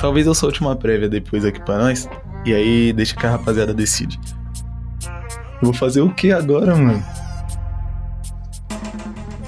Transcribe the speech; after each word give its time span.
Talvez 0.00 0.26
eu 0.26 0.34
solte 0.34 0.60
uma 0.60 0.76
prévia 0.76 1.08
depois 1.08 1.44
aqui 1.44 1.60
pra 1.60 1.78
nós. 1.78 2.08
E 2.44 2.54
aí 2.54 2.92
deixa 2.92 3.16
que 3.16 3.26
a 3.26 3.30
rapaziada 3.30 3.74
decide. 3.74 4.18
Eu 5.60 5.64
vou 5.64 5.74
fazer 5.74 6.00
o 6.00 6.14
que 6.14 6.32
agora, 6.32 6.74
mano? 6.76 7.04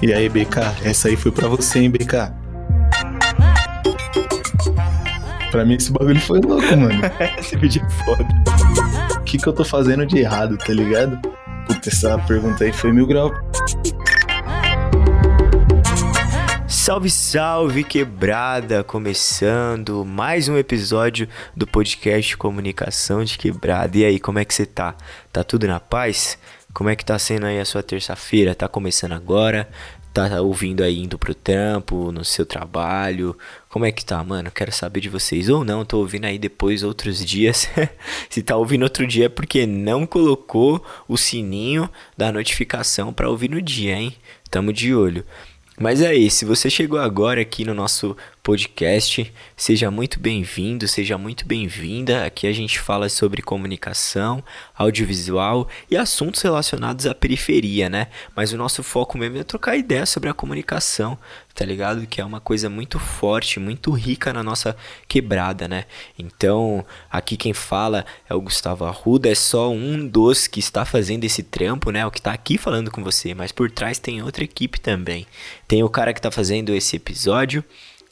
E 0.01 0.11
aí, 0.11 0.27
BK, 0.27 0.57
essa 0.83 1.07
aí 1.07 1.15
foi 1.15 1.31
pra 1.31 1.47
você, 1.47 1.79
hein, 1.79 1.89
BK? 1.89 2.33
Pra 5.51 5.65
mim 5.65 5.75
esse 5.75 5.91
bagulho 5.91 6.19
foi 6.19 6.39
louco, 6.39 6.77
mano. 6.77 7.01
Esse 7.37 7.57
vídeo 7.57 7.85
é 7.85 7.89
foda. 8.05 8.25
O 9.17 9.23
que 9.23 9.37
que 9.37 9.47
eu 9.47 9.53
tô 9.53 9.65
fazendo 9.65 10.05
de 10.05 10.19
errado, 10.19 10.57
tá 10.57 10.73
ligado? 10.73 11.19
Puta, 11.67 11.89
essa 11.89 12.17
pergunta 12.19 12.63
aí 12.63 12.71
foi 12.71 12.93
mil 12.93 13.05
grau. 13.05 13.31
Salve, 16.83 17.11
salve, 17.11 17.83
quebrada! 17.83 18.83
Começando 18.83 20.03
mais 20.03 20.49
um 20.49 20.57
episódio 20.57 21.29
do 21.55 21.67
podcast 21.67 22.35
Comunicação 22.35 23.23
de 23.23 23.37
Quebrada. 23.37 23.99
E 23.99 24.03
aí, 24.03 24.19
como 24.19 24.39
é 24.39 24.43
que 24.43 24.51
você 24.51 24.65
tá? 24.65 24.95
Tá 25.31 25.43
tudo 25.43 25.67
na 25.67 25.79
paz? 25.79 26.39
Como 26.73 26.89
é 26.89 26.95
que 26.95 27.05
tá 27.05 27.19
sendo 27.19 27.45
aí 27.45 27.59
a 27.59 27.65
sua 27.65 27.83
terça-feira? 27.83 28.55
Tá 28.55 28.67
começando 28.67 29.11
agora? 29.11 29.69
Tá 30.11 30.41
ouvindo 30.41 30.83
aí 30.83 31.03
indo 31.03 31.19
pro 31.19 31.35
trampo, 31.35 32.11
no 32.11 32.25
seu 32.25 32.47
trabalho? 32.47 33.37
Como 33.69 33.85
é 33.85 33.91
que 33.91 34.03
tá, 34.03 34.21
mano? 34.23 34.49
Quero 34.49 34.71
saber 34.71 35.01
de 35.01 35.07
vocês. 35.07 35.49
Ou 35.49 35.63
não, 35.63 35.85
tô 35.85 35.99
ouvindo 35.99 36.25
aí 36.25 36.39
depois 36.39 36.81
outros 36.81 37.23
dias. 37.23 37.69
Se 38.27 38.41
tá 38.41 38.55
ouvindo 38.57 38.81
outro 38.81 39.05
dia 39.05 39.27
é 39.27 39.29
porque 39.29 39.67
não 39.67 40.07
colocou 40.07 40.83
o 41.07 41.15
sininho 41.15 41.87
da 42.17 42.31
notificação 42.31 43.13
para 43.13 43.29
ouvir 43.29 43.51
no 43.51 43.61
dia, 43.61 43.95
hein? 43.95 44.15
Tamo 44.49 44.73
de 44.73 44.95
olho. 44.95 45.23
Mas 45.81 45.99
é 45.99 46.13
isso, 46.13 46.37
se 46.37 46.45
você 46.45 46.69
chegou 46.69 46.99
agora 46.99 47.41
aqui 47.41 47.65
no 47.65 47.73
nosso 47.73 48.15
podcast, 48.43 49.33
seja 49.57 49.89
muito 49.89 50.19
bem-vindo, 50.19 50.87
seja 50.87 51.17
muito 51.17 51.43
bem-vinda. 51.43 52.23
Aqui 52.23 52.45
a 52.45 52.53
gente 52.53 52.79
fala 52.79 53.09
sobre 53.09 53.41
comunicação, 53.41 54.43
audiovisual 54.75 55.67
e 55.89 55.97
assuntos 55.97 56.39
relacionados 56.43 57.07
à 57.07 57.15
periferia, 57.15 57.89
né? 57.89 58.09
Mas 58.35 58.53
o 58.53 58.57
nosso 58.57 58.83
foco 58.83 59.17
mesmo 59.17 59.39
é 59.39 59.43
trocar 59.43 59.75
ideia 59.75 60.05
sobre 60.05 60.29
a 60.29 60.35
comunicação, 60.35 61.17
tá 61.53 61.65
ligado? 61.65 62.05
Que 62.07 62.21
é 62.21 62.25
uma 62.25 62.39
coisa 62.39 62.69
muito 62.69 62.99
forte, 62.99 63.59
muito 63.59 63.91
rica 63.91 64.33
na 64.33 64.43
nossa 64.43 64.75
quebrada, 65.07 65.67
né? 65.67 65.85
Então, 66.17 66.85
aqui 67.09 67.37
quem 67.37 67.53
fala 67.53 68.05
é 68.29 68.33
o 68.33 68.41
Gustavo 68.41 68.85
Arruda, 68.85 69.29
é 69.29 69.35
só 69.35 69.71
um 69.71 70.07
dos 70.07 70.47
que 70.47 70.59
está 70.59 70.85
fazendo 70.85 71.23
esse 71.23 71.43
trampo, 71.43 71.91
né? 71.91 72.05
O 72.05 72.11
que 72.11 72.19
está 72.19 72.31
aqui 72.31 72.57
falando 72.57 72.91
com 72.91 73.03
você, 73.03 73.33
mas 73.33 73.51
por 73.51 73.69
trás 73.69 73.99
tem 73.99 74.21
outra 74.21 74.43
equipe 74.43 74.79
também. 74.79 75.27
Tem 75.67 75.83
o 75.83 75.89
cara 75.89 76.13
que 76.13 76.19
está 76.19 76.31
fazendo 76.31 76.73
esse 76.73 76.95
episódio, 76.95 77.63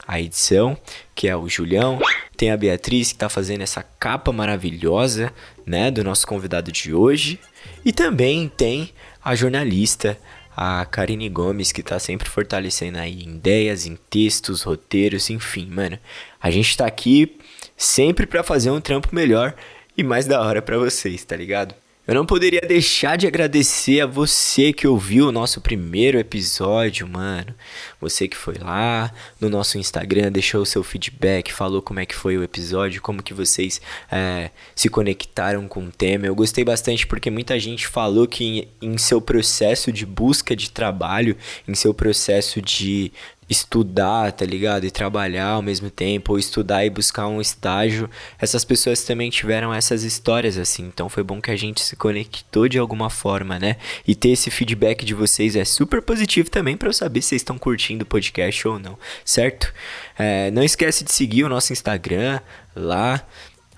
a 0.08 0.20
edição, 0.20 0.78
que 1.14 1.28
é 1.28 1.36
o 1.36 1.48
Julião. 1.48 2.00
Tem 2.36 2.52
a 2.52 2.58
Beatriz 2.58 3.10
que 3.10 3.16
está 3.16 3.30
fazendo 3.30 3.62
essa 3.62 3.84
capa 3.84 4.32
maravilhosa, 4.32 5.32
né, 5.66 5.92
do 5.92 6.04
nosso 6.04 6.26
convidado 6.26 6.72
de 6.72 6.94
hoje. 6.94 7.40
E 7.86 7.94
também 7.94 8.50
tem 8.50 8.92
a 9.24 9.36
jornalista, 9.36 10.18
a 10.56 10.86
Karine 10.86 11.30
Gomes, 11.30 11.72
que 11.72 11.84
tá 11.84 12.00
sempre 12.00 12.30
fortalecendo 12.30 12.98
aí 12.98 13.22
ideias, 13.22 13.86
em 13.86 13.98
textos, 14.10 14.64
roteiros, 14.64 15.30
enfim, 15.30 15.68
mano. 15.68 15.98
A 16.42 16.50
gente 16.50 16.76
tá 16.76 16.86
aqui 16.86 17.38
sempre 17.78 18.26
para 18.26 18.44
fazer 18.44 18.72
um 18.72 18.82
trampo 18.82 19.10
melhor 19.14 19.56
e 19.98 20.04
mais 20.04 20.26
da 20.26 20.42
hora 20.42 20.62
para 20.62 20.78
vocês, 20.78 21.24
tá 21.24 21.36
ligado? 21.36 21.74
Eu 22.10 22.16
não 22.16 22.26
poderia 22.26 22.62
deixar 22.62 23.18
de 23.18 23.28
agradecer 23.28 24.02
a 24.02 24.08
você 24.08 24.74
que 24.74 24.88
ouviu 24.88 25.28
o 25.28 25.32
nosso 25.32 25.62
primeiro 25.62 26.18
episódio, 26.18 27.08
mano. 27.08 27.54
Você 28.02 28.28
que 28.28 28.36
foi 28.36 28.56
lá 28.56 29.14
no 29.40 29.48
nosso 29.48 29.78
Instagram, 29.78 30.32
deixou 30.32 30.64
o 30.64 30.66
seu 30.66 30.84
feedback, 30.84 31.54
falou 31.54 31.84
como 31.84 32.00
é 32.00 32.08
que 32.08 32.16
foi 32.16 32.36
o 32.36 32.42
episódio, 32.42 33.00
como 33.00 33.22
que 33.22 33.32
vocês 33.32 33.80
é, 34.12 34.50
se 34.76 34.90
conectaram 34.90 35.68
com 35.68 35.86
o 35.86 35.92
tema. 35.92 36.26
Eu 36.26 36.34
gostei 36.34 36.64
bastante 36.64 37.06
porque 37.06 37.30
muita 37.30 37.60
gente 37.60 37.86
falou 37.86 38.28
que 38.28 38.72
em, 38.82 38.94
em 38.94 38.98
seu 38.98 39.22
processo 39.22 39.92
de 39.92 40.04
busca 40.04 40.56
de 40.56 40.72
trabalho, 40.72 41.38
em 41.68 41.76
seu 41.76 41.94
processo 41.94 42.60
de 42.60 43.12
estudar, 43.50 44.32
tá 44.32 44.46
ligado? 44.46 44.86
E 44.86 44.92
trabalhar 44.92 45.50
ao 45.50 45.62
mesmo 45.62 45.90
tempo, 45.90 46.34
ou 46.34 46.40
estudar 46.40 46.86
e 46.86 46.90
buscar 46.90 47.28
um 47.28 47.42
estágio. 47.42 48.10
Essas 48.40 48.64
pessoas 48.64 49.04
também 49.04 49.30
tiveram 49.30 49.74
essas 49.74 50.04
histórias 50.04 50.58
assim. 50.58 50.84
Então 50.84 51.10
foi 51.10 51.24
bom 51.24 51.42
que 51.42 51.50
a 51.50 51.56
gente 51.56 51.82
se 51.82 51.96
conectou 51.96 52.68
de 52.68 52.78
alguma 52.78 53.10
forma, 53.10 53.58
né? 53.58 53.78
E 54.08 54.14
ter 54.14 54.30
esse 54.30 54.52
feedback 54.52 55.04
de 55.04 55.14
vocês 55.14 55.56
é 55.56 55.66
super 55.66 56.02
positivo 56.02 56.50
também 56.50 56.78
para 56.78 56.90
eu 56.90 56.94
saber 56.94 57.22
se 57.22 57.30
vocês 57.30 57.42
estão 57.42 57.58
curtindo 57.58 58.04
o 58.04 58.08
podcast 58.08 58.68
ou 58.68 58.78
não, 58.78 58.98
certo? 59.26 59.74
É, 60.18 60.52
não 60.52 60.64
esquece 60.64 61.04
de 61.04 61.12
seguir 61.12 61.44
o 61.44 61.50
nosso 61.50 61.74
Instagram 61.74 62.40
lá 62.76 63.26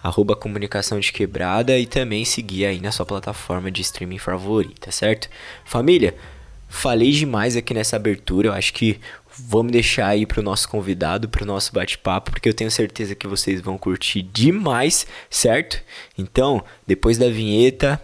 arroba 0.04 0.36
comunicação 0.36 1.00
de 1.00 1.12
quebrada 1.12 1.78
e 1.78 1.86
também 1.86 2.26
seguir 2.26 2.66
aí 2.66 2.82
na 2.82 2.92
sua 2.92 3.06
plataforma 3.06 3.70
de 3.70 3.82
streaming 3.82 4.18
favorita, 4.18 4.92
certo? 4.92 5.30
Família, 5.64 6.16
falei 6.68 7.12
demais 7.12 7.56
aqui 7.56 7.74
nessa 7.74 7.98
abertura, 7.98 8.48
eu 8.48 8.54
acho 8.54 8.74
que 8.74 9.00
vamos 9.38 9.72
deixar 9.72 10.08
aí 10.08 10.26
pro 10.26 10.44
nosso 10.44 10.68
convidado, 10.68 11.30
pro 11.30 11.46
nosso 11.46 11.74
bate-papo, 11.74 12.32
porque 12.32 12.50
eu 12.50 12.54
tenho 12.54 12.72
certeza 12.72 13.16
que 13.16 13.28
vocês 13.28 13.62
vão 13.62 13.78
curtir 13.78 14.22
demais, 14.22 15.06
certo? 15.30 15.82
Então, 16.18 16.64
depois 16.86 17.18
da 17.18 17.30
vinheta, 17.30 18.02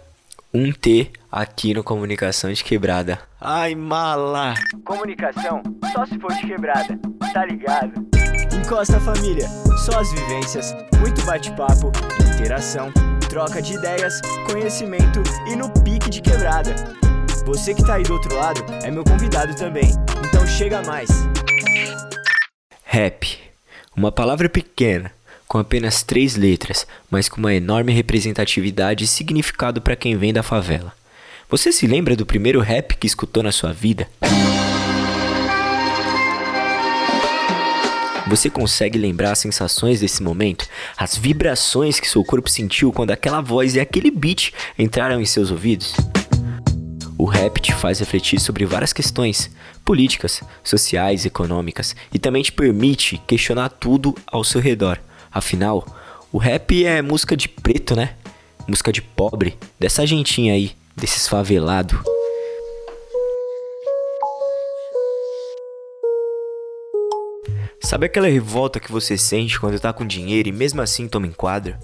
um 0.54 0.72
T 0.72 1.12
aqui 1.32 1.74
no 1.74 1.84
Comunicação 1.84 2.52
de 2.52 2.64
Quebrada. 2.64 3.20
Ai, 3.40 3.76
mala! 3.76 4.56
Comunicação 4.84 5.62
só 5.94 6.06
se 6.06 6.18
for 6.20 6.34
de 6.34 6.48
quebrada, 6.48 7.00
tá 7.34 7.46
ligado? 7.46 8.08
Encosta 8.54 9.00
família, 9.00 9.48
só 9.86 10.00
as 10.00 10.12
vivências, 10.12 10.74
muito 11.00 11.24
bate-papo, 11.26 11.92
interação, 12.34 12.92
troca 13.30 13.62
de 13.62 13.74
ideias, 13.74 14.20
conhecimento 14.50 15.22
e 15.48 15.56
no 15.56 15.70
pique 15.84 16.10
de 16.10 16.22
quebrada. 16.22 16.74
Você 17.48 17.74
que 17.74 17.82
tá 17.82 17.94
aí 17.94 18.04
do 18.04 18.12
outro 18.12 18.36
lado 18.36 18.62
é 18.84 18.92
meu 18.92 19.06
convidado 19.06 19.56
também, 19.56 19.90
então 20.28 20.46
chega 20.46 20.82
mais. 20.82 21.08
Rap. 22.84 23.40
Uma 23.96 24.12
palavra 24.12 24.50
pequena, 24.50 25.14
com 25.48 25.58
apenas 25.58 26.04
três 26.04 26.36
letras, 26.36 26.86
mas 27.10 27.30
com 27.30 27.38
uma 27.38 27.56
enorme 27.56 27.94
representatividade 27.94 29.06
e 29.06 29.08
significado 29.08 29.82
para 29.82 29.96
quem 29.96 30.18
vem 30.18 30.34
da 30.34 30.44
favela. 30.44 30.92
Você 31.50 31.72
se 31.72 31.88
lembra 31.88 32.18
do 32.18 32.26
primeiro 32.26 32.60
rap 32.60 32.98
que 32.98 33.08
escutou 33.08 33.42
na 33.42 33.54
sua 33.54 33.72
vida? 33.72 34.10
Você 38.28 38.50
consegue 38.50 39.00
lembrar 39.00 39.32
as 39.32 39.40
sensações 39.40 40.02
desse 40.02 40.22
momento? 40.22 40.68
As 40.98 41.16
vibrações 41.16 41.98
que 41.98 42.10
seu 42.10 42.26
corpo 42.26 42.50
sentiu 42.50 42.92
quando 42.92 43.12
aquela 43.12 43.40
voz 43.40 43.76
e 43.76 43.80
aquele 43.80 44.12
beat 44.12 44.52
entraram 44.78 45.22
em 45.22 45.26
seus 45.26 45.50
ouvidos? 45.50 45.96
O 47.20 47.26
rap 47.26 47.60
te 47.60 47.74
faz 47.74 48.00
refletir 48.00 48.40
sobre 48.40 48.64
várias 48.64 48.94
questões 48.94 49.50
políticas, 49.84 50.44
sociais, 50.64 51.26
econômicas 51.26 51.96
e 52.14 52.20
também 52.20 52.44
te 52.44 52.52
permite 52.52 53.18
questionar 53.26 53.70
tudo 53.70 54.14
ao 54.28 54.44
seu 54.44 54.62
redor. 54.62 55.00
Afinal, 55.32 55.84
o 56.32 56.38
rap 56.38 56.86
é 56.86 57.02
música 57.02 57.36
de 57.36 57.50
preto, 57.50 57.96
né? 57.96 58.14
Música 58.68 58.92
de 58.92 59.02
pobre, 59.02 59.58
dessa 59.80 60.06
gentinha 60.06 60.54
aí, 60.54 60.76
desses 60.96 61.28
favelados. 61.28 61.98
Sabe 67.80 68.06
aquela 68.06 68.28
revolta 68.28 68.80
que 68.80 68.92
você 68.92 69.18
sente 69.18 69.60
quando 69.60 69.80
tá 69.80 69.92
com 69.92 70.06
dinheiro 70.06 70.50
e 70.50 70.52
mesmo 70.52 70.82
assim 70.82 71.08
toma 71.08 71.26
enquadro? 71.26 71.76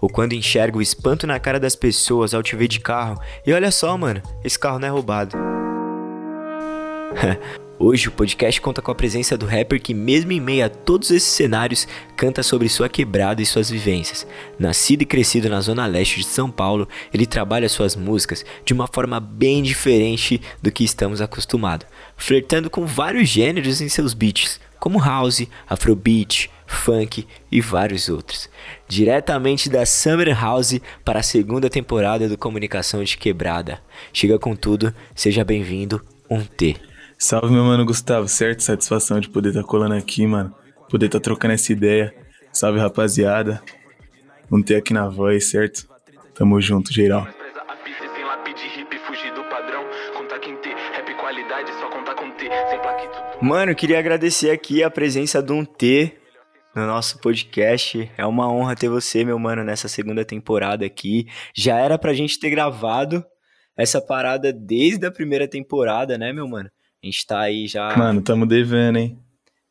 Ou 0.00 0.08
quando 0.08 0.32
enxerga 0.32 0.78
o 0.78 0.82
espanto 0.82 1.26
na 1.26 1.38
cara 1.38 1.60
das 1.60 1.76
pessoas 1.76 2.32
ao 2.32 2.42
te 2.42 2.56
ver 2.56 2.68
de 2.68 2.80
carro 2.80 3.20
e 3.46 3.52
olha 3.52 3.70
só, 3.70 3.98
mano, 3.98 4.22
esse 4.42 4.58
carro 4.58 4.78
não 4.78 4.88
é 4.88 4.90
roubado. 4.90 5.36
Hoje 7.82 8.08
o 8.08 8.12
podcast 8.12 8.60
conta 8.60 8.82
com 8.82 8.90
a 8.90 8.94
presença 8.94 9.38
do 9.38 9.46
rapper 9.46 9.80
que, 9.80 9.94
mesmo 9.94 10.32
em 10.32 10.40
meio 10.40 10.66
a 10.66 10.68
todos 10.68 11.10
esses 11.10 11.30
cenários, 11.30 11.88
canta 12.14 12.42
sobre 12.42 12.68
sua 12.68 12.90
quebrada 12.90 13.40
e 13.40 13.46
suas 13.46 13.70
vivências. 13.70 14.26
Nascido 14.58 15.00
e 15.00 15.06
crescido 15.06 15.48
na 15.48 15.62
zona 15.62 15.86
leste 15.86 16.18
de 16.18 16.26
São 16.26 16.50
Paulo, 16.50 16.86
ele 17.10 17.24
trabalha 17.24 17.70
suas 17.70 17.96
músicas 17.96 18.44
de 18.66 18.74
uma 18.74 18.86
forma 18.86 19.18
bem 19.18 19.62
diferente 19.62 20.42
do 20.60 20.70
que 20.70 20.84
estamos 20.84 21.22
acostumados, 21.22 21.86
flertando 22.18 22.68
com 22.68 22.84
vários 22.84 23.30
gêneros 23.30 23.80
em 23.80 23.88
seus 23.88 24.12
beats, 24.12 24.60
como 24.78 25.02
house, 25.02 25.48
afrobeat, 25.66 26.50
funk 26.70 27.26
e 27.50 27.60
vários 27.60 28.08
outros. 28.08 28.48
Diretamente 28.88 29.68
da 29.68 29.84
Summer 29.84 30.28
House 30.40 30.80
para 31.04 31.18
a 31.18 31.22
segunda 31.22 31.68
temporada 31.68 32.28
do 32.28 32.38
Comunicação 32.38 33.02
de 33.02 33.18
Quebrada. 33.18 33.80
Chega 34.12 34.38
com 34.38 34.54
tudo, 34.54 34.94
seja 35.14 35.44
bem-vindo, 35.44 36.00
um 36.30 36.42
T. 36.42 36.76
Salve, 37.18 37.52
meu 37.52 37.64
mano 37.64 37.84
Gustavo, 37.84 38.28
certo? 38.28 38.62
Satisfação 38.62 39.20
de 39.20 39.28
poder 39.28 39.50
estar 39.50 39.62
tá 39.62 39.66
colando 39.66 39.94
aqui, 39.94 40.26
mano. 40.26 40.54
Poder 40.88 41.06
estar 41.06 41.18
tá 41.18 41.24
trocando 41.24 41.54
essa 41.54 41.72
ideia. 41.72 42.14
Salve, 42.52 42.78
rapaziada. 42.78 43.60
Vamos 44.48 44.64
ter 44.64 44.76
aqui 44.76 44.94
na 44.94 45.08
voz, 45.08 45.50
certo? 45.50 45.86
Tamo 46.34 46.60
junto, 46.60 46.92
geral. 46.92 47.28
Mano, 53.42 53.74
queria 53.74 53.98
agradecer 53.98 54.50
aqui 54.50 54.82
a 54.82 54.90
presença 54.90 55.42
de 55.42 55.52
um 55.52 55.64
T 55.64 56.20
no 56.74 56.86
nosso 56.86 57.18
podcast. 57.18 58.10
É 58.16 58.24
uma 58.26 58.50
honra 58.50 58.76
ter 58.76 58.88
você, 58.88 59.24
meu 59.24 59.38
mano, 59.38 59.64
nessa 59.64 59.88
segunda 59.88 60.24
temporada 60.24 60.84
aqui. 60.84 61.26
Já 61.54 61.78
era 61.78 61.98
pra 61.98 62.14
gente 62.14 62.38
ter 62.38 62.50
gravado 62.50 63.24
essa 63.76 64.00
parada 64.00 64.52
desde 64.52 65.06
a 65.06 65.10
primeira 65.10 65.48
temporada, 65.48 66.18
né, 66.18 66.32
meu 66.32 66.46
mano? 66.46 66.70
A 67.02 67.06
gente 67.06 67.26
tá 67.26 67.40
aí 67.40 67.66
já. 67.66 67.96
Mano, 67.96 68.20
tamo 68.20 68.46
devendo, 68.46 68.98
hein? 68.98 69.18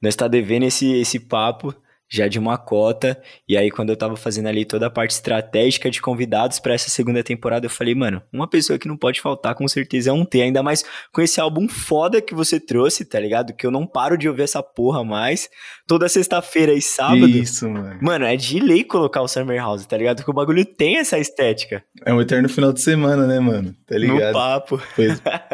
Nós 0.01 0.15
tá 0.15 0.27
devendo 0.27 0.63
esse, 0.63 0.91
esse 0.93 1.19
papo 1.19 1.75
já 2.09 2.27
de 2.27 2.39
uma 2.39 2.57
cota. 2.57 3.21
E 3.47 3.55
aí, 3.55 3.69
quando 3.69 3.91
eu 3.91 3.95
tava 3.95 4.17
fazendo 4.17 4.47
ali 4.47 4.65
toda 4.65 4.87
a 4.87 4.89
parte 4.89 5.11
estratégica 5.11 5.91
de 5.91 6.01
convidados 6.01 6.59
para 6.59 6.73
essa 6.73 6.89
segunda 6.89 7.23
temporada, 7.23 7.67
eu 7.67 7.69
falei, 7.69 7.93
mano, 7.93 8.21
uma 8.33 8.47
pessoa 8.47 8.79
que 8.79 8.87
não 8.87 8.97
pode 8.97 9.21
faltar 9.21 9.53
com 9.53 9.67
certeza 9.67 10.09
é 10.09 10.13
um 10.13 10.25
T. 10.25 10.41
Ainda 10.41 10.63
mais 10.63 10.83
com 11.13 11.21
esse 11.21 11.39
álbum 11.39 11.67
foda 11.67 12.21
que 12.21 12.33
você 12.33 12.59
trouxe, 12.59 13.05
tá 13.05 13.19
ligado? 13.19 13.53
Que 13.53 13.65
eu 13.65 13.71
não 13.71 13.85
paro 13.85 14.17
de 14.17 14.27
ouvir 14.27 14.43
essa 14.43 14.63
porra 14.63 15.03
mais. 15.03 15.49
Toda 15.87 16.09
sexta-feira 16.09 16.73
e 16.73 16.81
sábado. 16.81 17.27
Isso, 17.27 17.69
mano. 17.69 17.99
Mano, 18.01 18.25
é 18.25 18.35
de 18.35 18.59
lei 18.59 18.83
colocar 18.83 19.21
o 19.21 19.27
Summer 19.27 19.57
House, 19.57 19.85
tá 19.85 19.95
ligado? 19.95 20.17
Porque 20.17 20.31
o 20.31 20.33
bagulho 20.33 20.65
tem 20.65 20.97
essa 20.97 21.19
estética. 21.19 21.83
É 22.03 22.13
um 22.13 22.21
eterno 22.21 22.49
final 22.49 22.73
de 22.73 22.81
semana, 22.81 23.27
né, 23.27 23.39
mano? 23.39 23.75
Tá 23.85 23.97
ligado? 23.97 24.27
No 24.27 24.33
papo. 24.33 24.77
Foi, 24.95 25.07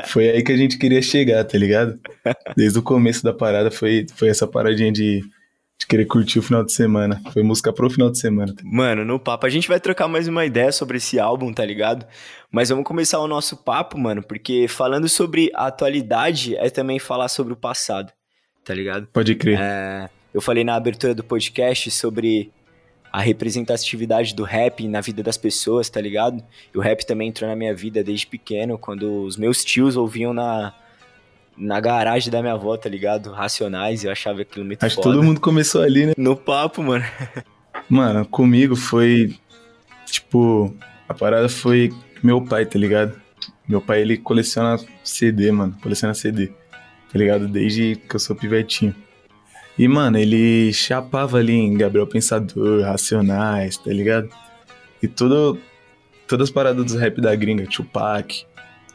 foi 0.06 0.30
aí 0.30 0.44
que 0.44 0.52
a 0.52 0.58
gente 0.58 0.78
queria 0.78 1.02
chegar, 1.02 1.44
tá 1.44 1.58
ligado? 1.58 2.00
Desde 2.56 2.80
o 2.80 2.84
começo 2.84 3.24
da 3.24 3.34
parada 3.34 3.70
foi, 3.70 4.06
foi 4.16 4.30
essa 4.30 4.48
paradinha 4.48 4.92
de 4.92 5.22
de 5.80 5.86
querer 5.86 6.06
curtir 6.06 6.40
o 6.40 6.42
final 6.42 6.64
de 6.64 6.72
semana. 6.72 7.22
Foi 7.34 7.44
música 7.44 7.72
pro 7.72 7.90
final 7.90 8.10
de 8.10 8.18
semana. 8.18 8.54
Mano, 8.64 9.04
no 9.04 9.20
papo 9.20 9.46
a 9.46 9.50
gente 9.50 9.68
vai 9.68 9.80
trocar 9.80 10.08
mais 10.08 10.28
uma 10.28 10.46
ideia 10.46 10.72
sobre 10.72 10.98
esse 10.98 11.20
álbum, 11.20 11.54
tá 11.54 11.66
ligado? 11.66 12.06
Mas 12.52 12.70
vamos 12.70 12.86
começar 12.86 13.20
o 13.20 13.28
nosso 13.28 13.58
papo, 13.58 13.98
mano, 13.98 14.24
porque 14.24 14.68
falando 14.68 15.10
sobre 15.10 15.52
a 15.54 15.68
atualidade 15.68 16.56
é 16.56 16.70
também 16.70 17.00
falar 17.00 17.28
sobre 17.28 17.54
o 17.54 17.58
passado, 17.58 18.12
tá 18.64 18.74
ligado? 18.74 19.08
Pode 19.08 19.36
crer. 19.36 19.60
É, 19.60 20.10
eu 20.34 20.42
falei 20.42 20.64
na 20.64 20.76
abertura 20.76 21.14
do 21.14 21.24
podcast 21.24 21.92
sobre 21.92 22.52
a 23.12 23.22
representatividade 23.22 24.36
do 24.36 24.44
rap 24.44 24.86
na 24.88 25.00
vida 25.00 25.24
das 25.24 25.38
pessoas, 25.38 25.90
tá 25.90 26.02
ligado? 26.02 26.44
E 26.74 26.78
o 26.78 26.82
rap 26.82 27.06
também 27.06 27.30
entrou 27.30 27.50
na 27.50 27.56
minha 27.56 27.74
vida 27.74 28.04
desde 28.04 28.28
pequeno, 28.28 28.78
quando 28.78 29.24
os 29.24 29.38
meus 29.38 29.64
tios 29.64 29.96
ouviam 29.96 30.34
na 30.34 30.74
na 31.58 31.80
garagem 31.80 32.32
da 32.32 32.42
minha 32.42 32.54
avó, 32.54 32.76
tá 32.78 32.90
ligado? 32.90 33.32
Racionais, 33.32 34.04
eu 34.04 34.12
achava 34.12 34.42
aquilo 34.42 34.66
muito 34.66 34.84
Acho 34.84 34.98
que 34.98 35.02
todo 35.02 35.24
mundo 35.24 35.40
começou 35.40 35.82
ali, 35.82 36.08
né? 36.08 36.14
No 36.18 36.36
papo, 36.36 36.84
mano. 36.84 37.06
Mano, 37.90 38.26
comigo 38.26 38.76
foi. 38.76 39.36
Tipo, 40.06 40.76
a 41.08 41.14
parada 41.14 41.48
foi 41.50 41.94
meu 42.24 42.42
pai, 42.42 42.66
tá 42.66 42.80
ligado? 42.80 43.20
Meu 43.68 43.82
pai, 43.82 44.02
ele 44.02 44.18
coleciona 44.18 44.78
CD, 45.04 45.52
mano. 45.52 45.78
Coleciona 45.82 46.14
CD, 46.14 46.48
tá 47.12 47.20
ligado? 47.20 47.48
Desde 47.48 47.96
que 47.96 48.16
eu 48.16 48.20
sou 48.20 48.36
pivetinho. 48.36 48.96
E, 49.78 49.88
mano, 49.88 50.18
ele 50.18 50.72
chapava 50.72 51.38
ali 51.38 51.54
em 51.54 51.78
Gabriel 51.78 52.08
Pensador, 52.08 52.84
Racionais, 52.84 53.78
tá 53.78 53.92
ligado? 53.92 54.30
E 55.02 55.08
tudo, 55.08 55.60
todas 56.28 56.50
as 56.50 56.54
paradas 56.54 56.86
dos 56.86 56.96
rap 56.96 57.20
da 57.20 57.36
gringa, 57.36 57.68
Tupac, 57.68 58.46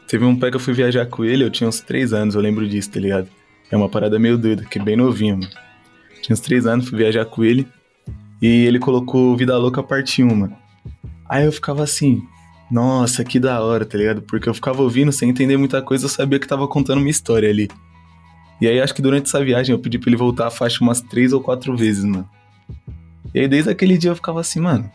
Teve 0.07 0.25
um 0.25 0.35
pé 0.35 0.49
que 0.49 0.57
eu 0.57 0.59
fui 0.59 0.73
viajar 0.73 1.05
com 1.05 1.23
ele, 1.23 1.43
eu 1.43 1.49
tinha 1.49 1.67
uns 1.67 1.79
3 1.79 2.13
anos, 2.13 2.35
eu 2.35 2.41
lembro 2.41 2.67
disso, 2.67 2.91
tá 2.91 2.99
ligado? 2.99 3.27
É 3.71 3.77
uma 3.77 3.87
parada 3.87 4.19
meio 4.19 4.37
doida, 4.37 4.65
que 4.65 4.77
é 4.77 4.83
bem 4.83 4.97
novinho, 4.97 5.37
mano. 5.37 5.51
Tinha 6.21 6.33
uns 6.33 6.41
3 6.41 6.65
anos, 6.65 6.89
fui 6.89 6.97
viajar 6.97 7.25
com 7.25 7.43
ele. 7.43 7.67
E 8.41 8.47
ele 8.65 8.79
colocou 8.79 9.37
Vida 9.37 9.57
Louca 9.57 9.81
parte 9.81 10.23
1, 10.23 10.35
mano. 10.35 10.57
Aí 11.29 11.45
eu 11.45 11.51
ficava 11.51 11.83
assim, 11.83 12.21
nossa, 12.69 13.23
que 13.23 13.39
da 13.39 13.61
hora, 13.61 13.85
tá 13.85 13.97
ligado? 13.97 14.21
Porque 14.21 14.49
eu 14.49 14.53
ficava 14.53 14.81
ouvindo 14.81 15.11
sem 15.11 15.29
entender 15.29 15.57
muita 15.57 15.81
coisa, 15.81 16.05
eu 16.05 16.09
sabia 16.09 16.39
que 16.39 16.47
tava 16.47 16.67
contando 16.67 16.99
uma 16.99 17.09
história 17.09 17.49
ali. 17.49 17.69
E 18.59 18.67
aí 18.67 18.79
acho 18.79 18.93
que 18.93 19.01
durante 19.01 19.27
essa 19.27 19.43
viagem 19.43 19.73
eu 19.73 19.79
pedi 19.79 19.97
pra 19.97 20.09
ele 20.09 20.17
voltar 20.17 20.47
a 20.47 20.51
faixa 20.51 20.83
umas 20.83 21.01
três 21.01 21.33
ou 21.33 21.41
quatro 21.41 21.75
vezes, 21.75 22.03
mano. 22.03 22.29
E 23.33 23.39
aí 23.39 23.47
desde 23.47 23.69
aquele 23.69 23.97
dia 23.97 24.11
eu 24.11 24.15
ficava 24.15 24.39
assim, 24.39 24.59
mano. 24.59 24.91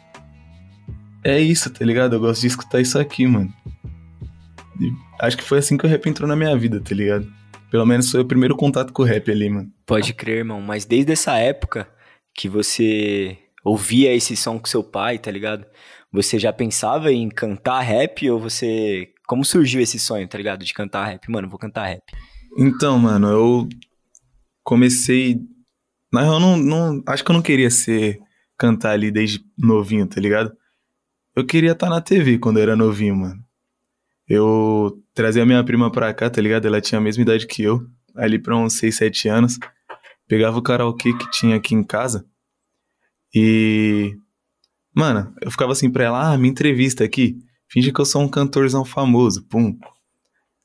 É 1.24 1.40
isso, 1.40 1.68
tá 1.70 1.84
ligado? 1.84 2.14
Eu 2.14 2.20
gosto 2.20 2.42
de 2.42 2.46
escutar 2.46 2.80
isso 2.80 2.98
aqui, 2.98 3.26
mano. 3.26 3.52
Acho 5.20 5.36
que 5.36 5.42
foi 5.42 5.58
assim 5.58 5.76
que 5.76 5.86
o 5.86 5.88
rap 5.88 6.08
entrou 6.08 6.28
na 6.28 6.36
minha 6.36 6.56
vida, 6.56 6.80
tá 6.80 6.94
ligado? 6.94 7.26
Pelo 7.70 7.86
menos 7.86 8.10
foi 8.10 8.20
o 8.20 8.24
primeiro 8.26 8.56
contato 8.56 8.92
com 8.92 9.02
o 9.02 9.06
rap 9.06 9.30
ali, 9.30 9.48
mano. 9.48 9.70
Pode 9.84 10.14
crer, 10.14 10.38
irmão. 10.38 10.60
Mas 10.60 10.84
desde 10.84 11.12
essa 11.12 11.36
época 11.38 11.88
que 12.34 12.48
você 12.48 13.38
ouvia 13.64 14.14
esse 14.14 14.36
som 14.36 14.58
com 14.58 14.66
seu 14.66 14.84
pai, 14.84 15.18
tá 15.18 15.30
ligado? 15.30 15.66
Você 16.12 16.38
já 16.38 16.52
pensava 16.52 17.12
em 17.12 17.28
cantar 17.28 17.80
rap 17.80 18.30
ou 18.30 18.38
você. 18.38 19.08
Como 19.26 19.44
surgiu 19.44 19.80
esse 19.80 19.98
sonho, 19.98 20.28
tá 20.28 20.38
ligado? 20.38 20.64
De 20.64 20.72
cantar 20.72 21.06
rap? 21.06 21.28
Mano, 21.30 21.48
vou 21.48 21.58
cantar 21.58 21.86
rap. 21.86 22.02
Então, 22.56 22.98
mano, 22.98 23.28
eu 23.28 23.68
comecei. 24.62 25.40
Na 26.12 26.22
real, 26.22 26.38
não, 26.38 26.56
não, 26.56 27.02
acho 27.08 27.24
que 27.24 27.30
eu 27.30 27.34
não 27.34 27.42
queria 27.42 27.68
ser 27.68 28.20
cantar 28.56 28.92
ali 28.92 29.10
desde 29.10 29.40
novinho, 29.58 30.06
tá 30.06 30.20
ligado? 30.20 30.52
Eu 31.34 31.44
queria 31.44 31.72
estar 31.72 31.88
tá 31.88 31.94
na 31.94 32.00
TV 32.00 32.38
quando 32.38 32.58
eu 32.58 32.62
era 32.62 32.76
novinho, 32.76 33.16
mano. 33.16 33.45
Eu 34.28 35.02
trazia 35.14 35.46
minha 35.46 35.62
prima 35.64 35.90
pra 35.90 36.12
cá, 36.12 36.28
tá 36.28 36.40
ligado? 36.40 36.66
Ela 36.66 36.80
tinha 36.80 36.98
a 36.98 37.02
mesma 37.02 37.22
idade 37.22 37.46
que 37.46 37.62
eu, 37.62 37.86
ali 38.14 38.38
pra 38.38 38.56
uns 38.56 38.78
6, 38.78 38.96
7 38.96 39.28
anos. 39.28 39.58
Pegava 40.28 40.58
o 40.58 40.62
karaokê 40.62 41.12
que 41.16 41.30
tinha 41.30 41.56
aqui 41.56 41.74
em 41.74 41.84
casa 41.84 42.26
e. 43.34 44.16
Mano, 44.94 45.34
eu 45.42 45.50
ficava 45.50 45.72
assim 45.72 45.90
pra 45.90 46.04
ela: 46.04 46.32
ah, 46.32 46.38
me 46.38 46.48
entrevista 46.48 47.04
aqui. 47.04 47.36
Finge 47.68 47.92
que 47.92 48.00
eu 48.00 48.04
sou 48.06 48.22
um 48.22 48.28
cantorzão 48.28 48.84
famoso, 48.84 49.44
pum. 49.46 49.76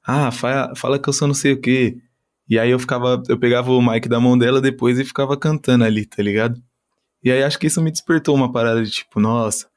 Ah, 0.04 0.32
fala, 0.32 0.74
fala 0.76 1.00
que 1.00 1.10
eu 1.10 1.14
sou 1.14 1.28
não 1.28 1.36
sei 1.36 1.54
o 1.54 1.62
quê. 1.62 1.98
E 2.48 2.58
aí 2.60 2.72
eu 2.72 2.80
ficava, 2.80 3.22
eu 3.30 3.38
pegava 3.38 3.72
o 3.72 3.82
mic 3.82 4.08
da 4.08 4.20
mão 4.20 4.38
dela 4.38 4.62
depois 4.62 5.00
e 5.00 5.06
ficava 5.06 5.38
cantando 5.38 5.84
ali, 5.84 6.06
tá 6.06 6.24
ligado? 6.24 6.62
E 7.24 7.32
aí 7.32 7.44
acho 7.44 7.60
que 7.60 7.68
isso 7.68 7.82
me 7.82 7.92
despertou 7.92 8.36
uma 8.36 8.52
parada 8.52 8.84
de 8.84 8.92
tipo, 8.92 9.20
nossa, 9.20 9.68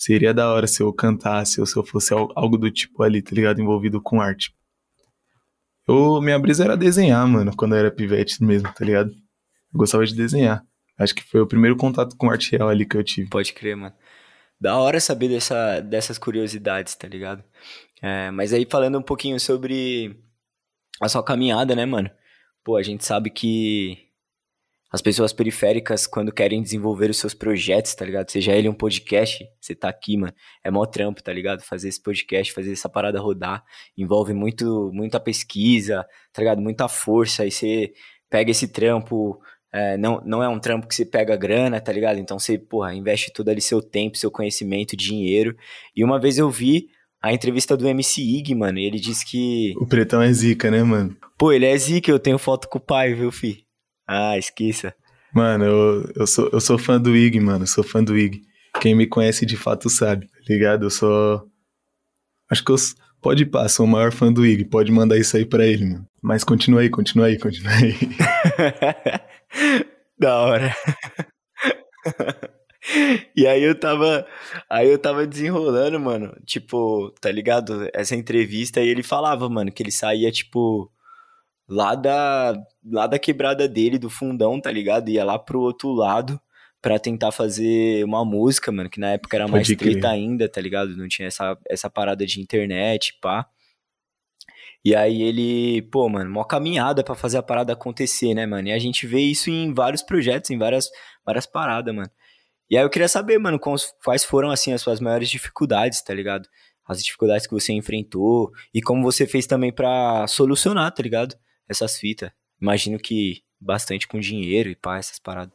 seria 0.00 0.32
da 0.32 0.50
hora 0.50 0.66
se 0.66 0.82
eu 0.82 0.90
cantasse 0.94 1.60
ou 1.60 1.66
se 1.66 1.76
eu 1.76 1.84
fosse 1.84 2.14
algo 2.14 2.56
do 2.56 2.70
tipo 2.70 3.02
ali, 3.02 3.20
tá 3.20 3.34
ligado? 3.34 3.60
Envolvido 3.60 4.00
com 4.00 4.18
arte. 4.18 4.54
Eu, 5.86 6.22
minha 6.22 6.38
brisa 6.38 6.64
era 6.64 6.76
desenhar, 6.76 7.26
mano, 7.28 7.54
quando 7.54 7.74
eu 7.74 7.80
era 7.80 7.90
pivete 7.90 8.42
mesmo, 8.42 8.72
tá 8.72 8.82
ligado? 8.82 9.10
Eu 9.10 9.78
gostava 9.78 10.04
de 10.06 10.14
desenhar. 10.14 10.64
Acho 10.98 11.14
que 11.14 11.22
foi 11.22 11.42
o 11.42 11.46
primeiro 11.46 11.76
contato 11.76 12.16
com 12.16 12.30
arte 12.30 12.52
real 12.52 12.70
ali 12.70 12.86
que 12.86 12.96
eu 12.96 13.04
tive. 13.04 13.28
Pode 13.28 13.52
crer, 13.52 13.76
mano. 13.76 13.94
Da 14.58 14.78
hora 14.78 15.00
saber 15.00 15.28
dessa, 15.28 15.80
dessas 15.80 16.16
curiosidades, 16.18 16.94
tá 16.94 17.06
ligado? 17.06 17.44
É, 18.00 18.30
mas 18.30 18.54
aí 18.54 18.66
falando 18.68 18.98
um 18.98 19.02
pouquinho 19.02 19.38
sobre 19.38 20.18
a 21.00 21.08
sua 21.08 21.22
caminhada, 21.22 21.76
né, 21.76 21.84
mano? 21.84 22.10
Pô, 22.64 22.76
a 22.76 22.82
gente 22.82 23.04
sabe 23.04 23.30
que 23.30 24.09
as 24.92 25.00
pessoas 25.00 25.32
periféricas, 25.32 26.04
quando 26.04 26.32
querem 26.32 26.60
desenvolver 26.60 27.10
os 27.10 27.18
seus 27.18 27.32
projetos, 27.32 27.94
tá 27.94 28.04
ligado? 28.04 28.28
Seja 28.28 28.52
ele 28.52 28.68
um 28.68 28.74
podcast, 28.74 29.46
você 29.60 29.72
tá 29.72 29.88
aqui, 29.88 30.16
mano. 30.16 30.32
É 30.64 30.70
mó 30.70 30.84
trampo, 30.84 31.22
tá 31.22 31.32
ligado? 31.32 31.62
Fazer 31.62 31.88
esse 31.88 32.02
podcast, 32.02 32.52
fazer 32.52 32.72
essa 32.72 32.88
parada 32.88 33.20
rodar. 33.20 33.62
Envolve 33.96 34.34
muito, 34.34 34.90
muita 34.92 35.20
pesquisa, 35.20 36.04
tá 36.32 36.42
ligado? 36.42 36.60
Muita 36.60 36.88
força. 36.88 37.44
Aí 37.44 37.52
você 37.52 37.92
pega 38.28 38.50
esse 38.50 38.66
trampo. 38.66 39.40
É, 39.72 39.96
não, 39.96 40.20
não 40.24 40.42
é 40.42 40.48
um 40.48 40.58
trampo 40.58 40.88
que 40.88 40.94
você 40.96 41.04
pega 41.04 41.36
grana, 41.36 41.80
tá 41.80 41.92
ligado? 41.92 42.18
Então 42.18 42.36
você, 42.36 42.58
porra, 42.58 42.92
investe 42.92 43.32
todo 43.32 43.48
ali 43.48 43.60
seu 43.60 43.80
tempo, 43.80 44.18
seu 44.18 44.30
conhecimento, 44.30 44.96
dinheiro. 44.96 45.56
E 45.94 46.02
uma 46.02 46.18
vez 46.18 46.36
eu 46.36 46.50
vi 46.50 46.88
a 47.22 47.32
entrevista 47.32 47.76
do 47.76 47.86
MC 47.86 48.20
Ig, 48.20 48.56
mano, 48.56 48.80
e 48.80 48.86
ele 48.86 48.98
disse 48.98 49.24
que. 49.24 49.72
O 49.76 49.86
pretão 49.86 50.20
é 50.20 50.32
zica, 50.32 50.68
né, 50.68 50.82
mano? 50.82 51.16
Pô, 51.38 51.52
ele 51.52 51.66
é 51.66 51.76
zica, 51.76 52.10
eu 52.10 52.18
tenho 52.18 52.38
foto 52.38 52.68
com 52.68 52.78
o 52.78 52.82
pai, 52.82 53.14
viu, 53.14 53.30
fi? 53.30 53.64
Ah, 54.12 54.36
esqueça. 54.36 54.92
Mano, 55.32 55.64
eu, 55.64 56.12
eu, 56.16 56.26
sou, 56.26 56.50
eu 56.52 56.60
sou 56.60 56.76
fã 56.76 57.00
do 57.00 57.16
Ig, 57.16 57.38
mano. 57.38 57.64
Sou 57.64 57.84
fã 57.84 58.02
do 58.02 58.18
Ig. 58.18 58.42
Quem 58.80 58.92
me 58.92 59.06
conhece 59.06 59.46
de 59.46 59.56
fato 59.56 59.88
sabe, 59.88 60.26
tá 60.26 60.40
ligado? 60.48 60.86
Eu 60.86 60.90
sou. 60.90 61.48
Acho 62.50 62.64
que 62.64 62.72
eu. 62.72 62.76
Pode 63.22 63.44
ir, 63.44 63.46
pá, 63.46 63.68
sou 63.68 63.86
o 63.86 63.88
maior 63.88 64.10
fã 64.10 64.32
do 64.32 64.44
Ig. 64.44 64.64
Pode 64.64 64.90
mandar 64.90 65.16
isso 65.16 65.36
aí 65.36 65.46
pra 65.46 65.64
ele, 65.64 65.84
mano. 65.84 66.08
Mas 66.20 66.42
continua 66.42 66.80
aí, 66.80 66.90
continua 66.90 67.26
aí, 67.26 67.38
continua 67.38 67.70
aí. 67.70 67.94
da 70.18 70.40
hora. 70.40 70.74
e 73.36 73.46
aí 73.46 73.62
eu 73.62 73.78
tava. 73.78 74.26
Aí 74.68 74.90
eu 74.90 74.98
tava 74.98 75.24
desenrolando, 75.24 76.00
mano. 76.00 76.34
Tipo, 76.44 77.14
tá 77.20 77.30
ligado? 77.30 77.88
Essa 77.94 78.16
entrevista 78.16 78.80
e 78.80 78.88
ele 78.88 79.04
falava, 79.04 79.48
mano, 79.48 79.70
que 79.70 79.84
ele 79.84 79.92
saía, 79.92 80.32
tipo 80.32 80.90
lá 81.70 81.94
da, 81.94 82.52
lá 82.84 83.06
da 83.06 83.18
quebrada 83.18 83.68
dele, 83.68 83.96
do 83.96 84.10
fundão, 84.10 84.60
tá 84.60 84.72
ligado? 84.72 85.08
Ia 85.08 85.24
lá 85.24 85.38
pro 85.38 85.60
outro 85.60 85.92
lado 85.92 86.40
para 86.82 86.98
tentar 86.98 87.30
fazer 87.30 88.04
uma 88.04 88.24
música, 88.24 88.72
mano, 88.72 88.90
que 88.90 88.98
na 88.98 89.12
época 89.12 89.36
era 89.36 89.46
mais 89.46 89.68
treta 89.68 90.08
ainda, 90.08 90.48
tá 90.48 90.60
ligado? 90.60 90.96
Não 90.96 91.06
tinha 91.06 91.28
essa, 91.28 91.56
essa 91.68 91.88
parada 91.88 92.26
de 92.26 92.40
internet, 92.40 93.16
pá. 93.20 93.46
E 94.84 94.96
aí 94.96 95.22
ele, 95.22 95.82
pô, 95.92 96.08
mano, 96.08 96.30
uma 96.30 96.44
caminhada 96.44 97.04
para 97.04 97.14
fazer 97.14 97.38
a 97.38 97.42
parada 97.42 97.74
acontecer, 97.74 98.34
né, 98.34 98.46
mano? 98.46 98.66
E 98.68 98.72
a 98.72 98.78
gente 98.78 99.06
vê 99.06 99.20
isso 99.20 99.48
em 99.48 99.72
vários 99.72 100.02
projetos, 100.02 100.50
em 100.50 100.58
várias, 100.58 100.90
várias 101.24 101.46
paradas, 101.46 101.94
mano. 101.94 102.10
E 102.68 102.76
aí 102.76 102.82
eu 102.82 102.90
queria 102.90 103.08
saber, 103.08 103.38
mano, 103.38 103.60
quais 103.60 104.24
foram, 104.24 104.50
assim, 104.50 104.72
as 104.72 104.80
suas 104.80 104.98
maiores 104.98 105.28
dificuldades, 105.28 106.02
tá 106.02 106.14
ligado? 106.14 106.48
As 106.88 107.04
dificuldades 107.04 107.46
que 107.46 107.52
você 107.52 107.72
enfrentou 107.72 108.50
e 108.74 108.80
como 108.80 109.02
você 109.02 109.26
fez 109.26 109.46
também 109.46 109.72
para 109.72 110.26
solucionar, 110.26 110.92
tá 110.92 111.02
ligado? 111.02 111.36
Essas 111.70 111.96
fitas. 111.96 112.30
Imagino 112.60 112.98
que 112.98 113.42
bastante 113.60 114.08
com 114.08 114.18
dinheiro 114.18 114.68
e 114.68 114.74
pá, 114.74 114.98
essas 114.98 115.18
paradas. 115.18 115.54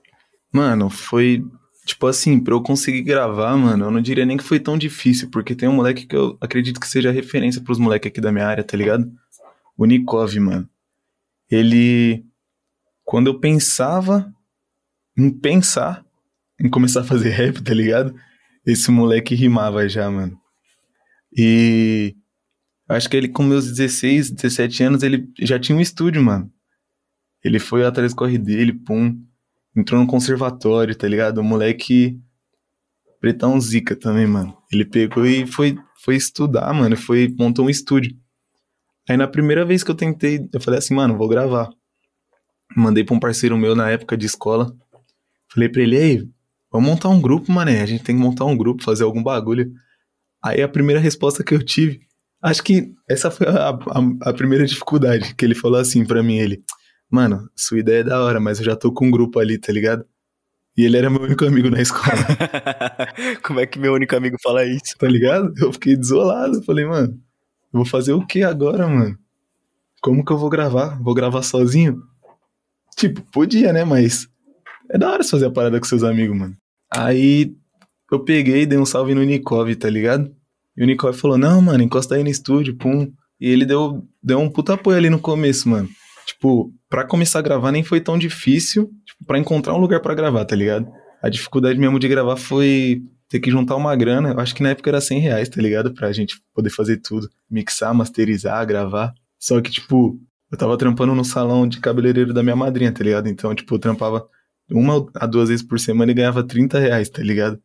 Mano, 0.52 0.90
foi. 0.90 1.44
Tipo 1.86 2.08
assim, 2.08 2.40
pra 2.40 2.54
eu 2.54 2.64
conseguir 2.64 3.04
gravar, 3.04 3.56
mano, 3.56 3.86
eu 3.86 3.92
não 3.92 4.02
diria 4.02 4.26
nem 4.26 4.38
que 4.38 4.44
foi 4.44 4.60
tão 4.60 4.76
difícil, 4.76 5.30
porque 5.30 5.54
tem 5.54 5.70
um 5.70 5.74
moleque 5.74 6.08
que 6.08 6.16
eu 6.16 6.36
acredito 6.42 6.80
que 6.80 6.88
seja 6.88 7.12
referência 7.12 7.62
pros 7.62 7.78
moleques 7.78 8.10
aqui 8.10 8.20
da 8.20 8.32
minha 8.32 8.48
área, 8.48 8.64
tá 8.64 8.76
ligado? 8.76 9.12
O 9.78 9.86
Nikov, 9.86 10.40
mano. 10.40 10.68
Ele. 11.50 12.26
Quando 13.04 13.28
eu 13.28 13.40
pensava 13.40 14.34
em 15.16 15.30
pensar 15.30 16.04
em 16.60 16.70
começar 16.70 17.02
a 17.02 17.04
fazer 17.04 17.30
rap, 17.30 17.62
tá 17.62 17.74
ligado? 17.74 18.16
Esse 18.66 18.90
moleque 18.90 19.36
rimava 19.36 19.88
já, 19.88 20.10
mano. 20.10 20.40
E. 21.38 22.16
Acho 22.88 23.10
que 23.10 23.18
ele, 23.18 23.28
com 23.28 23.44
meus 23.44 23.66
16, 23.72 24.32
17 24.32 24.84
anos, 24.84 25.04
ele 25.04 25.28
já 25.40 25.60
tinha 25.60 25.78
um 25.78 25.82
estúdio, 25.82 26.22
mano. 26.24 26.52
Ele 27.44 27.60
foi 27.60 27.86
atrás 27.86 28.14
do 28.14 28.18
corre 28.18 28.38
dele, 28.38 28.74
pum 28.74 29.16
entrou 29.76 30.00
no 30.00 30.08
conservatório, 30.08 30.96
tá 30.96 31.08
ligado? 31.08 31.40
O 31.40 31.44
moleque 31.44 32.18
pretão 33.20 33.60
zica 33.60 33.96
também, 33.96 34.26
mano. 34.26 34.56
Ele 34.72 34.86
pegou 34.86 35.26
e 35.26 35.46
foi, 35.46 35.78
foi 36.04 36.16
estudar, 36.16 36.74
mano, 36.74 36.96
foi 36.96 37.34
montou 37.38 37.66
um 37.66 37.70
estúdio. 37.70 38.16
Aí 39.10 39.18
na 39.18 39.28
primeira 39.28 39.66
vez 39.66 39.84
que 39.84 39.92
eu 39.92 39.96
tentei, 39.96 40.48
eu 40.52 40.62
falei 40.62 40.80
assim, 40.80 40.96
mano, 40.96 41.18
vou 41.18 41.28
gravar. 41.28 41.70
Mandei 42.76 43.04
pra 43.04 43.16
um 43.16 43.20
parceiro 43.20 43.58
meu 43.58 43.76
na 43.76 43.90
época 43.90 44.18
de 44.18 44.26
escola. 44.26 44.76
Falei 45.54 45.70
pra 45.70 45.82
ele, 45.82 45.98
ei, 45.98 46.30
vamos 46.72 46.90
montar 46.90 47.10
um 47.10 47.22
grupo, 47.22 47.52
mané. 47.52 47.82
A 47.82 47.86
gente 47.86 48.04
tem 48.04 48.16
que 48.16 48.22
montar 48.22 48.46
um 48.46 48.58
grupo, 48.58 48.84
fazer 48.84 49.04
algum 49.04 49.22
bagulho. 49.22 49.72
Aí 50.44 50.62
a 50.62 50.68
primeira 50.68 51.00
resposta 51.00 51.44
que 51.44 51.54
eu 51.54 51.64
tive, 51.64 52.02
acho 52.46 52.64
que 52.64 52.94
essa 53.10 53.32
foi 53.32 53.48
a, 53.48 53.70
a, 53.70 54.30
a 54.30 54.34
primeira 54.34 54.66
dificuldade, 54.66 55.34
que 55.34 55.44
ele 55.44 55.56
falou 55.56 55.80
assim 55.80 56.06
para 56.06 56.22
mim, 56.22 56.38
ele, 56.38 56.64
mano, 57.10 57.50
sua 57.56 57.80
ideia 57.80 58.02
é 58.02 58.04
da 58.04 58.24
hora, 58.24 58.40
mas 58.40 58.60
eu 58.60 58.66
já 58.66 58.76
tô 58.76 58.92
com 58.92 59.08
um 59.08 59.12
grupo 59.12 59.40
ali, 59.40 59.58
tá 59.58 59.74
ligado? 59.74 60.06
E 60.78 60.84
ele 60.84 60.98
era 60.98 61.10
meu 61.10 61.22
único 61.22 61.46
amigo 61.46 61.70
na 61.70 61.82
escola. 61.82 62.06
Como 63.42 63.60
é 63.60 63.66
que 63.66 63.80
meu 63.80 63.94
único 63.94 64.16
amigo 64.16 64.36
fala 64.44 64.64
isso? 64.66 64.96
Tá 65.00 65.08
ligado? 65.08 65.54
Eu 65.58 65.72
fiquei 65.72 65.96
desolado. 65.96 66.62
Falei, 66.64 66.86
mano, 66.86 67.14
eu 67.74 67.78
vou 67.78 67.86
fazer 67.86 68.12
o 68.12 68.26
que 68.26 68.44
agora, 68.44 68.86
mano? 68.86 69.18
Como 70.02 70.24
que 70.24 70.34
eu 70.34 70.38
vou 70.38 70.50
gravar? 70.50 71.02
Vou 71.02 71.14
gravar 71.14 71.44
sozinho? 71.44 72.04
Tipo, 72.98 73.22
podia, 73.32 73.72
né? 73.72 73.86
Mas 73.86 74.28
é 74.92 74.98
da 74.98 75.12
hora 75.12 75.24
você 75.24 75.32
fazer 75.32 75.46
a 75.46 75.52
parada 75.52 75.80
com 75.80 75.86
seus 75.86 76.04
amigos, 76.04 76.38
mano. 76.38 76.58
Aí 76.94 77.56
eu 78.12 78.20
peguei 78.20 78.64
e 78.64 78.66
dei 78.66 78.78
um 78.78 78.86
salve 78.86 79.16
no 79.16 79.24
Nikov, 79.24 79.74
tá 79.78 79.90
ligado? 79.90 80.30
E 80.78 80.84
o 80.84 80.86
Nikov 80.86 81.18
falou: 81.18 81.38
Não, 81.38 81.62
mano, 81.62 81.84
encosta 81.84 82.16
aí 82.16 82.24
no 82.24 82.30
estúdio, 82.30 82.76
pum. 82.76 83.12
E 83.40 83.50
ele 83.50 83.66
deu, 83.66 84.04
deu 84.24 84.40
um 84.40 84.50
puta 84.50 84.74
apoio 84.74 84.98
ali 84.98 85.10
no 85.10 85.20
começo, 85.20 85.68
mano. 85.68 85.90
Tipo, 86.26 86.72
para 86.90 87.06
começar 87.06 87.40
a 87.40 87.42
gravar 87.42 87.72
nem 87.72 87.84
foi 87.84 88.00
tão 88.02 88.18
difícil, 88.18 88.90
tipo, 89.06 89.26
para 89.26 89.38
encontrar 89.38 89.76
um 89.76 89.80
lugar 89.80 90.00
para 90.00 90.16
gravar, 90.16 90.46
tá 90.46 90.56
ligado? 90.56 90.88
A 91.22 91.30
dificuldade 91.30 91.78
mesmo 91.80 92.00
de 92.00 92.08
gravar 92.08 92.38
foi 92.38 93.02
ter 93.30 93.40
que 93.40 93.52
juntar 93.52 93.76
uma 93.76 93.96
grana. 93.96 94.32
Eu 94.32 94.40
acho 94.40 94.56
que 94.56 94.64
na 94.64 94.70
época 94.70 94.90
era 94.90 95.02
100 95.02 95.20
reais, 95.20 95.50
tá 95.50 95.62
ligado? 95.62 95.94
Pra 95.94 96.12
gente 96.12 96.40
poder 96.54 96.70
fazer 96.70 96.98
tudo. 96.98 97.30
Mixar, 97.50 97.94
masterizar, 97.94 98.66
gravar. 98.66 99.14
Só 99.38 99.62
que, 99.62 99.70
tipo, 99.70 100.20
eu 100.52 100.58
tava 100.58 100.78
trampando 100.78 101.14
no 101.14 101.26
salão 101.26 101.68
de 101.68 101.80
cabeleireiro 101.80 102.34
da 102.34 102.44
minha 102.44 102.56
madrinha, 102.56 102.92
tá 102.92 103.04
ligado? 103.04 103.28
Então, 103.28 103.54
tipo, 103.54 103.76
eu 103.76 103.80
trampava 103.80 104.28
uma 104.72 105.06
a 105.16 105.26
duas 105.26 105.50
vezes 105.50 105.66
por 105.66 105.80
semana 105.80 106.12
e 106.12 106.16
ganhava 106.16 106.44
30 106.44 106.80
reais, 106.80 107.10
tá 107.10 107.22
ligado? 107.22 107.60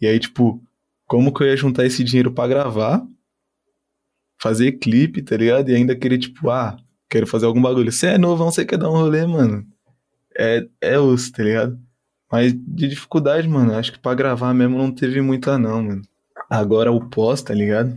E 0.00 0.06
aí, 0.06 0.18
tipo, 0.18 0.62
como 1.12 1.30
que 1.30 1.42
eu 1.42 1.48
ia 1.48 1.56
juntar 1.58 1.84
esse 1.84 2.02
dinheiro 2.02 2.32
para 2.32 2.48
gravar, 2.48 3.06
fazer 4.40 4.72
clipe, 4.72 5.20
tá 5.20 5.36
ligado? 5.36 5.68
E 5.68 5.74
ainda 5.74 5.94
querer, 5.94 6.16
tipo, 6.16 6.48
ah, 6.48 6.74
quero 7.10 7.26
fazer 7.26 7.44
algum 7.44 7.60
bagulho. 7.60 7.92
Você 7.92 8.06
é 8.06 8.16
novo, 8.16 8.42
você 8.46 8.64
quer 8.64 8.78
dar 8.78 8.88
um 8.88 8.94
rolê, 8.94 9.26
mano. 9.26 9.62
É, 10.34 10.66
é 10.80 10.98
osso, 10.98 11.30
tá 11.30 11.42
ligado? 11.42 11.78
Mas 12.32 12.54
de 12.54 12.88
dificuldade, 12.88 13.46
mano, 13.46 13.74
acho 13.74 13.92
que 13.92 13.98
pra 13.98 14.14
gravar 14.14 14.54
mesmo 14.54 14.78
não 14.78 14.90
teve 14.90 15.20
muita, 15.20 15.58
não, 15.58 15.82
mano. 15.82 16.00
Agora 16.48 16.90
o 16.90 17.10
pós, 17.10 17.42
tá 17.42 17.52
ligado? 17.52 17.94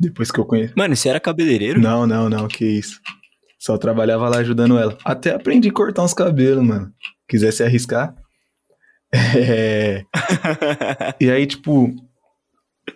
Depois 0.00 0.30
que 0.30 0.40
eu 0.40 0.46
conheci. 0.46 0.72
Mano, 0.74 0.96
você 0.96 1.10
era 1.10 1.20
cabeleireiro? 1.20 1.78
Não, 1.78 2.06
não, 2.06 2.30
não, 2.30 2.48
que 2.48 2.64
isso. 2.64 3.02
Só 3.58 3.76
trabalhava 3.76 4.30
lá 4.30 4.38
ajudando 4.38 4.78
ela. 4.78 4.96
Até 5.04 5.34
aprendi 5.34 5.68
a 5.68 5.72
cortar 5.74 6.04
uns 6.04 6.14
cabelos, 6.14 6.64
mano. 6.64 6.90
Quisesse 7.28 7.62
arriscar. 7.62 8.16
É. 9.12 10.04
e 11.20 11.30
aí, 11.30 11.46
tipo. 11.46 11.94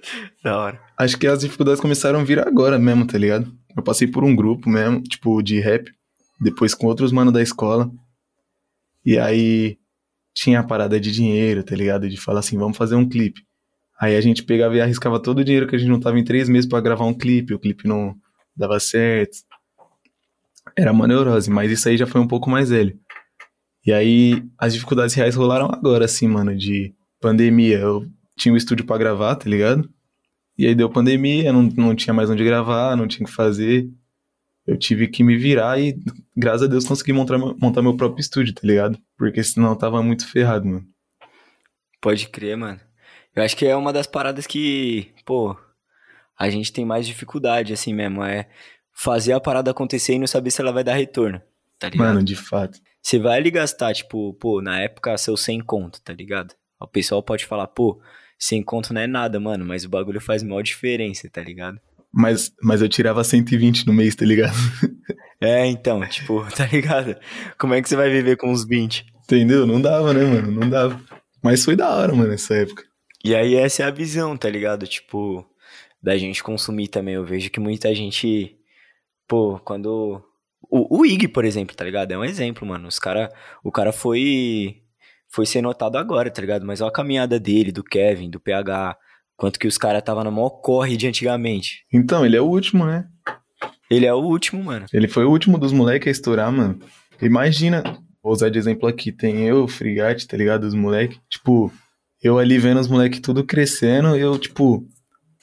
Da 0.43 0.59
hora. 0.59 0.81
Acho 0.99 1.19
que 1.19 1.27
as 1.27 1.41
dificuldades 1.41 1.81
começaram 1.81 2.21
a 2.21 2.25
vir 2.25 2.39
agora 2.39 2.79
mesmo, 2.79 3.07
tá 3.07 3.19
ligado? 3.19 3.53
Eu 3.77 3.83
passei 3.83 4.09
por 4.09 4.25
um 4.25 4.35
grupo 4.35 4.69
mesmo, 4.69 5.03
tipo, 5.03 5.43
de 5.43 5.61
rap, 5.61 5.91
depois 6.41 6.75
com 6.75 6.87
outros 6.87 7.13
manos 7.13 7.33
da 7.33 7.43
escola. 7.43 7.91
E 9.05 9.19
aí 9.19 9.79
tinha 10.35 10.61
a 10.61 10.65
parada 10.65 10.99
de 10.99 11.11
dinheiro, 11.11 11.63
tá 11.63 11.75
ligado? 11.75 12.09
De 12.09 12.17
falar 12.17 12.41
assim, 12.41 12.59
vamos 12.59 12.77
fazer 12.77 12.95
um 12.95 13.09
clipe. 13.09 13.43
Aí 14.01 14.17
a 14.17 14.21
gente 14.21 14.43
pegava 14.43 14.75
e 14.77 14.81
arriscava 14.81 15.21
todo 15.21 15.41
o 15.41 15.45
dinheiro 15.45 15.67
que 15.67 15.77
a 15.77 15.79
gente 15.79 15.91
não 15.91 16.01
tava 16.01 16.19
em 16.19 16.25
três 16.25 16.49
meses 16.49 16.69
para 16.69 16.81
gravar 16.81 17.05
um 17.05 17.15
clipe, 17.15 17.55
o 17.55 17.59
clipe 17.59 17.87
não 17.87 18.17
dava 18.57 18.81
certo. 18.81 19.39
Era 20.77 20.93
uma 20.93 21.07
neurose, 21.07 21.51
mas 21.51 21.71
isso 21.71 21.89
aí 21.89 21.97
já 21.97 22.07
foi 22.07 22.21
um 22.21 22.27
pouco 22.27 22.49
mais 22.49 22.71
velho. 22.71 22.99
E 23.87 23.93
aí 23.93 24.43
as 24.59 24.73
dificuldades 24.73 25.15
reais 25.15 25.35
rolaram 25.35 25.67
agora, 25.67 26.05
assim, 26.05 26.27
mano, 26.27 26.57
de 26.57 26.95
pandemia. 27.21 27.79
Eu 27.79 28.07
tinha 28.41 28.55
um 28.55 28.57
estúdio 28.57 28.87
para 28.87 28.99
gravar, 28.99 29.37
tá 29.37 29.49
ligado? 29.49 29.89
E 30.57 30.67
aí 30.67 30.75
deu 30.75 30.91
pandemia, 30.91 31.53
não, 31.53 31.63
não 31.63 31.95
tinha 31.95 32.15
mais 32.15 32.31
onde 32.31 32.45
gravar, 32.45 32.97
não 32.97 33.07
tinha 33.07 33.25
o 33.25 33.29
que 33.29 33.35
fazer. 33.35 33.89
Eu 34.67 34.79
tive 34.79 35.09
que 35.09 35.23
me 35.23 35.37
virar 35.37 35.79
e, 35.81 35.99
graças 36.37 36.63
a 36.63 36.67
Deus, 36.67 36.87
consegui 36.87 37.13
montar, 37.13 37.39
montar 37.39 37.83
meu 37.83 37.97
próprio 37.97 38.21
estúdio, 38.21 38.55
tá 38.55 38.61
ligado? 38.65 38.99
Porque 39.17 39.43
senão 39.43 39.71
eu 39.71 39.77
tava 39.77 40.03
muito 40.03 40.27
ferrado, 40.27 40.67
mano. 40.67 40.87
Pode 42.01 42.29
crer, 42.29 42.57
mano. 42.57 42.81
Eu 43.35 43.43
acho 43.43 43.57
que 43.57 43.67
é 43.67 43.77
uma 43.77 43.93
das 43.93 44.07
paradas 44.07 44.47
que, 44.47 45.13
pô, 45.25 45.57
a 46.39 46.49
gente 46.51 46.73
tem 46.73 46.85
mais 46.85 47.07
dificuldade, 47.07 47.73
assim 47.73 47.93
mesmo. 47.93 48.23
É 48.23 48.49
fazer 48.93 49.33
a 49.33 49.41
parada 49.41 49.71
acontecer 49.71 50.15
e 50.15 50.19
não 50.19 50.27
saber 50.27 50.51
se 50.51 50.61
ela 50.61 50.73
vai 50.73 50.85
dar 50.85 50.95
retorno, 50.95 51.41
tá 51.79 51.89
ligado? 51.89 52.07
Mano, 52.07 52.23
de 52.23 52.37
fato. 52.37 52.79
Você 53.03 53.19
vai 53.19 53.39
ali 53.39 53.51
gastar, 53.51 53.95
tipo, 53.95 54.35
pô, 54.35 54.61
na 54.61 54.81
época, 54.81 55.17
seu 55.17 55.37
100 55.37 55.61
conto, 55.61 56.01
tá 56.03 56.13
ligado? 56.13 56.55
O 56.79 56.87
pessoal 56.87 57.23
pode 57.23 57.47
falar, 57.47 57.67
pô, 57.67 58.01
sem 58.41 58.63
conto 58.63 58.95
não 58.95 59.03
é 59.03 59.07
nada, 59.07 59.39
mano, 59.39 59.67
mas 59.67 59.85
o 59.85 59.89
bagulho 59.91 60.21
faz 60.21 60.43
maior 60.43 60.63
diferença, 60.63 61.29
tá 61.31 61.43
ligado? 61.43 61.79
Mas, 62.11 62.51
mas 62.63 62.81
eu 62.81 62.89
tirava 62.89 63.23
120 63.23 63.87
no 63.87 63.93
mês, 63.93 64.17
tá 64.17 64.25
ligado? 64.25 64.57
É, 65.43 65.65
então, 65.65 66.07
tipo, 66.07 66.47
tá 66.55 66.67
ligado? 66.67 67.17
Como 67.59 67.73
é 67.73 67.81
que 67.81 67.89
você 67.89 67.97
vai 67.97 68.11
viver 68.11 68.37
com 68.37 68.53
uns 68.53 68.67
20? 68.67 69.07
Entendeu? 69.23 69.67
Não 69.67 69.81
dava, 69.81 70.13
né, 70.13 70.23
mano? 70.23 70.53
Não 70.53 70.69
dava. 70.69 71.01
Mas 71.43 71.65
foi 71.65 71.75
da 71.75 71.89
hora, 71.89 72.15
mano, 72.15 72.31
essa 72.31 72.55
época. 72.57 72.85
E 73.25 73.35
aí 73.35 73.55
essa 73.55 73.83
é 73.83 73.87
a 73.87 73.91
visão, 73.91 74.37
tá 74.37 74.51
ligado? 74.51 74.87
Tipo, 74.87 75.43
da 76.03 76.15
gente 76.19 76.43
consumir 76.43 76.89
também. 76.89 77.15
Eu 77.15 77.25
vejo 77.25 77.49
que 77.49 77.59
muita 77.59 77.95
gente, 77.95 78.55
pô, 79.27 79.59
quando... 79.61 80.23
O, 80.71 81.01
o 81.01 81.07
Ig, 81.07 81.27
por 81.29 81.47
exemplo, 81.47 81.75
tá 81.75 81.87
ligado? 81.87 82.13
É 82.13 82.19
um 82.19 82.25
exemplo, 82.25 82.69
mano. 82.69 82.87
Os 82.87 82.99
cara, 82.99 83.33
o 83.65 83.73
cara 83.73 83.93
foi 83.93 84.83
foi 85.31 85.47
ser 85.47 85.63
notado 85.63 85.97
agora, 85.97 86.31
tá 86.31 86.41
ligado? 86.41 86.67
Mas 86.67 86.81
olha 86.81 86.91
a 86.91 86.93
caminhada 86.93 87.39
dele, 87.39 87.73
do 87.73 87.85
Kevin, 87.85 88.29
do 88.29 88.41
PH, 88.41 88.97
quanto 89.37 89.59
que 89.59 89.67
os 89.69 89.79
caras 89.79 90.03
tava 90.03 90.25
no 90.25 90.33
maior 90.33 90.51
corre 90.51 90.97
de 90.97 91.07
antigamente. 91.07 91.85
Então, 91.93 92.27
ele 92.27 92.37
é 92.37 92.41
o 92.41 92.47
último, 92.47 92.85
né? 92.85 93.07
Ele 93.91 94.07
é 94.07 94.15
o 94.15 94.19
último, 94.19 94.63
mano. 94.63 94.87
Ele 94.93 95.09
foi 95.09 95.25
o 95.25 95.31
último 95.31 95.59
dos 95.59 95.73
moleques 95.73 96.09
a 96.09 96.11
estourar, 96.11 96.53
mano. 96.53 96.79
Imagina, 97.23 97.83
vou 98.23 98.33
usar 98.33 98.49
de 98.49 98.59
exemplo 98.59 98.89
aqui, 98.89 99.13
tem 99.13 99.47
eu, 99.47 99.65
o 99.65 99.69
Frigate, 99.69 100.27
tá 100.27 100.37
ligado? 100.37 100.65
Os 100.65 100.75
moleques. 100.75 101.19
Tipo, 101.29 101.73
eu 102.23 102.39
ali 102.39 102.59
vendo 102.59 102.81
os 102.81 102.89
moleques 102.89 103.21
tudo 103.21 103.45
crescendo, 103.45 104.17
eu, 104.17 104.39
tipo, 104.39 104.87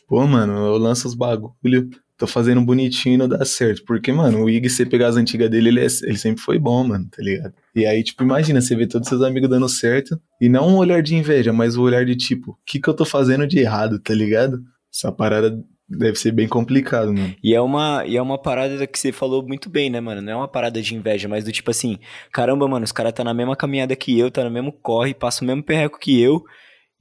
pô, 0.07 0.25
mano, 0.27 0.53
eu 0.53 0.77
lanço 0.77 1.07
os 1.07 1.15
bagulho, 1.15 1.89
tô 2.17 2.25
fazendo 2.25 2.61
bonitinho 2.61 3.19
não 3.19 3.27
dá 3.27 3.45
certo. 3.45 3.83
Porque, 3.85 4.11
mano, 4.11 4.43
o 4.43 4.49
Ig, 4.49 4.69
você 4.69 4.85
pegar 4.85 5.07
as 5.07 5.15
antigas 5.15 5.49
dele, 5.49 5.69
ele, 5.69 5.81
é, 5.81 5.87
ele 6.03 6.17
sempre 6.17 6.41
foi 6.41 6.57
bom, 6.57 6.83
mano, 6.83 7.07
tá 7.09 7.21
ligado? 7.21 7.53
E 7.75 7.85
aí, 7.85 8.03
tipo, 8.03 8.23
imagina, 8.23 8.59
você 8.59 8.75
vê 8.75 8.87
todos 8.87 9.07
seus 9.07 9.21
amigos 9.21 9.49
dando 9.49 9.69
certo, 9.69 10.19
e 10.41 10.49
não 10.49 10.67
um 10.67 10.77
olhar 10.77 11.01
de 11.01 11.15
inveja, 11.15 11.53
mas 11.53 11.77
um 11.77 11.83
olhar 11.83 12.05
de 12.05 12.15
tipo, 12.15 12.51
o 12.51 12.57
que 12.65 12.79
que 12.79 12.87
eu 12.87 12.93
tô 12.93 13.05
fazendo 13.05 13.47
de 13.47 13.59
errado, 13.59 13.99
tá 13.99 14.13
ligado? 14.13 14.59
Essa 14.93 15.11
parada 15.11 15.57
deve 15.87 16.17
ser 16.17 16.31
bem 16.31 16.47
complicado, 16.47 17.13
mano. 17.13 17.35
E 17.41 17.53
é 17.53 17.61
uma, 17.61 18.03
e 18.05 18.17
é 18.17 18.21
uma 18.21 18.37
parada 18.37 18.85
que 18.85 18.99
você 18.99 19.11
falou 19.11 19.45
muito 19.47 19.69
bem, 19.69 19.89
né, 19.89 20.01
mano? 20.01 20.21
Não 20.21 20.33
é 20.33 20.35
uma 20.35 20.47
parada 20.47 20.81
de 20.81 20.95
inveja, 20.95 21.29
mas 21.29 21.45
do 21.45 21.51
tipo 21.51 21.69
assim, 21.71 21.97
caramba, 22.31 22.67
mano, 22.67 22.83
os 22.83 22.91
caras 22.91 23.13
tá 23.13 23.23
na 23.23 23.33
mesma 23.33 23.55
caminhada 23.55 23.95
que 23.95 24.17
eu, 24.17 24.31
tá 24.31 24.43
no 24.43 24.51
mesmo 24.51 24.71
corre, 24.71 25.13
passa 25.13 25.43
o 25.43 25.47
mesmo 25.47 25.63
perreco 25.63 25.99
que 25.99 26.19
eu, 26.19 26.43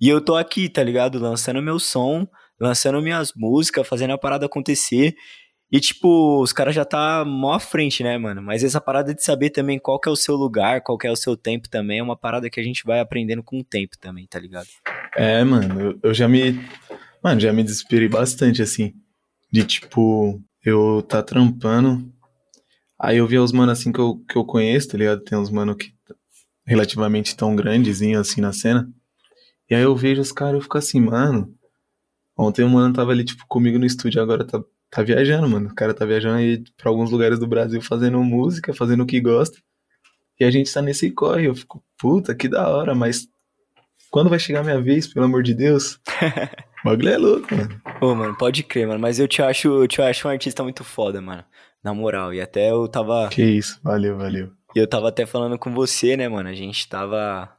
e 0.00 0.08
eu 0.08 0.20
tô 0.20 0.36
aqui, 0.36 0.68
tá 0.68 0.82
ligado? 0.82 1.18
Lançando 1.18 1.62
meu 1.62 1.78
som, 1.78 2.28
lançando 2.60 3.00
minhas 3.02 3.32
músicas, 3.34 3.86
fazendo 3.86 4.12
a 4.12 4.18
parada 4.18 4.46
acontecer. 4.46 5.14
E, 5.70 5.80
tipo, 5.80 6.40
os 6.40 6.52
caras 6.52 6.74
já 6.74 6.84
tá 6.84 7.24
mó 7.24 7.52
à 7.52 7.60
frente, 7.60 8.02
né, 8.02 8.16
mano? 8.16 8.40
Mas 8.40 8.62
essa 8.62 8.80
parada 8.80 9.12
de 9.12 9.22
saber 9.22 9.50
também 9.50 9.78
qual 9.78 9.98
que 9.98 10.08
é 10.08 10.12
o 10.12 10.16
seu 10.16 10.36
lugar, 10.36 10.80
qual 10.80 10.96
que 10.96 11.06
é 11.06 11.10
o 11.10 11.16
seu 11.16 11.36
tempo 11.36 11.68
também, 11.68 11.98
é 11.98 12.02
uma 12.02 12.16
parada 12.16 12.48
que 12.48 12.60
a 12.60 12.62
gente 12.62 12.84
vai 12.84 13.00
aprendendo 13.00 13.42
com 13.42 13.58
o 13.58 13.64
tempo 13.64 13.98
também, 14.00 14.26
tá 14.28 14.38
ligado? 14.38 14.68
É, 15.16 15.42
mano, 15.42 15.98
eu, 16.02 16.14
já 16.14 16.28
me. 16.28 16.60
Mano, 17.22 17.40
já 17.40 17.52
me 17.52 17.64
desesperei 17.64 18.08
bastante, 18.08 18.62
assim. 18.62 18.94
De, 19.50 19.64
tipo, 19.64 20.40
eu 20.64 21.02
tá 21.02 21.22
trampando. 21.22 22.12
Aí 22.98 23.18
eu 23.18 23.26
vi 23.26 23.38
os 23.38 23.52
manos 23.52 23.78
assim 23.78 23.92
que 23.92 23.98
eu, 23.98 24.22
que 24.28 24.36
eu 24.36 24.44
conheço, 24.44 24.88
tá 24.88 24.98
ligado? 24.98 25.22
Tem 25.22 25.36
uns 25.36 25.50
manos 25.50 25.76
que 25.76 25.92
relativamente 26.64 27.36
tão 27.36 27.54
grandezinho 27.54 28.18
assim 28.18 28.40
na 28.40 28.52
cena. 28.52 28.88
E 29.68 29.74
aí 29.74 29.82
eu 29.82 29.96
vejo 29.96 30.20
os 30.20 30.32
caras, 30.32 30.54
eu 30.54 30.60
fico 30.60 30.78
assim, 30.78 31.00
mano. 31.00 31.52
Ontem 32.36 32.64
o 32.64 32.68
mano 32.68 32.92
tava 32.92 33.12
ali, 33.12 33.24
tipo, 33.24 33.44
comigo 33.48 33.78
no 33.78 33.86
estúdio, 33.86 34.20
agora 34.20 34.44
tá, 34.44 34.62
tá 34.90 35.02
viajando, 35.02 35.48
mano. 35.48 35.70
O 35.70 35.74
cara 35.74 35.94
tá 35.94 36.04
viajando 36.04 36.36
aí 36.36 36.62
pra 36.76 36.90
alguns 36.90 37.10
lugares 37.10 37.38
do 37.38 37.46
Brasil 37.46 37.80
fazendo 37.80 38.22
música, 38.22 38.74
fazendo 38.74 39.02
o 39.02 39.06
que 39.06 39.20
gosta. 39.20 39.58
E 40.38 40.44
a 40.44 40.50
gente 40.50 40.72
tá 40.72 40.82
nesse 40.82 41.10
corre. 41.10 41.46
Eu 41.46 41.54
fico, 41.54 41.82
puta, 41.98 42.34
que 42.34 42.46
da 42.46 42.68
hora, 42.68 42.94
mas 42.94 43.26
quando 44.10 44.28
vai 44.28 44.38
chegar 44.38 44.60
a 44.60 44.64
minha 44.64 44.80
vez, 44.80 45.06
pelo 45.06 45.24
amor 45.24 45.42
de 45.42 45.54
Deus? 45.54 45.98
o 46.84 46.88
bagulho 46.90 47.08
é 47.08 47.16
louco, 47.16 47.54
mano. 47.54 47.80
Ô, 48.02 48.14
mano, 48.14 48.36
pode 48.36 48.62
crer, 48.62 48.86
mano. 48.86 49.00
Mas 49.00 49.18
eu 49.18 49.26
te 49.26 49.40
acho, 49.40 49.68
eu 49.68 49.88
te 49.88 50.02
acho 50.02 50.28
um 50.28 50.30
artista 50.30 50.62
muito 50.62 50.84
foda, 50.84 51.22
mano. 51.22 51.44
Na 51.82 51.94
moral. 51.94 52.34
E 52.34 52.40
até 52.40 52.70
eu 52.70 52.86
tava. 52.86 53.28
Que 53.28 53.42
isso, 53.42 53.80
valeu, 53.82 54.18
valeu. 54.18 54.50
E 54.74 54.78
eu 54.78 54.86
tava 54.86 55.08
até 55.08 55.24
falando 55.24 55.58
com 55.58 55.72
você, 55.72 56.18
né, 56.18 56.28
mano? 56.28 56.50
A 56.50 56.54
gente 56.54 56.86
tava 56.86 57.55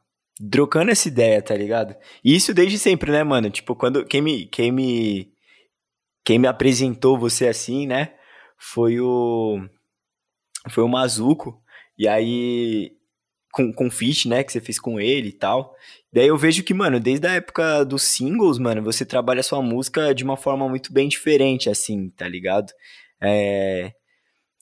trocando 0.52 0.92
essa 0.92 1.08
ideia, 1.08 1.42
tá 1.42 1.56
ligado? 1.56 1.96
E 2.24 2.36
isso 2.36 2.54
desde 2.54 2.78
sempre, 2.78 3.12
né, 3.12 3.24
mano? 3.24 3.50
Tipo, 3.50 3.76
quando. 3.76 4.06
Quem 4.06 4.22
me. 4.22 4.46
Quem 4.46 4.72
me. 4.72 5.32
Quem 6.24 6.40
me 6.40 6.48
apresentou 6.48 7.18
você 7.18 7.48
assim, 7.48 7.88
né? 7.88 8.14
Foi 8.58 9.00
o. 9.00 9.60
Foi 10.70 10.84
o 10.84 10.88
Mazuco. 10.90 11.62
E 11.98 12.08
aí. 12.08 12.96
Com, 13.52 13.74
com 13.74 13.90
feat, 13.90 14.28
né? 14.28 14.44
Que 14.44 14.52
você 14.52 14.62
fez 14.62 14.80
com 14.80 15.00
ele 15.00 15.30
e 15.30 15.34
tal. 15.34 15.76
Daí 16.14 16.28
eu 16.28 16.38
vejo 16.38 16.64
que, 16.64 16.74
mano, 16.74 17.00
desde 17.00 17.28
a 17.28 17.34
época 17.34 17.84
dos 17.84 18.04
singles, 18.04 18.60
mano, 18.60 18.84
você 18.84 19.06
trabalha 19.06 19.44
sua 19.44 19.62
música 19.62 20.14
de 20.14 20.24
uma 20.24 20.38
forma 20.38 20.68
muito 20.70 20.94
bem 20.94 21.08
diferente, 21.08 21.70
assim, 21.70 22.10
tá 22.12 22.28
ligado? 22.28 22.72
É. 23.22 23.94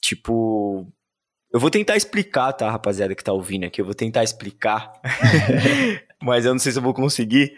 Tipo, 0.02 0.88
eu 1.56 1.60
vou 1.60 1.72
tentar 1.72 1.96
explicar, 1.96 2.52
tá, 2.52 2.70
rapaziada 2.70 3.16
que 3.16 3.24
tá 3.24 3.32
ouvindo 3.32 3.66
aqui? 3.66 3.80
Eu 3.80 3.86
vou 3.86 3.94
tentar 3.94 4.26
explicar. 4.26 4.92
Mas 6.22 6.44
eu 6.44 6.52
não 6.52 6.60
sei 6.60 6.74
se 6.74 6.78
eu 6.78 6.84
vou 6.84 6.94
conseguir. 6.94 7.58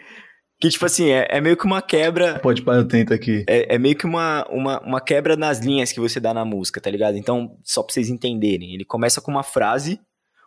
Que, 0.60 0.68
tipo 0.68 0.86
assim, 0.86 1.10
é, 1.10 1.26
é 1.28 1.40
meio 1.40 1.56
que 1.56 1.64
uma 1.64 1.82
quebra. 1.82 2.38
Pode 2.38 2.62
parar, 2.62 2.78
eu 2.78 2.86
tento 2.86 3.12
aqui. 3.12 3.44
É, 3.48 3.74
é, 3.74 3.76
meio 3.76 3.96
que 3.96 4.06
uma, 4.06 4.46
uma, 4.50 4.80
uma 4.82 5.00
quebra 5.00 5.34
nas 5.34 5.58
linhas 5.58 5.90
que 5.90 5.98
você 5.98 6.20
dá 6.20 6.32
na 6.32 6.44
música, 6.44 6.80
tá 6.80 6.88
ligado? 6.88 7.16
Então, 7.16 7.58
só 7.64 7.82
pra 7.82 7.92
vocês 7.92 8.08
entenderem. 8.08 8.72
Ele 8.72 8.84
começa 8.84 9.20
com 9.20 9.32
uma 9.32 9.42
frase, 9.42 9.98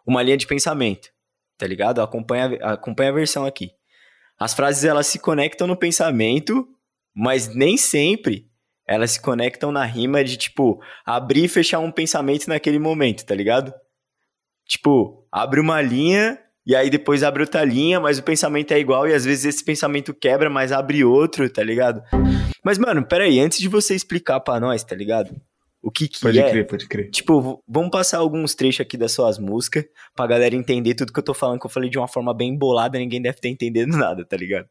uma 0.07 0.23
linha 0.23 0.37
de 0.37 0.47
pensamento, 0.47 1.09
tá 1.57 1.67
ligado? 1.67 2.01
Acompanha, 2.01 2.57
acompanha 2.61 3.09
a 3.09 3.15
versão 3.15 3.45
aqui. 3.45 3.71
As 4.39 4.53
frases, 4.53 4.85
elas 4.85 5.07
se 5.07 5.19
conectam 5.19 5.67
no 5.67 5.75
pensamento, 5.75 6.65
mas 7.13 7.53
nem 7.53 7.75
sempre 7.75 8.49
elas 8.91 9.11
se 9.11 9.21
conectam 9.21 9.71
na 9.71 9.85
rima 9.85 10.23
de, 10.23 10.35
tipo, 10.35 10.81
abrir 11.05 11.45
e 11.45 11.47
fechar 11.47 11.79
um 11.79 11.91
pensamento 11.91 12.47
naquele 12.47 12.77
momento, 12.77 13.25
tá 13.25 13.33
ligado? 13.33 13.73
Tipo, 14.67 15.25
abre 15.31 15.61
uma 15.61 15.81
linha 15.81 16.37
e 16.65 16.75
aí 16.75 16.89
depois 16.89 17.23
abre 17.23 17.41
outra 17.41 17.63
linha, 17.63 17.99
mas 18.01 18.19
o 18.19 18.23
pensamento 18.23 18.73
é 18.73 18.79
igual 18.79 19.07
e 19.07 19.13
às 19.13 19.23
vezes 19.23 19.45
esse 19.45 19.63
pensamento 19.63 20.13
quebra, 20.13 20.49
mas 20.49 20.73
abre 20.73 21.05
outro, 21.05 21.49
tá 21.49 21.63
ligado? 21.63 22.01
Mas, 22.63 22.77
mano, 22.77 23.05
peraí, 23.05 23.39
antes 23.39 23.59
de 23.59 23.69
você 23.69 23.95
explicar 23.95 24.41
para 24.41 24.59
nós, 24.59 24.83
tá 24.83 24.93
ligado? 24.93 25.33
O 25.81 25.89
que 25.89 26.07
que 26.09 26.19
pode 26.19 26.37
é... 26.37 26.41
Pode 26.41 26.51
crer, 26.53 26.67
pode 26.67 26.87
crer. 26.87 27.09
Tipo, 27.09 27.63
vamos 27.67 27.91
passar 27.91 28.17
alguns 28.17 28.53
trechos 28.53 28.81
aqui 28.81 28.97
das 28.97 29.13
suas 29.13 29.39
músicas 29.39 29.85
pra 30.13 30.27
galera 30.27 30.53
entender 30.53 30.95
tudo 30.95 31.13
que 31.13 31.19
eu 31.19 31.23
tô 31.23 31.33
falando, 31.33 31.61
que 31.61 31.65
eu 31.65 31.71
falei 31.71 31.89
de 31.89 31.97
uma 31.97 32.09
forma 32.09 32.33
bem 32.33 32.49
embolada, 32.49 32.99
ninguém 32.99 33.21
deve 33.21 33.39
ter 33.39 33.47
entendido 33.47 33.87
nada, 33.97 34.25
tá 34.25 34.35
ligado? 34.35 34.67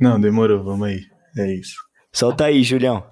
Não, 0.00 0.20
demorou, 0.20 0.62
vamos 0.62 0.86
aí. 0.86 1.00
É 1.36 1.52
isso. 1.52 1.76
Solta 2.12 2.46
aí, 2.46 2.62
Julião 2.62 3.06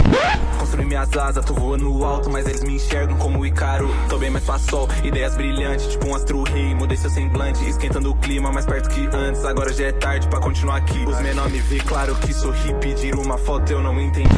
construir 0.74 0.86
minhas 0.86 1.16
asas, 1.16 1.44
tô 1.44 1.54
voando 1.54 2.04
alto, 2.04 2.28
mas 2.28 2.46
eles 2.46 2.64
me 2.64 2.74
enxergam 2.74 3.16
como 3.16 3.46
Icaro. 3.46 3.88
Tô 4.08 4.18
bem 4.18 4.30
mais 4.30 4.44
pra 4.44 4.58
sol, 4.58 4.88
ideias 5.04 5.36
brilhantes, 5.36 5.86
tipo 5.86 6.08
um 6.08 6.14
astro 6.14 6.42
rei. 6.42 6.74
Mudei 6.74 6.96
seu 6.96 7.10
semblante, 7.10 7.64
esquentando 7.68 8.10
o 8.10 8.16
clima 8.16 8.50
mais 8.50 8.66
perto 8.66 8.88
que 8.88 9.06
antes. 9.06 9.44
Agora 9.44 9.72
já 9.72 9.86
é 9.86 9.92
tarde 9.92 10.26
pra 10.26 10.40
continuar 10.40 10.76
aqui. 10.76 11.04
Os 11.06 11.20
menores 11.20 11.52
me 11.52 11.60
vê, 11.60 11.78
claro 11.78 12.14
que 12.16 12.32
sorri. 12.32 12.74
Pedir 12.80 13.14
uma 13.14 13.38
foto 13.38 13.70
eu 13.70 13.80
não 13.80 14.00
entendi. 14.00 14.28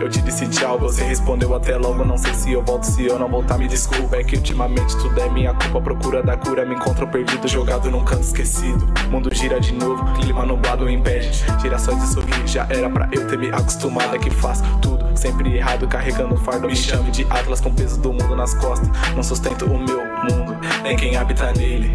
Eu 0.00 0.08
te 0.08 0.20
disse 0.20 0.46
tchau, 0.48 0.78
você 0.78 1.02
respondeu 1.02 1.54
até 1.54 1.76
logo. 1.76 2.04
Não 2.04 2.18
sei 2.18 2.34
se 2.34 2.52
eu 2.52 2.62
volto, 2.62 2.84
se 2.84 3.06
eu 3.06 3.18
não 3.18 3.28
voltar, 3.28 3.56
me 3.56 3.66
desculpa. 3.66 4.16
É 4.16 4.24
que 4.24 4.36
ultimamente 4.36 4.96
tudo 4.98 5.18
é 5.18 5.30
minha 5.30 5.54
culpa. 5.54 5.80
Procura 5.80 6.22
da 6.22 6.36
cura, 6.36 6.66
me 6.66 6.74
encontro 6.74 7.06
perdido, 7.08 7.48
jogado 7.48 7.90
num 7.90 8.04
canto 8.04 8.22
esquecido. 8.22 8.86
Mundo 9.10 9.34
gira 9.34 9.58
de 9.58 9.72
novo, 9.72 10.04
clima 10.14 10.44
nublado 10.44 10.90
impede. 10.90 11.44
Girações 11.62 12.00
de 12.00 12.08
sorrir, 12.08 12.46
já 12.46 12.66
era 12.68 12.90
pra 12.90 13.08
eu 13.12 13.26
ter 13.26 13.38
me 13.38 13.48
acostumado. 13.48 14.14
É 14.14 14.18
que 14.18 14.30
faço 14.30 14.62
tudo 14.82 15.03
sempre 15.16 15.56
errado, 15.56 15.86
carregando 15.88 16.36
fardo. 16.36 16.66
Me 16.66 16.76
chame 16.76 17.10
de 17.10 17.24
Atlas 17.30 17.60
com 17.60 17.74
peso 17.74 18.00
do 18.00 18.12
mundo 18.12 18.36
nas 18.36 18.54
costas. 18.54 18.88
Não 19.14 19.22
sustento 19.22 19.64
o 19.66 19.78
meu 19.78 20.04
mundo, 20.04 20.56
nem 20.82 20.96
quem 20.96 21.16
habita 21.16 21.52
nele, 21.52 21.94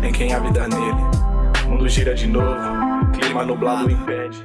nem 0.00 0.12
quem 0.12 0.32
habita 0.32 0.68
nele. 0.68 1.00
O 1.66 1.70
mundo 1.70 1.88
gira 1.88 2.14
de 2.14 2.26
novo, 2.26 2.60
clima 3.18 3.44
nublado 3.44 3.90
impede. 3.90 4.44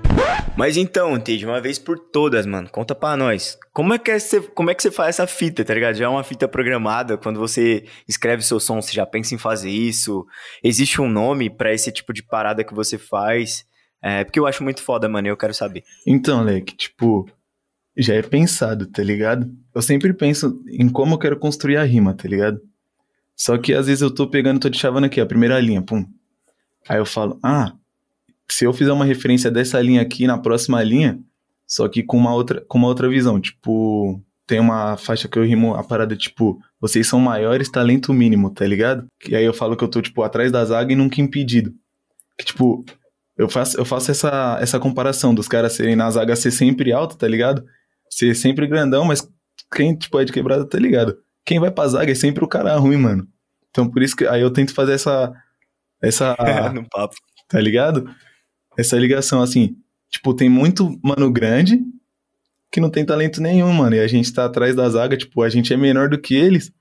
Mas 0.55 0.75
então, 0.75 1.19
T, 1.19 1.37
de 1.37 1.45
uma 1.45 1.61
vez 1.61 1.77
por 1.77 1.99
todas, 1.99 2.45
mano, 2.45 2.67
conta 2.69 2.95
pra 2.95 3.15
nós. 3.15 3.57
Como 3.73 3.93
é, 3.93 3.99
que 3.99 4.09
é 4.09 4.19
você, 4.19 4.41
como 4.41 4.71
é 4.71 4.75
que 4.75 4.81
você 4.81 4.89
faz 4.89 5.09
essa 5.09 5.27
fita, 5.27 5.63
tá 5.63 5.73
ligado? 5.73 5.95
Já 5.95 6.05
é 6.05 6.07
uma 6.07 6.23
fita 6.23 6.47
programada, 6.47 7.17
quando 7.17 7.39
você 7.39 7.85
escreve 8.07 8.41
seu 8.41 8.59
som, 8.59 8.81
você 8.81 8.91
já 8.93 9.05
pensa 9.05 9.35
em 9.35 9.37
fazer 9.37 9.69
isso? 9.69 10.25
Existe 10.63 10.99
um 11.01 11.07
nome 11.07 11.49
para 11.49 11.73
esse 11.73 11.91
tipo 11.91 12.11
de 12.11 12.23
parada 12.23 12.63
que 12.63 12.73
você 12.73 12.97
faz? 12.97 13.65
É, 14.01 14.23
porque 14.23 14.39
eu 14.39 14.47
acho 14.47 14.63
muito 14.63 14.81
foda, 14.81 15.07
mano, 15.09 15.27
e 15.27 15.31
eu 15.31 15.37
quero 15.37 15.53
saber. 15.53 15.83
Então, 16.05 16.43
Leque, 16.43 16.75
tipo, 16.75 17.29
já 17.97 18.13
é 18.13 18.21
pensado, 18.21 18.85
tá 18.85 19.03
ligado? 19.03 19.51
Eu 19.73 19.81
sempre 19.81 20.13
penso 20.13 20.63
em 20.69 20.87
como 20.87 21.15
eu 21.15 21.17
quero 21.17 21.37
construir 21.37 21.77
a 21.77 21.83
rima, 21.83 22.13
tá 22.13 22.27
ligado? 22.27 22.61
Só 23.35 23.57
que 23.57 23.73
às 23.73 23.87
vezes 23.87 24.01
eu 24.01 24.11
tô 24.11 24.27
pegando, 24.27 24.59
tô 24.59 24.69
de 24.69 24.77
chavando 24.77 25.07
aqui, 25.07 25.19
a 25.19 25.25
primeira 25.25 25.59
linha, 25.59 25.81
pum. 25.81 26.05
Aí 26.87 26.97
eu 26.97 27.05
falo, 27.05 27.39
ah, 27.43 27.73
se 28.47 28.65
eu 28.65 28.73
fizer 28.73 28.91
uma 28.91 29.05
referência 29.05 29.51
dessa 29.51 29.81
linha 29.81 30.01
aqui 30.01 30.25
na 30.25 30.37
próxima 30.37 30.81
linha, 30.83 31.19
só 31.67 31.87
que 31.87 32.01
com 32.01 32.17
uma 32.17 32.33
outra, 32.33 32.61
com 32.61 32.77
uma 32.77 32.87
outra 32.87 33.09
visão, 33.09 33.39
tipo, 33.39 34.21
tem 34.47 34.59
uma 34.59 34.95
faixa 34.95 35.27
que 35.27 35.37
eu 35.37 35.43
rimo 35.43 35.75
a 35.75 35.83
parada 35.83 36.15
tipo, 36.15 36.59
vocês 36.79 37.05
são 37.05 37.19
maiores, 37.19 37.69
talento 37.69 38.13
mínimo, 38.13 38.49
tá 38.49 38.65
ligado? 38.65 39.05
E 39.27 39.35
aí 39.35 39.43
eu 39.43 39.53
falo 39.53 39.75
que 39.75 39.83
eu 39.83 39.89
tô, 39.89 40.01
tipo, 40.01 40.23
atrás 40.23 40.51
da 40.51 40.63
zaga 40.63 40.93
e 40.93 40.95
nunca 40.95 41.19
impedido. 41.19 41.73
Que, 42.37 42.45
tipo, 42.45 42.85
eu 43.37 43.49
faço, 43.49 43.77
eu 43.77 43.83
faço 43.83 44.09
essa, 44.09 44.57
essa 44.61 44.79
comparação 44.79 45.35
dos 45.35 45.47
caras 45.47 45.73
serem 45.73 45.95
na 45.95 46.09
zaga 46.09 46.35
ser 46.35 46.51
sempre 46.51 46.93
alto, 46.93 47.17
tá 47.17 47.27
ligado? 47.27 47.63
Ser 48.09 48.35
sempre 48.35 48.67
grandão, 48.67 49.05
mas 49.05 49.27
quem 49.73 49.95
tipo, 49.95 50.19
é 50.19 50.25
de 50.25 50.31
quebrada 50.31 50.65
tá 50.65 50.77
ligado. 50.77 51.17
Quem 51.45 51.59
vai 51.59 51.71
pra 51.71 51.87
zaga 51.87 52.11
é 52.11 52.15
sempre 52.15 52.43
o 52.43 52.47
cara 52.47 52.75
ruim, 52.77 52.97
mano. 52.97 53.27
Então 53.69 53.89
por 53.89 54.01
isso 54.01 54.15
que 54.15 54.25
aí 54.25 54.41
eu 54.41 54.51
tento 54.51 54.73
fazer 54.73 54.93
essa. 54.93 55.33
Essa. 56.01 56.35
no 56.73 56.87
papo. 56.89 57.15
Tá 57.47 57.59
ligado? 57.59 58.09
Essa 58.77 58.97
ligação, 58.97 59.41
assim. 59.41 59.77
Tipo, 60.09 60.33
tem 60.33 60.49
muito 60.49 60.99
mano 61.03 61.31
grande 61.31 61.81
que 62.71 62.81
não 62.81 62.89
tem 62.89 63.05
talento 63.05 63.41
nenhum, 63.41 63.71
mano. 63.71 63.95
E 63.95 63.99
a 63.99 64.07
gente 64.07 64.31
tá 64.33 64.45
atrás 64.45 64.75
da 64.75 64.89
zaga, 64.89 65.17
tipo, 65.17 65.41
a 65.41 65.49
gente 65.49 65.73
é 65.73 65.77
menor 65.77 66.09
do 66.09 66.19
que 66.19 66.35
eles. 66.35 66.71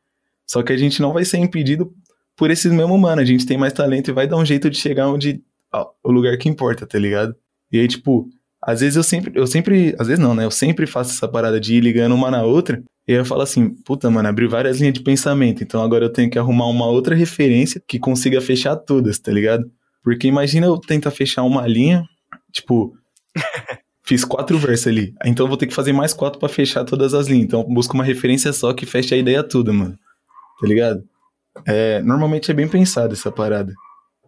Só 0.46 0.62
que 0.62 0.72
a 0.72 0.76
gente 0.76 1.00
não 1.00 1.12
vai 1.12 1.24
ser 1.24 1.38
impedido 1.38 1.92
por 2.36 2.50
esses 2.50 2.70
mesmos 2.70 3.00
mano. 3.00 3.20
A 3.20 3.24
gente 3.24 3.46
tem 3.46 3.56
mais 3.56 3.72
talento 3.72 4.10
e 4.10 4.14
vai 4.14 4.26
dar 4.26 4.36
um 4.36 4.44
jeito 4.44 4.68
de 4.68 4.78
chegar 4.78 5.08
onde. 5.08 5.42
Ó, 5.72 5.90
o 6.02 6.12
lugar 6.12 6.36
que 6.38 6.48
importa, 6.48 6.86
tá 6.86 6.98
ligado? 6.98 7.34
E 7.70 7.78
aí, 7.78 7.88
tipo, 7.88 8.28
às 8.66 8.80
vezes 8.80 8.96
eu 8.96 9.04
sempre, 9.04 9.32
eu 9.38 9.46
sempre, 9.46 9.94
às 9.96 10.08
vezes 10.08 10.22
não, 10.22 10.34
né? 10.34 10.44
Eu 10.44 10.50
sempre 10.50 10.88
faço 10.88 11.12
essa 11.12 11.28
parada 11.28 11.60
de 11.60 11.76
ir 11.76 11.80
ligando 11.80 12.16
uma 12.16 12.32
na 12.32 12.42
outra. 12.42 12.82
E 13.06 13.12
aí 13.12 13.18
eu 13.18 13.24
falo 13.24 13.42
assim, 13.42 13.68
puta, 13.84 14.10
mano, 14.10 14.28
abri 14.28 14.48
várias 14.48 14.80
linhas 14.80 14.94
de 14.94 15.02
pensamento. 15.02 15.62
Então 15.62 15.80
agora 15.80 16.06
eu 16.06 16.12
tenho 16.12 16.28
que 16.28 16.36
arrumar 16.36 16.66
uma 16.66 16.86
outra 16.86 17.14
referência 17.14 17.80
que 17.86 17.96
consiga 18.00 18.40
fechar 18.40 18.74
todas, 18.74 19.20
tá 19.20 19.30
ligado? 19.30 19.70
Porque 20.02 20.26
imagina 20.26 20.66
eu 20.66 20.78
tentar 20.78 21.12
fechar 21.12 21.44
uma 21.44 21.64
linha, 21.64 22.02
tipo, 22.52 22.92
fiz 24.04 24.24
quatro 24.24 24.58
versos 24.58 24.88
ali. 24.88 25.14
Então 25.24 25.46
eu 25.46 25.48
vou 25.48 25.56
ter 25.56 25.68
que 25.68 25.74
fazer 25.74 25.92
mais 25.92 26.12
quatro 26.12 26.40
para 26.40 26.48
fechar 26.48 26.84
todas 26.84 27.14
as 27.14 27.28
linhas. 27.28 27.44
Então 27.44 27.60
eu 27.60 27.68
busco 27.68 27.94
uma 27.94 28.02
referência 28.02 28.52
só 28.52 28.72
que 28.72 28.84
feche 28.84 29.14
a 29.14 29.18
ideia 29.18 29.44
toda, 29.44 29.72
mano. 29.72 29.96
Tá 30.60 30.66
ligado? 30.66 31.04
É, 31.64 32.02
normalmente 32.02 32.50
é 32.50 32.54
bem 32.54 32.66
pensado 32.66 33.12
essa 33.12 33.30
parada. 33.30 33.72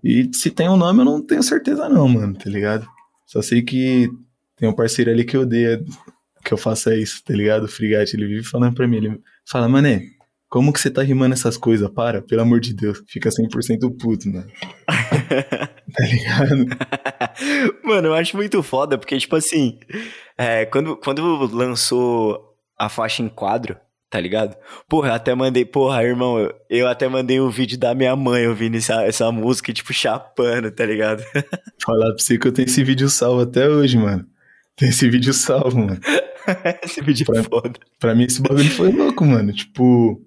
E 0.05 0.31
se 0.33 0.49
tem 0.49 0.69
um 0.69 0.77
nome, 0.77 1.01
eu 1.01 1.05
não 1.05 1.27
tenho 1.27 1.43
certeza 1.43 1.89
não, 1.89 2.09
mano, 2.09 2.35
tá 2.35 2.49
ligado? 2.49 2.87
Só 3.27 3.43
sei 3.43 3.63
que 3.63 4.09
tem 4.59 4.69
um 4.69 4.75
parceiro 4.75 5.11
ali 5.11 5.25
que 5.25 5.37
odeia 5.37 5.83
que 6.45 6.53
eu 6.53 6.59
faça 6.59 6.95
isso, 6.95 7.23
tá 7.25 7.35
ligado? 7.35 7.65
O 7.65 7.69
Frigate, 7.69 8.17
ele 8.17 8.27
vive 8.27 8.45
falando 8.45 8.75
pra 8.75 8.87
mim, 8.89 8.97
ele 8.97 9.21
fala, 9.47 9.69
mané, 9.69 10.03
como 10.49 10.73
que 10.73 10.81
você 10.81 10.91
tá 10.91 11.03
rimando 11.03 11.35
essas 11.35 11.57
coisas? 11.59 11.91
Para, 11.91 12.23
pelo 12.23 12.41
amor 12.41 12.59
de 12.59 12.73
Deus. 12.73 13.03
Fica 13.07 13.29
100% 13.29 13.97
puto, 14.01 14.29
mano. 14.31 14.47
tá 14.87 16.05
ligado? 16.05 16.67
mano, 17.85 18.09
eu 18.09 18.15
acho 18.15 18.37
muito 18.37 18.63
foda, 18.63 18.97
porque, 18.97 19.19
tipo 19.19 19.37
assim, 19.37 19.79
é, 20.39 20.65
quando, 20.65 20.97
quando 20.97 21.23
lançou 21.55 22.57
a 22.79 22.89
faixa 22.89 23.23
em 23.23 23.29
quadro, 23.29 23.77
tá 24.09 24.19
ligado? 24.19 24.57
Porra, 24.89 25.09
eu 25.09 25.15
até 25.15 25.35
mandei, 25.35 25.67
porra, 25.67 26.03
irmão, 26.03 26.39
eu, 26.39 26.55
eu 26.71 26.89
até 26.89 27.07
mandei 27.09 27.41
um 27.41 27.51
vídeo 27.51 27.79
da 27.79 27.95
minha 27.95 28.17
mãe 28.17 28.47
ouvindo 28.47 28.77
essa, 28.79 29.05
essa 29.05 29.31
música, 29.31 29.71
tipo, 29.71 29.93
chapando, 29.93 30.71
tá 30.71 30.87
ligado? 30.87 31.23
Falar 31.85 32.07
pra 32.07 32.19
você 32.19 32.39
que 32.39 32.49
eu 32.49 32.53
tenho 32.53 32.67
esse 32.67 32.83
vídeo 32.83 33.09
salvo 33.11 33.43
até 33.43 33.69
hoje, 33.69 33.99
mano. 33.99 34.25
Tem 34.79 34.89
esse 34.91 35.11
vídeo 35.11 35.35
salvo, 35.35 35.79
mano. 35.79 36.01
esse 36.83 37.03
vídeo 37.03 37.27
pra, 37.27 37.41
é 37.41 37.43
foda. 37.43 37.73
Pra 37.99 38.15
mim, 38.15 38.25
esse 38.25 38.41
bagulho 38.41 38.71
foi 38.71 38.93
louco, 38.93 39.27
mano. 39.27 39.53
Tipo, 39.53 40.25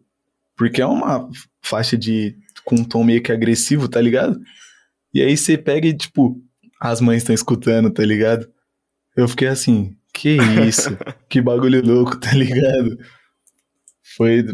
porque 0.55 0.81
é 0.81 0.85
uma 0.85 1.27
faixa 1.63 1.97
de 1.97 2.35
com 2.63 2.75
um 2.75 2.83
tom 2.83 3.03
meio 3.03 3.23
que 3.23 3.31
agressivo, 3.31 3.87
tá 3.87 3.99
ligado? 3.99 4.39
E 5.13 5.21
aí 5.21 5.35
você 5.35 5.57
pega 5.57 5.87
e, 5.87 5.97
tipo, 5.97 6.39
as 6.79 7.01
mães 7.01 7.23
estão 7.23 7.33
escutando, 7.33 7.89
tá 7.89 8.03
ligado? 8.03 8.47
Eu 9.15 9.27
fiquei 9.27 9.47
assim, 9.47 9.95
que 10.13 10.37
isso? 10.67 10.89
que 11.29 11.41
bagulho 11.41 11.83
louco, 11.83 12.19
tá 12.19 12.33
ligado? 12.33 12.97
Foi, 14.15 14.45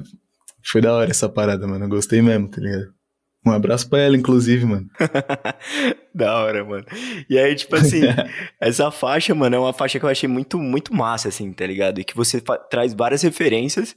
foi 0.64 0.82
da 0.82 0.94
hora 0.94 1.12
essa 1.12 1.28
parada, 1.28 1.68
mano. 1.68 1.86
Eu 1.86 1.90
gostei 1.90 2.22
mesmo, 2.22 2.50
tá 2.50 2.62
ligado? 2.62 2.97
Um 3.45 3.52
abraço 3.52 3.89
pra 3.89 4.00
ela, 4.00 4.17
inclusive, 4.17 4.65
mano. 4.65 4.89
da 6.13 6.36
hora, 6.38 6.65
mano. 6.65 6.86
E 7.30 7.38
aí, 7.38 7.56
tipo 7.56 7.76
assim, 7.76 8.02
essa 8.60 8.91
faixa, 8.91 9.34
mano, 9.34 9.56
é 9.56 9.60
uma 9.60 9.73
faixa 9.73 10.00
que 10.00 10.06
eu 10.06 10.10
achei 10.10 10.28
muito, 10.28 10.58
muito 10.58 10.93
massa, 10.93 11.30
assim, 11.30 11.52
tá 11.54 11.65
ligado? 11.65 12.00
E 12.00 12.04
que 12.04 12.15
você 12.15 12.41
traz 12.69 12.93
várias 12.93 13.21
referências 13.21 13.95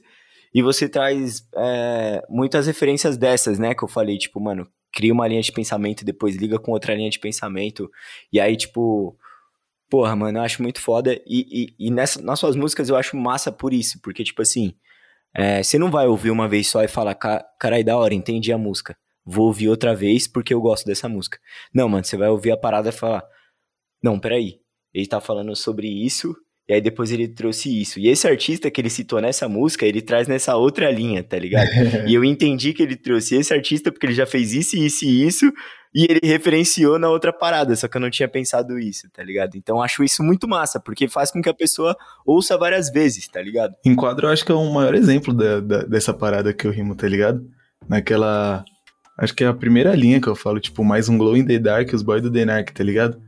e 0.53 0.61
você 0.61 0.87
traz 0.87 1.47
é, 1.57 2.23
muitas 2.29 2.67
referências 2.67 3.17
dessas, 3.17 3.59
né? 3.59 3.73
Que 3.73 3.83
eu 3.83 3.87
falei, 3.87 4.17
tipo, 4.17 4.39
mano, 4.39 4.67
cria 4.93 5.13
uma 5.13 5.27
linha 5.27 5.41
de 5.41 5.51
pensamento 5.51 6.01
e 6.01 6.05
depois 6.05 6.35
liga 6.35 6.57
com 6.57 6.71
outra 6.71 6.95
linha 6.95 7.09
de 7.09 7.19
pensamento. 7.19 7.89
E 8.31 8.39
aí, 8.39 8.55
tipo, 8.55 9.17
porra, 9.89 10.15
mano, 10.15 10.37
eu 10.37 10.43
acho 10.43 10.61
muito 10.61 10.79
foda. 10.79 11.13
E, 11.27 11.73
e, 11.79 11.87
e 11.87 11.91
nessa, 11.91 12.21
nas 12.21 12.39
suas 12.39 12.55
músicas 12.55 12.87
eu 12.87 12.95
acho 12.95 13.17
massa 13.17 13.51
por 13.51 13.73
isso, 13.73 13.99
porque, 14.01 14.23
tipo 14.23 14.41
assim, 14.41 14.73
é, 15.35 15.61
você 15.61 15.77
não 15.77 15.91
vai 15.91 16.07
ouvir 16.07 16.31
uma 16.31 16.47
vez 16.47 16.67
só 16.67 16.83
e 16.83 16.87
falar, 16.87 17.15
carai, 17.15 17.83
da 17.83 17.97
hora, 17.97 18.13
entendi 18.13 18.53
a 18.53 18.57
música 18.57 18.95
vou 19.25 19.47
ouvir 19.47 19.69
outra 19.69 19.95
vez 19.95 20.27
porque 20.27 20.53
eu 20.53 20.61
gosto 20.61 20.85
dessa 20.85 21.07
música. 21.07 21.37
Não, 21.73 21.87
mano, 21.87 22.03
você 22.03 22.17
vai 22.17 22.29
ouvir 22.29 22.51
a 22.51 22.57
parada 22.57 22.89
e 22.89 22.93
falar: 22.93 23.23
Não, 24.03 24.19
peraí, 24.19 24.59
ele 24.93 25.07
tá 25.07 25.21
falando 25.21 25.55
sobre 25.55 25.87
isso, 25.87 26.35
e 26.67 26.73
aí 26.73 26.81
depois 26.81 27.11
ele 27.11 27.27
trouxe 27.27 27.81
isso. 27.81 27.99
E 27.99 28.07
esse 28.07 28.27
artista 28.27 28.69
que 28.69 28.79
ele 28.79 28.89
citou 28.89 29.19
nessa 29.19 29.49
música, 29.49 29.85
ele 29.85 30.01
traz 30.01 30.27
nessa 30.27 30.55
outra 30.55 30.91
linha, 30.91 31.23
tá 31.23 31.37
ligado? 31.37 31.67
e 32.07 32.13
eu 32.13 32.23
entendi 32.23 32.73
que 32.73 32.83
ele 32.83 32.95
trouxe 32.95 33.35
esse 33.35 33.53
artista 33.53 33.91
porque 33.91 34.05
ele 34.05 34.13
já 34.13 34.25
fez 34.25 34.53
isso, 34.53 34.77
isso 34.77 35.05
e 35.05 35.27
isso, 35.27 35.51
e 35.93 36.07
ele 36.09 36.21
referenciou 36.23 36.97
na 36.97 37.09
outra 37.09 37.33
parada, 37.33 37.75
só 37.75 37.87
que 37.87 37.97
eu 37.97 38.01
não 38.01 38.09
tinha 38.09 38.27
pensado 38.27 38.79
isso, 38.79 39.09
tá 39.11 39.23
ligado? 39.23 39.55
Então 39.55 39.81
acho 39.81 40.03
isso 40.03 40.23
muito 40.23 40.47
massa, 40.47 40.79
porque 40.79 41.07
faz 41.07 41.31
com 41.31 41.41
que 41.41 41.49
a 41.49 41.53
pessoa 41.53 41.95
ouça 42.25 42.57
várias 42.57 42.89
vezes, 42.89 43.27
tá 43.27 43.41
ligado? 43.41 43.75
Enquadro, 43.85 44.27
eu 44.27 44.31
acho 44.31 44.45
que 44.45 44.51
é 44.51 44.55
o 44.55 44.73
maior 44.73 44.95
exemplo 44.95 45.33
da, 45.33 45.59
da, 45.59 45.83
dessa 45.83 46.13
parada 46.13 46.53
que 46.53 46.65
eu 46.65 46.71
rimo, 46.71 46.95
tá 46.95 47.07
ligado? 47.07 47.45
Naquela 47.89 48.63
Acho 49.21 49.35
que 49.35 49.43
é 49.43 49.47
a 49.47 49.53
primeira 49.53 49.93
linha 49.95 50.19
que 50.19 50.27
eu 50.27 50.35
falo, 50.35 50.59
tipo, 50.59 50.83
mais 50.83 51.07
um 51.07 51.15
Glow 51.15 51.37
in 51.37 51.45
the 51.45 51.59
Dark, 51.59 51.93
os 51.93 52.01
boys 52.01 52.23
do 52.23 52.31
The 52.31 52.43
Narc, 52.43 52.71
tá 52.71 52.83
ligado? 52.83 53.21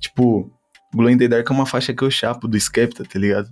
Tipo, 0.00 0.50
Glow 0.94 1.10
in 1.10 1.18
the 1.18 1.28
Dark 1.28 1.46
é 1.50 1.52
uma 1.52 1.66
faixa 1.66 1.92
que 1.92 2.02
eu 2.02 2.10
chapo 2.10 2.48
do 2.48 2.58
Skepta, 2.58 3.04
tá 3.04 3.18
ligado? 3.18 3.50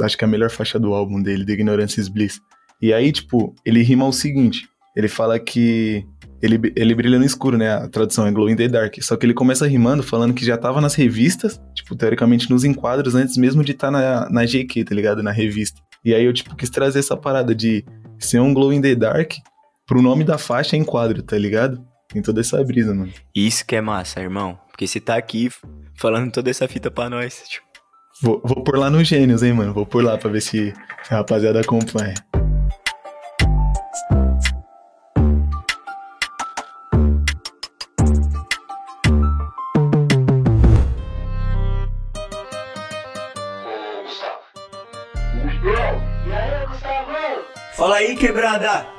Acho 0.00 0.18
que 0.18 0.24
é 0.24 0.26
a 0.26 0.30
melhor 0.30 0.50
faixa 0.50 0.80
do 0.80 0.92
álbum 0.92 1.22
dele, 1.22 1.46
The 1.46 1.52
Ignorance 1.52 2.00
is 2.00 2.08
Bliss. 2.08 2.40
E 2.82 2.92
aí, 2.92 3.12
tipo, 3.12 3.54
ele 3.64 3.82
rima 3.82 4.04
o 4.04 4.12
seguinte: 4.12 4.68
ele 4.96 5.06
fala 5.06 5.38
que 5.38 6.04
ele, 6.42 6.60
ele 6.74 6.92
brilha 6.92 7.20
no 7.20 7.24
escuro, 7.24 7.56
né? 7.56 7.72
A 7.72 7.88
tradução 7.88 8.26
é 8.26 8.32
Glow 8.32 8.50
in 8.50 8.56
the 8.56 8.66
Dark. 8.66 8.96
Só 9.00 9.16
que 9.16 9.24
ele 9.24 9.34
começa 9.34 9.64
rimando 9.64 10.02
falando 10.02 10.34
que 10.34 10.44
já 10.44 10.58
tava 10.58 10.80
nas 10.80 10.96
revistas, 10.96 11.60
tipo, 11.72 11.94
teoricamente 11.94 12.50
nos 12.50 12.64
enquadros, 12.64 13.14
antes 13.14 13.36
mesmo 13.36 13.62
de 13.62 13.70
estar 13.70 13.92
tá 13.92 14.28
na, 14.28 14.28
na 14.28 14.44
GQ, 14.44 14.84
tá 14.86 14.92
ligado? 14.92 15.22
Na 15.22 15.30
revista. 15.30 15.80
E 16.04 16.12
aí 16.12 16.24
eu, 16.24 16.32
tipo, 16.32 16.56
quis 16.56 16.68
trazer 16.68 16.98
essa 16.98 17.16
parada 17.16 17.54
de 17.54 17.84
ser 18.18 18.40
um 18.40 18.52
Glow 18.52 18.72
in 18.72 18.80
the 18.80 18.96
Dark 18.96 19.34
pro 19.88 20.02
nome 20.02 20.22
da 20.22 20.36
faixa 20.36 20.76
em 20.76 20.84
quadro, 20.84 21.22
tá 21.22 21.36
ligado? 21.36 21.82
Tem 22.08 22.20
toda 22.20 22.40
essa 22.40 22.62
brisa, 22.62 22.94
mano. 22.94 23.12
Isso 23.34 23.66
que 23.66 23.74
é 23.74 23.80
massa, 23.80 24.20
irmão. 24.20 24.58
Porque 24.68 24.86
você 24.86 25.00
tá 25.00 25.16
aqui 25.16 25.50
falando 25.96 26.30
toda 26.30 26.50
essa 26.50 26.68
fita 26.68 26.90
pra 26.90 27.08
nós. 27.10 27.42
Tipo. 27.48 27.66
Vou, 28.20 28.42
vou 28.44 28.62
por 28.62 28.76
lá 28.76 28.90
no 28.90 29.02
Gênios, 29.02 29.42
hein, 29.42 29.54
mano. 29.54 29.72
Vou 29.72 29.86
por 29.86 30.04
lá 30.04 30.18
pra 30.18 30.30
ver 30.30 30.42
se 30.42 30.74
a 31.10 31.16
rapaziada 31.16 31.60
acompanha. 31.60 32.14
Fala 47.74 47.96
aí, 47.96 48.16
quebrada! 48.16 48.97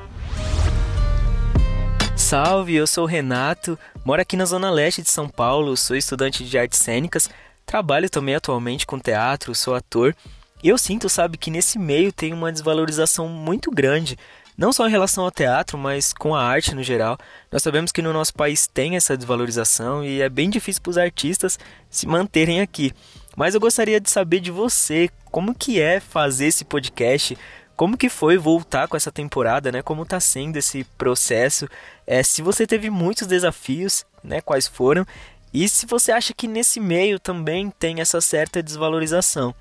Salve, 2.29 2.75
eu 2.75 2.85
sou 2.85 3.05
o 3.05 3.07
Renato, 3.07 3.75
moro 4.05 4.21
aqui 4.21 4.37
na 4.37 4.45
Zona 4.45 4.69
Leste 4.69 5.01
de 5.01 5.09
São 5.09 5.27
Paulo, 5.27 5.75
sou 5.75 5.95
estudante 5.95 6.45
de 6.45 6.59
artes 6.59 6.77
cênicas, 6.77 7.27
trabalho 7.65 8.07
também 8.07 8.35
atualmente 8.35 8.85
com 8.85 8.99
teatro, 8.99 9.55
sou 9.55 9.73
ator, 9.73 10.15
e 10.61 10.69
eu 10.69 10.77
sinto, 10.77 11.09
sabe, 11.09 11.39
que 11.39 11.49
nesse 11.49 11.79
meio 11.79 12.13
tem 12.13 12.31
uma 12.31 12.51
desvalorização 12.51 13.27
muito 13.27 13.71
grande, 13.71 14.15
não 14.55 14.71
só 14.71 14.87
em 14.87 14.91
relação 14.91 15.23
ao 15.23 15.31
teatro, 15.31 15.75
mas 15.75 16.13
com 16.13 16.35
a 16.35 16.43
arte 16.43 16.75
no 16.75 16.83
geral. 16.83 17.17
Nós 17.51 17.63
sabemos 17.63 17.91
que 17.91 18.01
no 18.01 18.13
nosso 18.13 18.35
país 18.35 18.67
tem 18.67 18.95
essa 18.95 19.17
desvalorização 19.17 20.05
e 20.05 20.21
é 20.21 20.29
bem 20.29 20.51
difícil 20.51 20.83
para 20.83 20.91
os 20.91 20.97
artistas 20.99 21.57
se 21.89 22.05
manterem 22.05 22.61
aqui. 22.61 22.93
Mas 23.35 23.55
eu 23.55 23.59
gostaria 23.59 23.99
de 23.99 24.09
saber 24.09 24.39
de 24.39 24.51
você, 24.51 25.09
como 25.31 25.55
que 25.55 25.81
é 25.81 25.99
fazer 25.99 26.45
esse 26.45 26.63
podcast? 26.63 27.35
Como 27.79 27.95
que 27.95 28.09
foi 28.09 28.37
voltar 28.37 28.89
com 28.89 28.97
essa 28.97 29.09
temporada, 29.09 29.71
né? 29.71 29.81
Como 29.81 30.05
tá 30.05 30.19
sendo 30.19 30.57
esse 30.57 30.83
processo? 30.97 31.65
É, 32.05 32.21
se 32.21 32.41
você 32.41 32.67
teve 32.67 32.89
muitos 32.89 33.25
desafios, 33.25 34.05
né? 34.21 34.41
Quais 34.41 34.67
foram? 34.67 35.07
E 35.53 35.65
se 35.69 35.85
você 35.85 36.11
acha 36.11 36.33
que 36.33 36.45
nesse 36.45 36.77
meio 36.77 37.17
também 37.17 37.69
tem 37.69 38.01
essa 38.01 38.19
certa 38.19 38.61
desvalorização. 38.61 39.55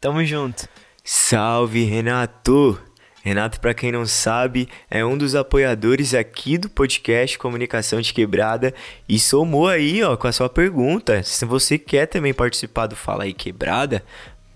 Tamo 0.00 0.24
junto. 0.24 0.68
Salve, 1.04 1.84
Renato! 1.84 2.76
Renato, 3.22 3.60
para 3.60 3.72
quem 3.72 3.92
não 3.92 4.04
sabe, 4.04 4.68
é 4.90 5.04
um 5.04 5.16
dos 5.16 5.36
apoiadores 5.36 6.12
aqui 6.12 6.58
do 6.58 6.68
podcast 6.68 7.38
Comunicação 7.38 8.00
de 8.00 8.12
Quebrada 8.12 8.74
e 9.08 9.16
somou 9.16 9.68
aí, 9.68 10.02
ó, 10.02 10.16
com 10.16 10.26
a 10.26 10.32
sua 10.32 10.48
pergunta. 10.48 11.22
Se 11.22 11.44
você 11.44 11.78
quer 11.78 12.06
também 12.06 12.34
participar 12.34 12.88
do 12.88 12.96
Fala 12.96 13.22
aí 13.22 13.32
Quebrada, 13.32 14.04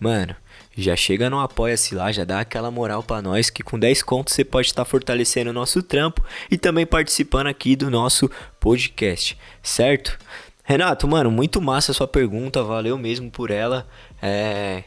mano, 0.01 0.35
já 0.77 0.97
chega 0.97 1.31
no 1.31 1.41
Apoia-se 1.41 1.95
lá, 1.95 2.11
já 2.11 2.25
dá 2.25 2.41
aquela 2.41 2.71
moral 2.71 3.03
para 3.03 3.23
nós 3.23 3.51
que 3.51 3.63
com 3.63 3.79
10 3.79 4.03
contos 4.03 4.35
você 4.35 4.45
pode 4.45 4.69
estar 4.69 4.85
fortalecendo 4.85 5.51
o 5.51 5.53
nosso 5.53 5.83
trampo 5.83 6.25
e 6.51 6.59
também 6.59 6.87
participando 6.87 7.47
aqui 7.47 7.77
do 7.77 7.91
nosso 7.91 8.31
podcast, 8.59 9.39
certo? 9.63 10.19
Renato, 10.67 11.07
mano, 11.07 11.31
muito 11.31 11.61
massa 11.61 11.93
a 11.93 11.95
sua 11.95 12.09
pergunta, 12.09 12.63
valeu 12.63 12.97
mesmo 12.97 13.31
por 13.31 13.51
ela. 13.51 13.87
É, 14.23 14.85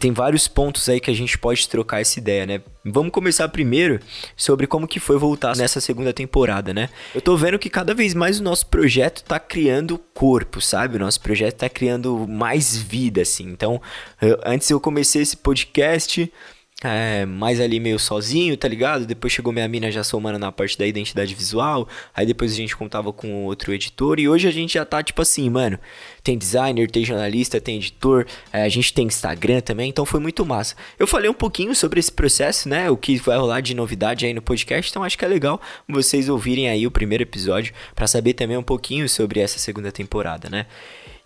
tem 0.00 0.12
vários 0.12 0.48
pontos 0.48 0.88
aí 0.88 0.98
que 0.98 1.08
a 1.08 1.14
gente 1.14 1.38
pode 1.38 1.68
trocar 1.68 2.00
essa 2.00 2.18
ideia, 2.18 2.44
né? 2.44 2.60
Vamos 2.84 3.12
começar 3.12 3.48
primeiro 3.48 4.00
sobre 4.36 4.66
como 4.66 4.88
que 4.88 4.98
foi 4.98 5.16
voltar 5.16 5.56
nessa 5.56 5.80
segunda 5.80 6.12
temporada, 6.12 6.74
né? 6.74 6.88
Eu 7.14 7.20
tô 7.20 7.36
vendo 7.36 7.60
que 7.60 7.70
cada 7.70 7.94
vez 7.94 8.12
mais 8.12 8.40
o 8.40 8.42
nosso 8.42 8.66
projeto 8.66 9.22
tá 9.22 9.38
criando 9.38 9.98
corpo, 10.12 10.60
sabe? 10.60 10.96
O 10.96 10.98
nosso 10.98 11.20
projeto 11.20 11.58
tá 11.58 11.68
criando 11.68 12.26
mais 12.26 12.76
vida, 12.76 13.22
assim. 13.22 13.44
Então, 13.50 13.80
eu, 14.20 14.36
antes 14.44 14.68
eu 14.68 14.80
comecei 14.80 15.22
esse 15.22 15.36
podcast 15.36 16.32
é, 16.82 17.26
mais 17.26 17.60
ali 17.60 17.78
meio 17.78 17.98
sozinho, 17.98 18.56
tá 18.56 18.66
ligado? 18.66 19.04
Depois 19.04 19.32
chegou 19.32 19.52
minha 19.52 19.68
mina 19.68 19.90
já 19.90 20.02
somando 20.02 20.38
na 20.38 20.50
parte 20.50 20.78
da 20.78 20.86
identidade 20.86 21.34
visual. 21.34 21.86
Aí 22.14 22.24
depois 22.24 22.52
a 22.52 22.56
gente 22.56 22.74
contava 22.74 23.12
com 23.12 23.44
outro 23.44 23.72
editor. 23.72 24.18
E 24.18 24.28
hoje 24.28 24.48
a 24.48 24.50
gente 24.50 24.74
já 24.74 24.84
tá 24.84 25.02
tipo 25.02 25.20
assim, 25.20 25.50
mano. 25.50 25.78
Tem 26.22 26.38
designer, 26.38 26.90
tem 26.90 27.04
jornalista, 27.04 27.60
tem 27.60 27.76
editor. 27.76 28.26
É, 28.52 28.62
a 28.62 28.68
gente 28.68 28.94
tem 28.94 29.06
Instagram 29.06 29.60
também. 29.60 29.90
Então 29.90 30.06
foi 30.06 30.20
muito 30.20 30.44
massa. 30.46 30.74
Eu 30.98 31.06
falei 31.06 31.28
um 31.28 31.34
pouquinho 31.34 31.74
sobre 31.74 32.00
esse 32.00 32.10
processo, 32.10 32.68
né? 32.68 32.88
O 32.90 32.96
que 32.96 33.16
vai 33.16 33.36
rolar 33.36 33.60
de 33.60 33.74
novidade 33.74 34.24
aí 34.24 34.32
no 34.32 34.40
podcast. 34.40 34.90
Então 34.90 35.04
acho 35.04 35.18
que 35.18 35.24
é 35.24 35.28
legal 35.28 35.60
vocês 35.86 36.28
ouvirem 36.28 36.68
aí 36.68 36.86
o 36.86 36.90
primeiro 36.90 37.22
episódio 37.22 37.74
para 37.94 38.06
saber 38.06 38.32
também 38.32 38.56
um 38.56 38.62
pouquinho 38.62 39.06
sobre 39.08 39.40
essa 39.40 39.58
segunda 39.58 39.92
temporada, 39.92 40.48
né? 40.48 40.66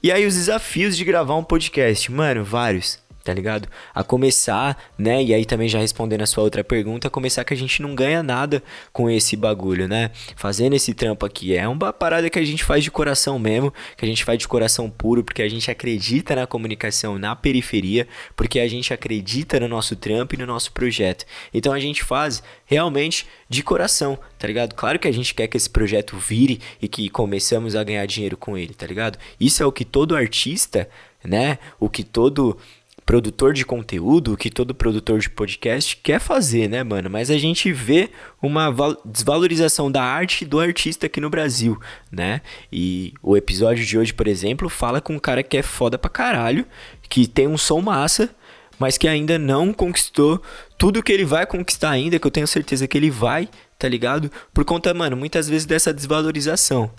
E 0.02 0.10
aí 0.10 0.26
os 0.26 0.34
desafios 0.34 0.96
de 0.96 1.04
gravar 1.04 1.36
um 1.36 1.44
podcast, 1.44 2.10
mano, 2.12 2.44
vários 2.44 3.03
tá 3.24 3.32
ligado? 3.32 3.66
A 3.94 4.04
começar, 4.04 4.76
né? 4.98 5.24
E 5.24 5.32
aí 5.32 5.46
também 5.46 5.66
já 5.66 5.78
respondendo 5.78 6.20
a 6.20 6.26
sua 6.26 6.44
outra 6.44 6.62
pergunta, 6.62 7.08
a 7.08 7.10
começar 7.10 7.42
que 7.42 7.54
a 7.54 7.56
gente 7.56 7.80
não 7.80 7.94
ganha 7.94 8.22
nada 8.22 8.62
com 8.92 9.08
esse 9.08 9.34
bagulho, 9.34 9.88
né? 9.88 10.10
Fazendo 10.36 10.74
esse 10.74 10.92
trampo 10.92 11.24
aqui. 11.24 11.56
É 11.56 11.66
uma 11.66 11.90
parada 11.90 12.28
que 12.28 12.38
a 12.38 12.44
gente 12.44 12.62
faz 12.62 12.84
de 12.84 12.90
coração 12.90 13.38
mesmo, 13.38 13.72
que 13.96 14.04
a 14.04 14.08
gente 14.08 14.22
faz 14.22 14.38
de 14.38 14.46
coração 14.46 14.90
puro, 14.90 15.24
porque 15.24 15.42
a 15.42 15.48
gente 15.48 15.70
acredita 15.70 16.36
na 16.36 16.46
comunicação 16.46 17.18
na 17.18 17.34
periferia, 17.34 18.06
porque 18.36 18.60
a 18.60 18.68
gente 18.68 18.92
acredita 18.92 19.58
no 19.58 19.68
nosso 19.68 19.96
trampo 19.96 20.34
e 20.34 20.38
no 20.38 20.46
nosso 20.46 20.70
projeto. 20.72 21.24
Então 21.52 21.72
a 21.72 21.80
gente 21.80 22.04
faz 22.04 22.42
realmente 22.66 23.26
de 23.48 23.62
coração, 23.62 24.18
tá 24.38 24.46
ligado? 24.46 24.74
Claro 24.74 24.98
que 24.98 25.08
a 25.08 25.12
gente 25.12 25.34
quer 25.34 25.46
que 25.46 25.56
esse 25.56 25.70
projeto 25.70 26.16
vire 26.18 26.60
e 26.80 26.86
que 26.86 27.08
começamos 27.08 27.74
a 27.74 27.82
ganhar 27.82 28.04
dinheiro 28.04 28.36
com 28.36 28.58
ele, 28.58 28.74
tá 28.74 28.86
ligado? 28.86 29.18
Isso 29.40 29.62
é 29.62 29.66
o 29.66 29.72
que 29.72 29.84
todo 29.84 30.14
artista, 30.14 30.88
né? 31.24 31.58
O 31.80 31.88
que 31.88 32.04
todo 32.04 32.58
produtor 33.04 33.52
de 33.52 33.64
conteúdo, 33.64 34.36
que 34.36 34.50
todo 34.50 34.74
produtor 34.74 35.18
de 35.18 35.28
podcast 35.28 35.96
quer 36.02 36.18
fazer, 36.18 36.68
né, 36.68 36.82
mano? 36.82 37.10
Mas 37.10 37.30
a 37.30 37.36
gente 37.36 37.72
vê 37.72 38.10
uma 38.40 38.74
desvalorização 39.04 39.90
da 39.90 40.02
arte 40.02 40.44
do 40.44 40.58
artista 40.58 41.06
aqui 41.06 41.20
no 41.20 41.28
Brasil, 41.28 41.78
né? 42.10 42.40
E 42.72 43.12
o 43.22 43.36
episódio 43.36 43.84
de 43.84 43.98
hoje, 43.98 44.12
por 44.12 44.26
exemplo, 44.26 44.68
fala 44.68 45.00
com 45.00 45.14
um 45.14 45.18
cara 45.18 45.42
que 45.42 45.56
é 45.56 45.62
foda 45.62 45.98
pra 45.98 46.10
caralho, 46.10 46.66
que 47.08 47.26
tem 47.26 47.46
um 47.46 47.58
som 47.58 47.80
massa, 47.80 48.34
mas 48.78 48.96
que 48.96 49.06
ainda 49.06 49.38
não 49.38 49.72
conquistou 49.72 50.42
tudo 50.78 51.02
que 51.02 51.12
ele 51.12 51.24
vai 51.24 51.46
conquistar 51.46 51.90
ainda, 51.90 52.18
que 52.18 52.26
eu 52.26 52.30
tenho 52.30 52.46
certeza 52.46 52.88
que 52.88 52.96
ele 52.96 53.10
vai, 53.10 53.48
tá 53.78 53.88
ligado? 53.88 54.30
Por 54.52 54.64
conta, 54.64 54.92
mano, 54.94 55.16
muitas 55.16 55.48
vezes 55.48 55.66
dessa 55.66 55.92
desvalorização. 55.92 56.90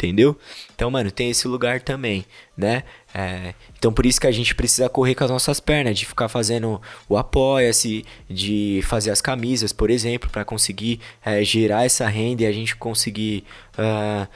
Entendeu? 0.00 0.34
Então, 0.74 0.90
mano, 0.90 1.10
tem 1.10 1.28
esse 1.28 1.46
lugar 1.46 1.82
também, 1.82 2.24
né? 2.56 2.84
É, 3.12 3.52
então, 3.78 3.92
por 3.92 4.06
isso 4.06 4.18
que 4.18 4.26
a 4.26 4.32
gente 4.32 4.54
precisa 4.54 4.88
correr 4.88 5.14
com 5.14 5.24
as 5.24 5.30
nossas 5.30 5.60
pernas, 5.60 5.98
de 5.98 6.06
ficar 6.06 6.26
fazendo 6.26 6.80
o 7.06 7.18
apoia-se, 7.18 8.06
de 8.26 8.80
fazer 8.84 9.10
as 9.10 9.20
camisas, 9.20 9.74
por 9.74 9.90
exemplo, 9.90 10.30
para 10.30 10.42
conseguir 10.42 11.00
é, 11.22 11.44
gerar 11.44 11.84
essa 11.84 12.08
renda 12.08 12.44
e 12.44 12.46
a 12.46 12.52
gente 12.52 12.74
conseguir 12.76 13.44
uh, 13.78 14.26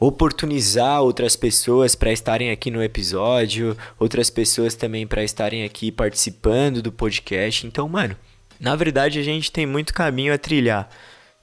oportunizar 0.00 1.02
outras 1.02 1.36
pessoas 1.36 1.94
para 1.94 2.10
estarem 2.10 2.50
aqui 2.50 2.70
no 2.70 2.82
episódio, 2.82 3.76
outras 3.98 4.30
pessoas 4.30 4.74
também 4.74 5.06
para 5.06 5.22
estarem 5.22 5.64
aqui 5.64 5.92
participando 5.92 6.80
do 6.80 6.90
podcast. 6.90 7.66
Então, 7.66 7.86
mano, 7.90 8.16
na 8.58 8.74
verdade 8.74 9.18
a 9.18 9.22
gente 9.22 9.52
tem 9.52 9.66
muito 9.66 9.92
caminho 9.92 10.32
a 10.32 10.38
trilhar 10.38 10.88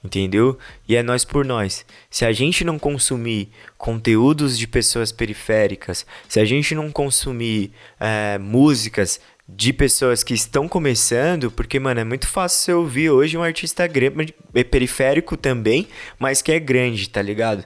entendeu? 0.02 0.58
E 0.88 0.96
é 0.96 1.02
nós 1.02 1.24
por 1.24 1.44
nós. 1.44 1.84
Se 2.10 2.24
a 2.24 2.32
gente 2.32 2.64
não 2.64 2.78
consumir 2.78 3.50
conteúdos 3.76 4.58
de 4.58 4.66
pessoas 4.66 5.12
periféricas, 5.12 6.06
se 6.28 6.40
a 6.40 6.44
gente 6.44 6.74
não 6.74 6.90
consumir 6.90 7.72
é, 7.98 8.38
músicas 8.38 9.20
de 9.48 9.72
pessoas 9.72 10.22
que 10.22 10.32
estão 10.32 10.68
começando, 10.68 11.50
porque, 11.50 11.80
mano, 11.80 12.00
é 12.00 12.04
muito 12.04 12.26
fácil 12.26 12.58
você 12.58 12.72
ouvir 12.72 13.10
hoje 13.10 13.36
um 13.36 13.42
artista 13.42 13.84
é 14.54 14.64
periférico 14.64 15.36
também, 15.36 15.88
mas 16.18 16.40
que 16.40 16.52
é 16.52 16.60
grande, 16.60 17.08
tá 17.08 17.20
ligado? 17.20 17.64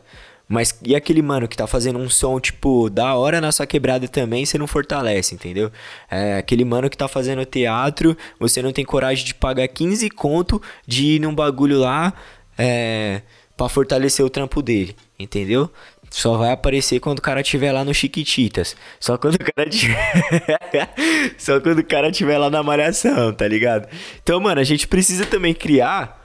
Mas 0.49 0.79
e 0.85 0.95
aquele 0.95 1.23
mano 1.23 1.49
que 1.49 1.57
tá 1.57 1.67
fazendo 1.67 1.99
um 1.99 2.09
som, 2.11 2.39
tipo, 2.39 2.91
da 2.91 3.15
hora 3.15 3.41
na 3.41 3.51
sua 3.51 3.67
quebrada 3.67 4.07
também, 4.07 4.45
você 4.45 4.59
não 4.59 4.67
fortalece, 4.67 5.35
entendeu? 5.35 5.71
É 6.11 6.37
aquele 6.37 6.65
mano 6.65 6.91
que 6.91 6.97
tá 6.97 7.09
fazendo 7.09 7.45
teatro, 7.45 8.17
você 8.39 8.61
não 8.61 8.73
tem 8.73 8.85
coragem 8.85 9.25
de 9.25 9.35
pagar 9.35 9.67
15 9.69 10.11
conto 10.11 10.61
de 10.87 11.17
ir 11.17 11.21
num 11.21 11.35
bagulho 11.35 11.79
lá 11.79 12.13
é, 12.59 13.23
pra 13.57 13.69
fortalecer 13.69 14.25
o 14.25 14.31
trampo 14.31 14.61
dele, 14.61 14.95
entendeu? 15.19 15.71
Só 16.11 16.37
vai 16.37 16.53
aparecer 16.53 17.01
quando 17.01 17.19
o 17.19 17.23
cara 17.23 17.43
tiver 17.43 17.73
lá 17.73 17.85
no 17.85 17.93
Chiquititas. 17.93 18.77
Só 19.01 19.19
quando 19.19 19.35
o 19.35 19.39
cara 19.39 19.69
tiver. 19.69 20.15
Só 21.37 21.59
quando 21.61 21.81
o 21.81 21.85
cara 21.85 22.13
tiver 22.13 22.39
lá 22.39 22.49
na 22.49 22.63
malhação, 22.63 23.33
tá 23.33 23.49
ligado? 23.49 23.89
Então, 24.23 24.39
mano, 24.39 24.61
a 24.61 24.65
gente 24.65 24.87
precisa 24.87 25.27
também 25.27 25.53
criar 25.53 26.24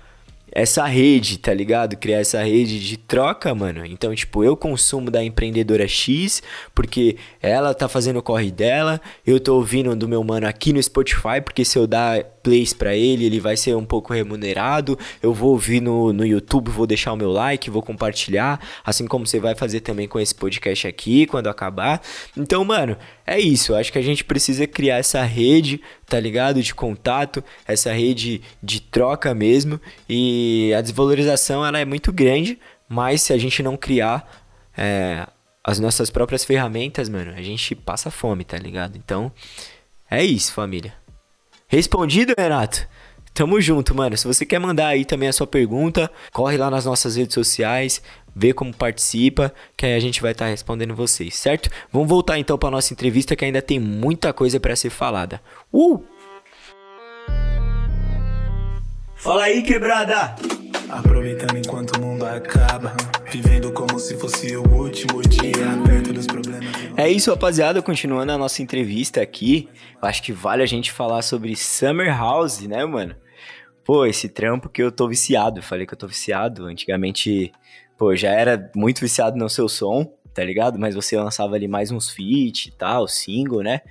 essa 0.51 0.85
rede, 0.85 1.37
tá 1.37 1.53
ligado? 1.53 1.97
Criar 1.97 2.19
essa 2.19 2.43
rede 2.43 2.79
de 2.79 2.97
troca, 2.97 3.53
mano. 3.53 3.85
Então, 3.85 4.13
tipo, 4.13 4.43
eu 4.43 4.55
consumo 4.55 5.11
da 5.11 5.23
empreendedora 5.23 5.87
X, 5.87 6.41
porque 6.73 7.17
ela 7.41 7.73
tá 7.73 7.87
fazendo 7.87 8.19
o 8.19 8.23
corre 8.23 8.51
dela. 8.51 9.01
Eu 9.25 9.39
tô 9.39 9.55
ouvindo 9.55 9.95
do 9.95 10.07
meu 10.07 10.23
mano 10.23 10.47
aqui 10.47 10.73
no 10.73 10.81
Spotify, 10.81 11.41
porque 11.43 11.63
se 11.63 11.77
eu 11.77 11.85
dar 11.85 12.23
plays 12.43 12.73
para 12.73 12.95
ele, 12.95 13.25
ele 13.25 13.39
vai 13.39 13.55
ser 13.55 13.75
um 13.75 13.85
pouco 13.85 14.13
remunerado. 14.13 14.97
Eu 15.21 15.33
vou 15.33 15.51
ouvir 15.51 15.81
no, 15.81 16.11
no 16.13 16.25
YouTube, 16.25 16.71
vou 16.71 16.87
deixar 16.87 17.13
o 17.13 17.17
meu 17.17 17.31
like, 17.31 17.69
vou 17.69 17.81
compartilhar. 17.81 18.59
Assim 18.83 19.07
como 19.07 19.27
você 19.27 19.39
vai 19.39 19.55
fazer 19.55 19.81
também 19.81 20.07
com 20.07 20.19
esse 20.19 20.33
podcast 20.33 20.87
aqui, 20.87 21.25
quando 21.25 21.47
acabar. 21.47 22.01
Então, 22.35 22.63
mano, 22.63 22.97
é 23.29 23.39
isso. 23.39 23.75
Acho 23.75 23.91
que 23.91 23.99
a 23.99 24.03
gente 24.03 24.23
precisa 24.23 24.65
criar 24.65 24.97
essa 24.97 25.21
rede, 25.23 25.81
tá 26.05 26.19
ligado? 26.19 26.61
De 26.61 26.73
contato, 26.73 27.43
essa 27.67 27.91
rede 27.93 28.41
de 28.61 28.81
troca 28.81 29.33
mesmo. 29.33 29.79
E 30.07 30.73
a 30.77 30.81
desvalorização, 30.81 31.65
ela 31.65 31.79
é 31.79 31.85
muito 31.85 32.11
grande. 32.11 32.59
Mas 32.87 33.21
se 33.21 33.31
a 33.31 33.37
gente 33.37 33.61
não 33.61 33.77
criar 33.77 34.27
é, 34.75 35.27
as 35.63 35.79
nossas 35.79 36.09
próprias 36.09 36.43
ferramentas, 36.43 37.07
mano, 37.07 37.31
a 37.35 37.41
gente 37.41 37.75
passa 37.75 38.09
fome, 38.09 38.43
tá 38.43 38.57
ligado? 38.57 38.97
Então, 38.97 39.31
é 40.09 40.23
isso, 40.23 40.51
família. 40.51 40.93
Respondido, 41.67 42.33
Renato? 42.35 42.87
Tamo 43.33 43.61
junto, 43.61 43.95
mano. 43.95 44.17
Se 44.17 44.27
você 44.27 44.45
quer 44.45 44.59
mandar 44.59 44.87
aí 44.87 45.05
também 45.05 45.29
a 45.29 45.33
sua 45.33 45.47
pergunta, 45.47 46.11
corre 46.33 46.57
lá 46.57 46.69
nas 46.69 46.85
nossas 46.85 47.15
redes 47.15 47.33
sociais, 47.33 48.01
vê 48.35 48.53
como 48.53 48.73
participa, 48.73 49.53
que 49.77 49.85
aí 49.85 49.95
a 49.95 49.99
gente 49.99 50.21
vai 50.21 50.31
estar 50.31 50.45
tá 50.45 50.51
respondendo 50.51 50.95
vocês, 50.95 51.35
certo? 51.35 51.69
Vamos 51.91 52.07
voltar 52.07 52.37
então 52.37 52.57
para 52.57 52.71
nossa 52.71 52.93
entrevista 52.93 53.35
que 53.35 53.45
ainda 53.45 53.61
tem 53.61 53.79
muita 53.79 54.33
coisa 54.33 54.59
para 54.59 54.75
ser 54.75 54.89
falada. 54.89 55.41
Uh! 55.73 56.03
Fala 59.15 59.43
aí, 59.43 59.61
quebrada! 59.61 60.35
Aproveitando 60.89 61.57
enquanto 61.57 61.97
o 61.97 62.01
mundo 62.01 62.25
acaba, 62.25 62.95
vivendo 63.31 63.71
como 63.71 63.99
se 63.99 64.17
fosse 64.17 64.55
o 64.57 64.67
último 64.73 65.21
dia, 65.21 65.77
perto 65.85 66.11
dos 66.11 66.25
problemas. 66.25 66.67
É 66.97 67.07
isso, 67.07 67.29
rapaziada. 67.29 67.81
Continuando 67.81 68.31
a 68.31 68.37
nossa 68.37 68.61
entrevista 68.63 69.21
aqui, 69.21 69.69
acho 70.01 70.23
que 70.23 70.33
vale 70.33 70.63
a 70.63 70.65
gente 70.65 70.91
falar 70.91 71.21
sobre 71.21 71.55
Summer 71.55 72.15
House, 72.15 72.61
né, 72.61 72.83
mano? 72.85 73.15
Pô, 73.85 74.05
esse 74.05 74.27
trampo 74.29 74.67
que 74.67 74.81
eu 74.81 74.91
tô 74.91 75.07
viciado. 75.07 75.59
Eu 75.59 75.63
falei 75.63 75.85
que 75.85 75.93
eu 75.93 75.97
tô 75.97 76.07
viciado. 76.07 76.65
Antigamente, 76.65 77.51
pô, 77.97 78.15
já 78.15 78.31
era 78.31 78.71
muito 78.75 78.99
viciado 78.99 79.37
no 79.37 79.47
seu 79.47 79.69
som, 79.69 80.11
tá 80.33 80.43
ligado? 80.43 80.79
Mas 80.79 80.95
você 80.95 81.15
lançava 81.15 81.55
ali 81.55 81.67
mais 81.67 81.91
uns 81.91 82.09
feat 82.09 82.69
e 82.69 82.71
tal, 82.71 83.07
single, 83.07 83.61
né? 83.61 83.81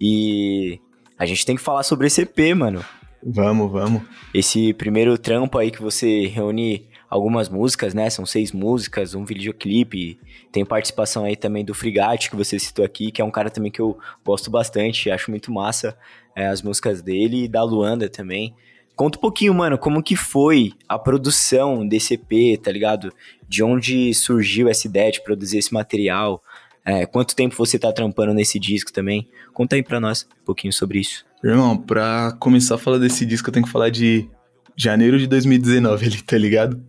E 0.00 0.80
a 1.18 1.26
gente 1.26 1.44
tem 1.44 1.56
que 1.56 1.62
falar 1.62 1.82
sobre 1.82 2.06
esse 2.06 2.22
EP, 2.22 2.54
mano. 2.56 2.84
Vamos, 3.20 3.72
vamos. 3.72 4.02
Esse 4.32 4.72
primeiro 4.72 5.18
trampo 5.18 5.58
aí 5.58 5.72
que 5.72 5.82
você 5.82 6.28
reúne 6.28 6.86
algumas 7.08 7.48
músicas, 7.48 7.94
né? 7.94 8.10
São 8.10 8.26
seis 8.26 8.52
músicas, 8.52 9.14
um 9.14 9.24
videoclipe. 9.24 10.18
Tem 10.50 10.64
participação 10.64 11.24
aí 11.24 11.36
também 11.36 11.64
do 11.64 11.74
Frigate, 11.74 12.30
que 12.30 12.36
você 12.36 12.58
citou 12.58 12.84
aqui, 12.84 13.10
que 13.10 13.20
é 13.20 13.24
um 13.24 13.30
cara 13.30 13.50
também 13.50 13.70
que 13.70 13.80
eu 13.80 13.98
gosto 14.24 14.50
bastante, 14.50 15.10
acho 15.10 15.30
muito 15.30 15.52
massa 15.52 15.96
é, 16.36 16.46
as 16.46 16.60
músicas 16.60 17.00
dele 17.00 17.44
e 17.44 17.48
da 17.48 17.62
Luanda 17.64 18.08
também. 18.08 18.54
Conta 18.94 19.18
um 19.18 19.20
pouquinho, 19.20 19.54
mano, 19.54 19.78
como 19.78 20.02
que 20.02 20.14
foi 20.14 20.72
a 20.88 20.98
produção 20.98 21.86
desse 21.86 22.14
EP, 22.14 22.60
tá 22.62 22.70
ligado? 22.70 23.12
De 23.48 23.62
onde 23.62 24.12
surgiu 24.14 24.68
essa 24.68 24.86
ideia 24.86 25.10
de 25.10 25.22
produzir 25.22 25.58
esse 25.58 25.72
material? 25.72 26.42
É, 26.84 27.04
quanto 27.04 27.34
tempo 27.34 27.56
você 27.56 27.78
tá 27.78 27.92
trampando 27.92 28.32
nesse 28.32 28.58
disco 28.58 28.92
também? 28.92 29.28
Conta 29.52 29.76
aí 29.76 29.82
pra 29.82 29.98
nós 29.98 30.26
um 30.42 30.44
pouquinho 30.44 30.72
sobre 30.72 31.00
isso. 31.00 31.26
Irmão, 31.42 31.76
pra 31.76 32.34
começar 32.38 32.76
a 32.76 32.78
falar 32.78 32.98
desse 32.98 33.26
disco, 33.26 33.48
eu 33.48 33.52
tenho 33.52 33.66
que 33.66 33.72
falar 33.72 33.90
de 33.90 34.28
janeiro 34.76 35.18
de 35.18 35.26
2019 35.26 36.06
ali, 36.06 36.22
tá 36.22 36.38
ligado? 36.38 36.82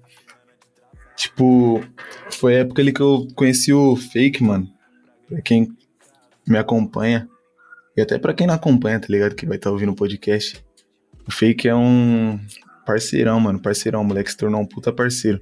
Tipo, 1.18 1.84
foi 2.32 2.56
a 2.56 2.60
época 2.60 2.82
ali 2.82 2.94
que 2.94 3.02
eu 3.02 3.28
conheci 3.36 3.74
o 3.74 3.96
Fake, 3.96 4.44
mano. 4.44 4.72
Pra 5.28 5.42
quem 5.42 5.76
me 6.48 6.58
acompanha, 6.58 7.28
e 7.98 8.02
até 8.02 8.20
pra 8.20 8.34
quem 8.34 8.46
não 8.46 8.54
acompanha, 8.54 9.00
tá 9.00 9.08
ligado? 9.10 9.34
Que 9.34 9.48
vai 9.48 9.58
estar 9.58 9.70
tá 9.70 9.74
ouvindo 9.74 9.92
o 9.92 9.96
podcast. 9.96 10.64
O 11.28 11.32
Fake 11.32 11.68
é 11.68 11.76
um 11.76 12.40
parceirão, 12.86 13.40
mano. 13.40 13.60
Parceirão, 13.60 14.04
moleque 14.04 14.30
se 14.30 14.38
tornou 14.38 14.62
um 14.62 14.66
puta 14.66 14.94
parceiro. 14.94 15.42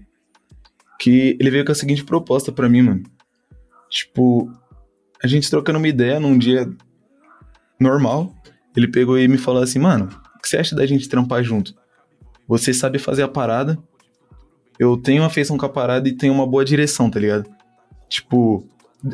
Que 0.97 1.37
ele 1.37 1.51
veio 1.51 1.65
com 1.65 1.73
a 1.73 1.75
seguinte 1.75 2.05
proposta 2.05 2.53
pra 2.53 2.69
mim, 2.69 2.81
mano. 2.81 3.03
Tipo, 3.89 4.49
a 5.21 5.27
gente 5.27 5.49
trocando 5.49 5.77
uma 5.77 5.87
ideia 5.89 6.17
num 6.17 6.37
dia 6.37 6.65
normal. 7.77 8.33
Ele 8.75 8.87
pegou 8.87 9.19
e 9.19 9.27
me 9.27 9.37
falou 9.37 9.61
assim, 9.61 9.79
mano, 9.79 10.09
o 10.37 10.39
que 10.39 10.47
você 10.47 10.55
acha 10.55 10.73
da 10.75 10.85
gente 10.85 11.09
trampar 11.09 11.43
junto? 11.43 11.75
Você 12.47 12.73
sabe 12.73 12.99
fazer 12.99 13.23
a 13.23 13.27
parada, 13.27 13.77
eu 14.79 14.97
tenho 14.97 15.21
uma 15.21 15.27
afeição 15.27 15.57
com 15.57 15.65
a 15.65 15.69
parada 15.69 16.07
e 16.07 16.13
tenho 16.13 16.33
uma 16.33 16.45
boa 16.45 16.65
direção, 16.65 17.09
tá 17.09 17.19
ligado? 17.19 17.49
Tipo, 18.09 18.67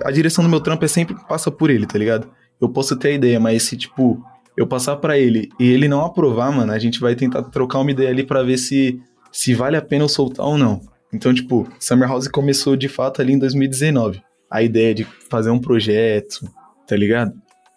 a 0.03 0.11
direção 0.11 0.43
do 0.43 0.49
meu 0.49 0.59
trampo 0.59 0.85
é 0.85 0.87
sempre 0.87 1.15
passa 1.27 1.51
por 1.51 1.69
ele, 1.69 1.85
tá 1.85 1.97
ligado? 1.97 2.27
Eu 2.59 2.69
posso 2.69 2.95
ter 2.95 3.09
a 3.09 3.13
ideia, 3.13 3.39
mas 3.39 3.63
se, 3.63 3.75
tipo, 3.75 4.23
eu 4.55 4.67
passar 4.67 4.97
para 4.97 5.17
ele 5.17 5.49
e 5.59 5.69
ele 5.69 5.87
não 5.87 6.03
aprovar, 6.03 6.51
mano, 6.51 6.71
a 6.71 6.79
gente 6.79 6.99
vai 6.99 7.15
tentar 7.15 7.43
trocar 7.43 7.79
uma 7.79 7.91
ideia 7.91 8.09
ali 8.09 8.23
para 8.23 8.43
ver 8.43 8.57
se, 8.57 9.01
se 9.31 9.53
vale 9.53 9.75
a 9.77 9.81
pena 9.81 10.03
eu 10.03 10.09
soltar 10.09 10.45
ou 10.45 10.57
não. 10.57 10.81
Então, 11.13 11.33
tipo, 11.33 11.67
Summer 11.79 12.07
House 12.07 12.27
começou 12.27 12.75
de 12.75 12.87
fato 12.87 13.21
ali 13.21 13.33
em 13.33 13.39
2019 13.39 14.21
a 14.49 14.61
ideia 14.61 14.93
de 14.93 15.07
fazer 15.29 15.49
um 15.49 15.59
projeto, 15.59 16.49
tá 16.87 16.95
ligado? 16.95 17.33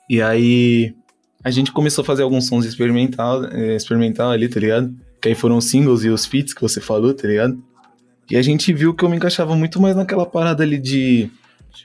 E 0.09 0.21
aí 0.21 0.95
a 1.43 1.51
gente 1.51 1.73
começou 1.73 2.03
a 2.03 2.05
fazer 2.05 2.23
alguns 2.23 2.47
sons 2.47 2.65
experimental, 2.65 3.45
eh, 3.45 3.77
experimental 3.77 4.31
ali, 4.31 4.49
tá 4.49 4.59
ligado? 4.59 4.95
Que 5.21 5.29
aí 5.29 5.35
foram 5.35 5.59
os 5.59 5.67
singles 5.67 6.05
e 6.05 6.09
os 6.09 6.27
feats 6.27 6.53
que 6.53 6.61
você 6.61 6.81
falou, 6.81 7.15
tá 7.15 7.29
ligado? 7.29 7.63
E 8.31 8.37
a 8.37 8.43
gente 8.43 8.73
viu 8.73 8.95
que 8.95 9.05
eu 9.05 9.09
me 9.09 9.17
encaixava 9.17 9.55
muito 9.55 9.81
mais 9.81 9.95
naquela 9.95 10.27
parada 10.27 10.63
ali 10.63 10.79
de, 10.79 11.31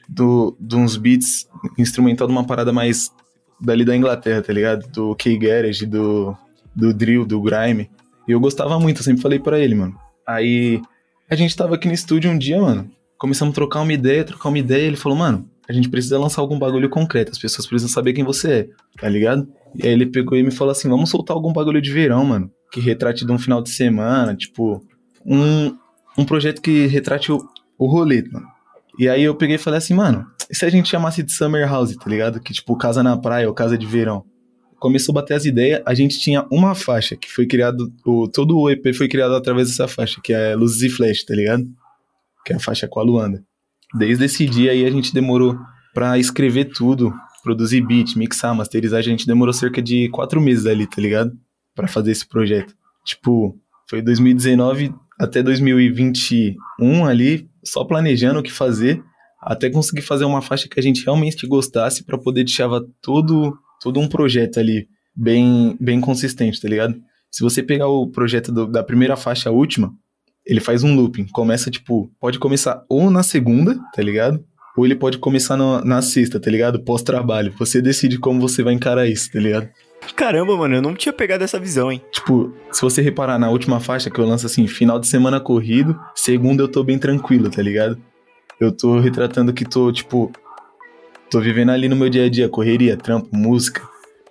do, 0.07 0.55
de 0.59 0.75
uns 0.75 0.97
beats 0.97 1.47
instrumental 1.77 2.27
de 2.27 2.33
uma 2.33 2.45
parada 2.45 2.71
mais 2.71 3.11
dali 3.59 3.83
da 3.83 3.95
Inglaterra, 3.95 4.41
tá 4.41 4.53
ligado? 4.53 4.87
Do 4.89 5.15
K-Garage, 5.15 5.85
do, 5.85 6.35
do 6.75 6.93
drill, 6.93 7.25
do 7.25 7.41
grime. 7.41 7.89
E 8.27 8.31
eu 8.31 8.39
gostava 8.39 8.79
muito, 8.79 8.99
eu 8.99 9.03
sempre 9.03 9.21
falei 9.21 9.39
para 9.39 9.59
ele, 9.59 9.75
mano. 9.75 9.95
Aí 10.25 10.81
a 11.29 11.35
gente 11.35 11.55
tava 11.55 11.75
aqui 11.75 11.87
no 11.87 11.93
estúdio 11.93 12.31
um 12.31 12.37
dia, 12.37 12.61
mano 12.61 12.89
começamos 13.19 13.51
a 13.51 13.55
trocar 13.55 13.81
uma 13.81 13.93
ideia, 13.93 14.23
trocar 14.23 14.47
uma 14.47 14.57
ideia, 14.57 14.87
ele 14.87 14.95
falou, 14.95 15.17
mano, 15.17 15.47
a 15.67 15.73
gente 15.73 15.89
precisa 15.89 16.17
lançar 16.17 16.41
algum 16.41 16.57
bagulho 16.57 16.89
concreto, 16.89 17.31
as 17.31 17.37
pessoas 17.37 17.67
precisam 17.67 17.93
saber 17.93 18.13
quem 18.13 18.23
você 18.23 18.51
é, 18.51 18.67
tá 18.99 19.07
ligado? 19.09 19.47
E 19.75 19.85
aí 19.85 19.93
ele 19.93 20.05
pegou 20.05 20.37
e 20.37 20.41
me 20.41 20.51
falou 20.51 20.71
assim, 20.71 20.89
vamos 20.89 21.09
soltar 21.09 21.35
algum 21.35 21.51
bagulho 21.51 21.81
de 21.81 21.91
verão, 21.91 22.25
mano, 22.25 22.49
que 22.71 22.79
retrate 22.79 23.25
de 23.25 23.31
um 23.31 23.37
final 23.37 23.61
de 23.61 23.69
semana, 23.69 24.33
tipo, 24.35 24.81
um, 25.25 25.75
um 26.19 26.25
projeto 26.25 26.61
que 26.61 26.85
retrate 26.87 27.31
o, 27.31 27.39
o 27.77 27.87
rolê, 27.87 28.23
mano. 28.29 28.45
E 28.97 29.07
aí 29.07 29.23
eu 29.23 29.33
peguei 29.33 29.55
e 29.55 29.59
falei 29.59 29.77
assim, 29.77 29.93
mano, 29.93 30.25
e 30.49 30.55
se 30.55 30.65
a 30.65 30.69
gente 30.69 30.89
chamasse 30.89 31.23
de 31.23 31.31
Summer 31.31 31.65
House, 31.65 31.95
tá 31.95 32.09
ligado? 32.09 32.41
Que 32.41 32.53
tipo, 32.53 32.75
casa 32.75 33.01
na 33.01 33.17
praia 33.17 33.47
ou 33.47 33.53
casa 33.53 33.77
de 33.77 33.85
verão. 33.85 34.25
começou 34.77 35.13
a 35.13 35.21
bater 35.21 35.35
as 35.35 35.45
ideias, 35.45 35.81
a 35.85 35.93
gente 35.93 36.19
tinha 36.19 36.45
uma 36.51 36.75
faixa 36.75 37.15
que 37.15 37.31
foi 37.31 37.47
criado, 37.47 37.89
o, 38.05 38.27
todo 38.27 38.57
o 38.57 38.69
EP 38.69 38.93
foi 38.93 39.07
criado 39.07 39.33
através 39.33 39.69
dessa 39.69 39.87
faixa, 39.87 40.19
que 40.21 40.33
é 40.33 40.55
Luzes 40.55 40.81
e 40.81 40.89
Flash, 40.89 41.23
tá 41.23 41.33
ligado? 41.33 41.63
Que 42.45 42.51
é 42.51 42.57
a 42.57 42.59
faixa 42.59 42.87
com 42.87 42.99
a 42.99 43.03
Luanda. 43.03 43.41
Desde 43.97 44.25
esse 44.25 44.45
dia 44.45 44.71
aí 44.71 44.85
a 44.85 44.91
gente 44.91 45.13
demorou 45.13 45.57
pra 45.93 46.17
escrever 46.17 46.65
tudo, 46.65 47.13
produzir 47.41 47.79
beat, 47.79 48.17
mixar, 48.17 48.53
masterizar, 48.53 48.99
a 48.99 49.03
gente 49.03 49.25
demorou 49.25 49.53
cerca 49.53 49.81
de 49.81 50.09
quatro 50.09 50.41
meses 50.41 50.65
ali, 50.65 50.85
tá 50.85 51.01
ligado? 51.01 51.31
Pra 51.73 51.87
fazer 51.87 52.11
esse 52.11 52.27
projeto. 52.27 52.73
Tipo, 53.05 53.57
foi 53.89 54.01
2019 54.01 54.93
até 55.19 55.43
2021 55.43 57.05
ali, 57.05 57.49
só 57.63 57.83
planejando 57.83 58.39
o 58.39 58.43
que 58.43 58.51
fazer, 58.51 59.03
até 59.41 59.69
conseguir 59.69 60.01
fazer 60.01 60.23
uma 60.23 60.41
faixa 60.41 60.67
que 60.69 60.79
a 60.79 60.83
gente 60.83 61.03
realmente 61.03 61.45
gostasse 61.45 62.03
para 62.03 62.17
poder 62.17 62.43
deixar 62.43 62.69
todo, 63.01 63.57
todo 63.81 63.99
um 63.99 64.07
projeto 64.07 64.59
ali 64.59 64.87
bem, 65.15 65.77
bem 65.79 65.99
consistente, 65.99 66.61
tá 66.61 66.67
ligado? 66.67 66.95
Se 67.29 67.43
você 67.43 67.61
pegar 67.61 67.87
o 67.87 68.07
projeto 68.07 68.51
do, 68.51 68.65
da 68.65 68.83
primeira 68.83 69.15
faixa 69.15 69.49
à 69.49 69.51
última, 69.51 69.93
ele 70.45 70.59
faz 70.59 70.83
um 70.83 70.95
looping. 70.95 71.27
Começa, 71.27 71.69
tipo, 71.69 72.09
pode 72.19 72.39
começar 72.39 72.83
ou 72.89 73.11
na 73.11 73.21
segunda, 73.21 73.77
tá 73.93 74.01
ligado? 74.01 74.43
Ou 74.75 74.85
ele 74.85 74.95
pode 74.95 75.17
começar 75.17 75.57
no, 75.57 75.83
na 75.83 76.01
sexta, 76.01 76.39
tá 76.39 76.49
ligado? 76.49 76.81
Pós-trabalho. 76.83 77.53
Você 77.59 77.81
decide 77.81 78.17
como 78.17 78.39
você 78.39 78.63
vai 78.63 78.73
encarar 78.73 79.07
isso, 79.07 79.31
tá 79.31 79.39
ligado? 79.39 79.69
Caramba, 80.15 80.57
mano, 80.57 80.75
eu 80.75 80.81
não 80.81 80.93
tinha 80.93 81.13
pegado 81.13 81.43
essa 81.43 81.59
visão, 81.59 81.91
hein? 81.91 82.01
Tipo, 82.11 82.53
se 82.71 82.81
você 82.81 83.01
reparar 83.01 83.39
na 83.39 83.49
última 83.49 83.79
faixa 83.79 84.09
que 84.09 84.19
eu 84.19 84.25
lanço 84.25 84.45
assim, 84.45 84.67
final 84.67 84.99
de 84.99 85.07
semana 85.07 85.39
corrido, 85.39 85.97
segunda 86.13 86.63
eu 86.63 86.67
tô 86.67 86.83
bem 86.83 86.99
tranquilo, 86.99 87.49
tá 87.49 87.61
ligado? 87.61 87.97
Eu 88.59 88.71
tô 88.71 88.99
retratando 88.99 89.53
que 89.53 89.63
tô, 89.63 89.91
tipo, 89.91 90.31
tô 91.29 91.39
vivendo 91.39 91.69
ali 91.69 91.87
no 91.87 91.95
meu 91.95 92.09
dia 92.09 92.25
a 92.25 92.29
dia, 92.29 92.49
correria, 92.49 92.97
trampo, 92.97 93.29
música, 93.31 93.81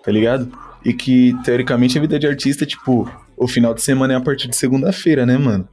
tá 0.05 0.13
ligado? 0.13 0.53
E 0.85 0.93
que, 0.93 1.35
teoricamente, 1.45 1.97
a 1.97 2.01
vida 2.01 2.19
de 2.19 2.27
artista, 2.27 2.67
tipo, 2.67 3.11
o 3.37 3.49
final 3.49 3.73
de 3.73 3.83
semana 3.83 4.13
é 4.13 4.17
a 4.17 4.21
partir 4.21 4.49
de 4.49 4.57
segunda-feira, 4.57 5.25
né, 5.25 5.39
mano? 5.39 5.67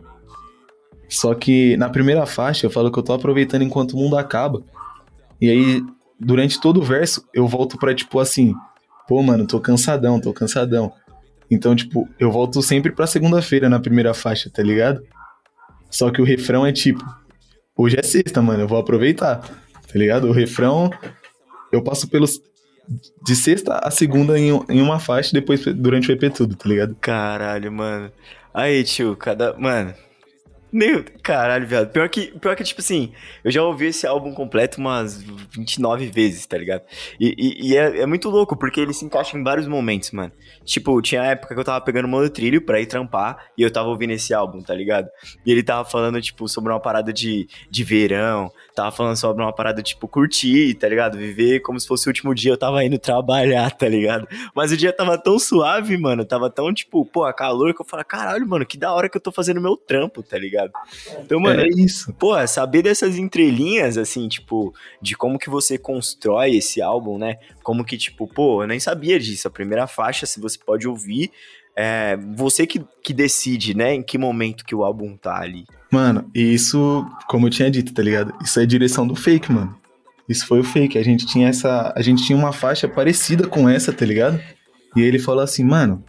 Só 1.09 1.33
que 1.35 1.75
na 1.77 1.89
primeira 1.89 2.25
faixa 2.25 2.65
eu 2.65 2.69
falo 2.69 2.91
que 2.91 2.97
eu 2.97 3.03
tô 3.03 3.13
aproveitando 3.13 3.63
enquanto 3.63 3.93
o 3.93 3.97
mundo 3.97 4.17
acaba. 4.17 4.63
E 5.39 5.49
aí, 5.49 5.83
durante 6.19 6.59
todo 6.59 6.79
o 6.79 6.83
verso, 6.83 7.27
eu 7.33 7.47
volto 7.47 7.77
pra, 7.77 7.93
tipo, 7.93 8.19
assim, 8.19 8.53
pô, 9.07 9.21
mano, 9.21 9.45
tô 9.45 9.59
cansadão, 9.59 10.19
tô 10.19 10.33
cansadão. 10.33 10.93
Então, 11.49 11.75
tipo, 11.75 12.09
eu 12.19 12.31
volto 12.31 12.61
sempre 12.61 12.91
pra 12.91 13.07
segunda-feira 13.07 13.69
na 13.69 13.79
primeira 13.79 14.13
faixa, 14.13 14.49
tá 14.49 14.63
ligado? 14.63 15.03
Só 15.89 16.09
que 16.09 16.21
o 16.21 16.25
refrão 16.25 16.65
é 16.65 16.71
tipo, 16.71 17.03
hoje 17.77 17.97
é 17.99 18.03
sexta, 18.03 18.41
mano, 18.41 18.63
eu 18.63 18.67
vou 18.67 18.77
aproveitar, 18.77 19.37
tá 19.37 19.93
ligado? 19.93 20.27
O 20.27 20.31
refrão, 20.31 20.89
eu 21.71 21.83
passo 21.83 22.07
pelos. 22.07 22.41
De 23.23 23.35
sexta 23.35 23.79
a 23.79 23.89
segunda 23.89 24.37
em, 24.37 24.51
em 24.69 24.79
uma 24.79 24.99
faixa, 24.99 25.31
depois 25.33 25.65
durante 25.65 26.11
o 26.11 26.13
EP 26.13 26.31
tudo, 26.31 26.55
tá 26.55 26.69
ligado? 26.69 26.95
Caralho, 27.01 27.71
mano. 27.71 28.11
Aí, 28.53 28.83
tio, 28.83 29.15
cada. 29.15 29.53
Mano, 29.57 29.93
meu, 30.75 31.05
caralho, 31.23 31.65
viado. 31.65 31.89
Pior 31.89 32.09
que, 32.09 32.37
pior 32.37 32.53
que, 32.53 32.63
tipo 32.65 32.81
assim, 32.81 33.13
eu 33.45 33.49
já 33.49 33.63
ouvi 33.63 33.85
esse 33.85 34.05
álbum 34.05 34.33
completo 34.33 34.77
umas 34.81 35.23
29 35.23 36.07
vezes, 36.07 36.45
tá 36.45 36.57
ligado? 36.57 36.83
E, 37.17 37.33
e, 37.37 37.69
e 37.69 37.77
é, 37.77 38.01
é, 38.01 38.05
muito 38.05 38.29
louco, 38.29 38.57
porque 38.57 38.81
ele 38.81 38.91
se 38.91 39.05
encaixa 39.05 39.37
em 39.37 39.43
vários 39.43 39.67
momentos, 39.69 40.11
mano. 40.11 40.33
Tipo, 40.65 41.01
tinha 41.01 41.23
época 41.23 41.53
que 41.53 41.59
eu 41.61 41.63
tava 41.63 41.79
pegando 41.79 42.09
monotrilho 42.09 42.61
pra 42.61 42.81
ir 42.81 42.87
trampar 42.87 43.51
e 43.57 43.61
eu 43.61 43.71
tava 43.71 43.87
ouvindo 43.87 44.11
esse 44.11 44.33
álbum, 44.33 44.61
tá 44.61 44.75
ligado? 44.75 45.07
E 45.45 45.51
ele 45.51 45.63
tava 45.63 45.87
falando, 45.89 46.21
tipo, 46.21 46.45
sobre 46.49 46.73
uma 46.73 46.79
parada 46.81 47.13
de, 47.13 47.47
de 47.71 47.83
verão, 47.85 48.51
tava 48.75 48.91
falando 48.91 49.15
sobre 49.15 49.41
uma 49.41 49.53
parada, 49.53 49.81
tipo, 49.81 50.09
curtir, 50.09 50.73
tá 50.73 50.89
ligado? 50.89 51.17
Viver 51.17 51.61
como 51.61 51.79
se 51.79 51.87
fosse 51.87 52.05
o 52.05 52.09
último 52.09 52.35
dia 52.35 52.51
eu 52.51 52.57
tava 52.57 52.83
indo 52.83 52.99
trabalhar, 52.99 53.71
tá 53.71 53.87
ligado? 53.87 54.27
Mas 54.53 54.73
o 54.73 54.77
dia 54.77 54.91
tava 54.91 55.17
tão 55.17 55.39
suave, 55.39 55.97
mano, 55.97 56.25
tava 56.25 56.49
tão, 56.49 56.73
tipo, 56.73 57.05
pô, 57.05 57.23
a 57.23 57.31
calor 57.33 57.73
que 57.73 57.81
eu 57.81 57.85
falei, 57.85 58.03
caralho, 58.03 58.45
mano, 58.45 58.65
que 58.65 58.77
da 58.77 58.91
hora 58.91 59.07
que 59.07 59.15
eu 59.15 59.21
tô 59.21 59.31
fazendo 59.31 59.61
meu 59.61 59.77
trampo, 59.77 60.21
tá 60.21 60.37
ligado? 60.37 60.64
Então, 61.19 61.39
mano, 61.39 61.61
é 61.61 61.67
isso. 61.67 62.13
Pô, 62.13 62.35
saber 62.47 62.81
dessas 62.81 63.17
entrelinhas, 63.17 63.97
assim, 63.97 64.27
tipo, 64.27 64.73
de 65.01 65.15
como 65.15 65.39
que 65.39 65.49
você 65.49 65.77
constrói 65.77 66.55
esse 66.55 66.81
álbum, 66.81 67.17
né? 67.17 67.37
Como 67.63 67.83
que, 67.83 67.97
tipo, 67.97 68.27
pô, 68.27 68.63
eu 68.63 68.67
nem 68.67 68.79
sabia 68.79 69.19
disso. 69.19 69.47
A 69.47 69.51
primeira 69.51 69.87
faixa, 69.87 70.25
se 70.25 70.39
você 70.39 70.57
pode 70.57 70.87
ouvir, 70.87 71.31
é 71.75 72.17
você 72.35 72.65
que, 72.65 72.81
que 73.03 73.13
decide, 73.13 73.75
né, 73.75 73.95
em 73.95 74.01
que 74.01 74.17
momento 74.17 74.63
que 74.63 74.73
o 74.73 74.83
álbum 74.83 75.17
tá 75.17 75.39
ali. 75.39 75.65
Mano, 75.91 76.29
e 76.33 76.53
isso, 76.53 77.05
como 77.27 77.47
eu 77.47 77.51
tinha 77.51 77.69
dito, 77.69 77.93
tá 77.93 78.01
ligado? 78.01 78.33
Isso 78.41 78.59
é 78.59 78.65
direção 78.65 79.05
do 79.05 79.15
fake, 79.15 79.51
mano. 79.51 79.77
Isso 80.27 80.47
foi 80.47 80.59
o 80.59 80.63
fake. 80.63 80.97
A 80.97 81.03
gente 81.03 81.25
tinha 81.25 81.49
essa. 81.49 81.93
A 81.95 82.01
gente 82.01 82.23
tinha 82.25 82.37
uma 82.37 82.51
faixa 82.51 82.87
parecida 82.87 83.47
com 83.47 83.69
essa, 83.69 83.93
tá 83.93 84.05
ligado? 84.05 84.41
E 84.95 85.01
ele 85.01 85.19
falou 85.19 85.43
assim, 85.43 85.63
mano, 85.63 86.03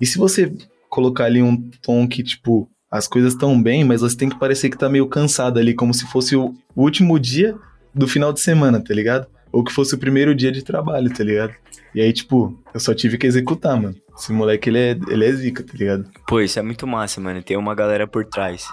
e 0.00 0.06
se 0.06 0.18
você 0.18 0.52
colocar 0.90 1.24
ali 1.24 1.40
um 1.40 1.56
tom 1.80 2.06
que, 2.06 2.22
tipo, 2.22 2.68
as 2.92 3.08
coisas 3.08 3.32
estão 3.32 3.60
bem, 3.60 3.84
mas 3.84 4.02
você 4.02 4.14
tem 4.14 4.28
que 4.28 4.38
parecer 4.38 4.68
que 4.68 4.76
tá 4.76 4.86
meio 4.86 5.06
cansado 5.06 5.58
ali, 5.58 5.72
como 5.72 5.94
se 5.94 6.06
fosse 6.08 6.36
o 6.36 6.54
último 6.76 7.18
dia 7.18 7.56
do 7.94 8.06
final 8.06 8.34
de 8.34 8.40
semana, 8.40 8.84
tá 8.84 8.92
ligado? 8.92 9.26
Ou 9.50 9.64
que 9.64 9.72
fosse 9.72 9.94
o 9.94 9.98
primeiro 9.98 10.34
dia 10.34 10.52
de 10.52 10.62
trabalho, 10.62 11.10
tá 11.12 11.24
ligado? 11.24 11.54
E 11.94 12.02
aí, 12.02 12.12
tipo, 12.12 12.54
eu 12.74 12.78
só 12.78 12.94
tive 12.94 13.16
que 13.16 13.26
executar, 13.26 13.80
mano. 13.80 13.94
Esse 14.14 14.30
moleque, 14.30 14.68
ele 14.68 14.78
é, 14.78 14.90
ele 15.08 15.24
é 15.24 15.32
zica, 15.32 15.62
tá 15.62 15.72
ligado? 15.74 16.04
Pô, 16.26 16.38
isso 16.42 16.58
é 16.58 16.62
muito 16.62 16.86
massa, 16.86 17.18
mano. 17.18 17.42
Tem 17.42 17.56
uma 17.56 17.74
galera 17.74 18.06
por 18.06 18.26
trás. 18.26 18.66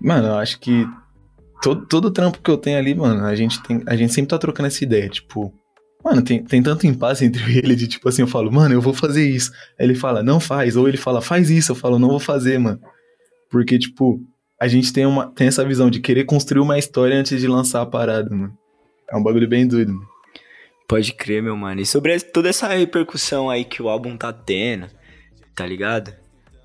Mano, 0.00 0.28
eu 0.28 0.36
acho 0.36 0.58
que 0.58 0.86
todo, 1.60 1.84
todo 1.84 2.10
trampo 2.10 2.40
que 2.42 2.50
eu 2.50 2.56
tenho 2.56 2.78
ali, 2.78 2.94
mano, 2.94 3.26
a 3.26 3.34
gente, 3.34 3.62
tem, 3.62 3.82
a 3.86 3.94
gente 3.94 4.12
sempre 4.14 4.30
tá 4.30 4.38
trocando 4.38 4.68
essa 4.68 4.82
ideia, 4.82 5.08
tipo... 5.08 5.52
Mano, 6.02 6.22
tem, 6.22 6.42
tem 6.42 6.62
tanto 6.62 6.86
impasse 6.86 7.26
entre 7.26 7.42
ele 7.58 7.76
de 7.76 7.88
tipo 7.88 8.08
assim, 8.08 8.22
eu 8.22 8.28
falo, 8.28 8.50
mano, 8.50 8.74
eu 8.74 8.80
vou 8.80 8.94
fazer 8.94 9.28
isso. 9.28 9.50
Aí 9.78 9.84
ele 9.84 9.94
fala, 9.94 10.22
não 10.22 10.40
faz. 10.40 10.76
Ou 10.76 10.88
ele 10.88 10.96
fala, 10.96 11.20
faz 11.20 11.50
isso. 11.50 11.72
Eu 11.72 11.76
falo, 11.76 11.98
não 11.98 12.08
vou 12.08 12.20
fazer, 12.20 12.58
mano. 12.58 12.80
Porque, 13.50 13.78
tipo, 13.78 14.20
a 14.60 14.68
gente 14.68 14.92
tem, 14.92 15.06
uma, 15.06 15.30
tem 15.32 15.46
essa 15.46 15.64
visão 15.64 15.90
de 15.90 16.00
querer 16.00 16.24
construir 16.24 16.60
uma 16.60 16.78
história 16.78 17.16
antes 17.16 17.40
de 17.40 17.46
lançar 17.46 17.82
a 17.82 17.86
parada, 17.86 18.30
mano. 18.30 18.56
É 19.10 19.16
um 19.16 19.22
bagulho 19.22 19.48
bem 19.48 19.66
doido, 19.66 19.92
mano. 19.92 20.08
Pode 20.88 21.12
crer, 21.12 21.42
meu 21.42 21.56
mano. 21.56 21.80
E 21.80 21.86
sobre 21.86 22.18
toda 22.20 22.48
essa 22.48 22.68
repercussão 22.68 23.50
aí 23.50 23.64
que 23.64 23.82
o 23.82 23.88
álbum 23.88 24.16
tá 24.16 24.32
tendo, 24.32 24.86
tá 25.54 25.66
ligado? 25.66 26.14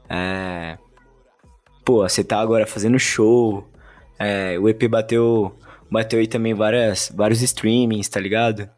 É. 0.10 0.78
Pô, 1.84 2.08
você 2.08 2.24
tá 2.24 2.40
agora 2.40 2.68
fazendo 2.68 3.00
show. 3.00 3.68
É, 4.20 4.60
o 4.60 4.70
EP 4.70 4.88
bateu. 4.88 5.58
Bateu 5.90 6.20
aí 6.20 6.28
também 6.28 6.54
várias, 6.54 7.12
vários 7.14 7.42
streamings, 7.42 8.08
tá 8.08 8.20
ligado? 8.20 8.70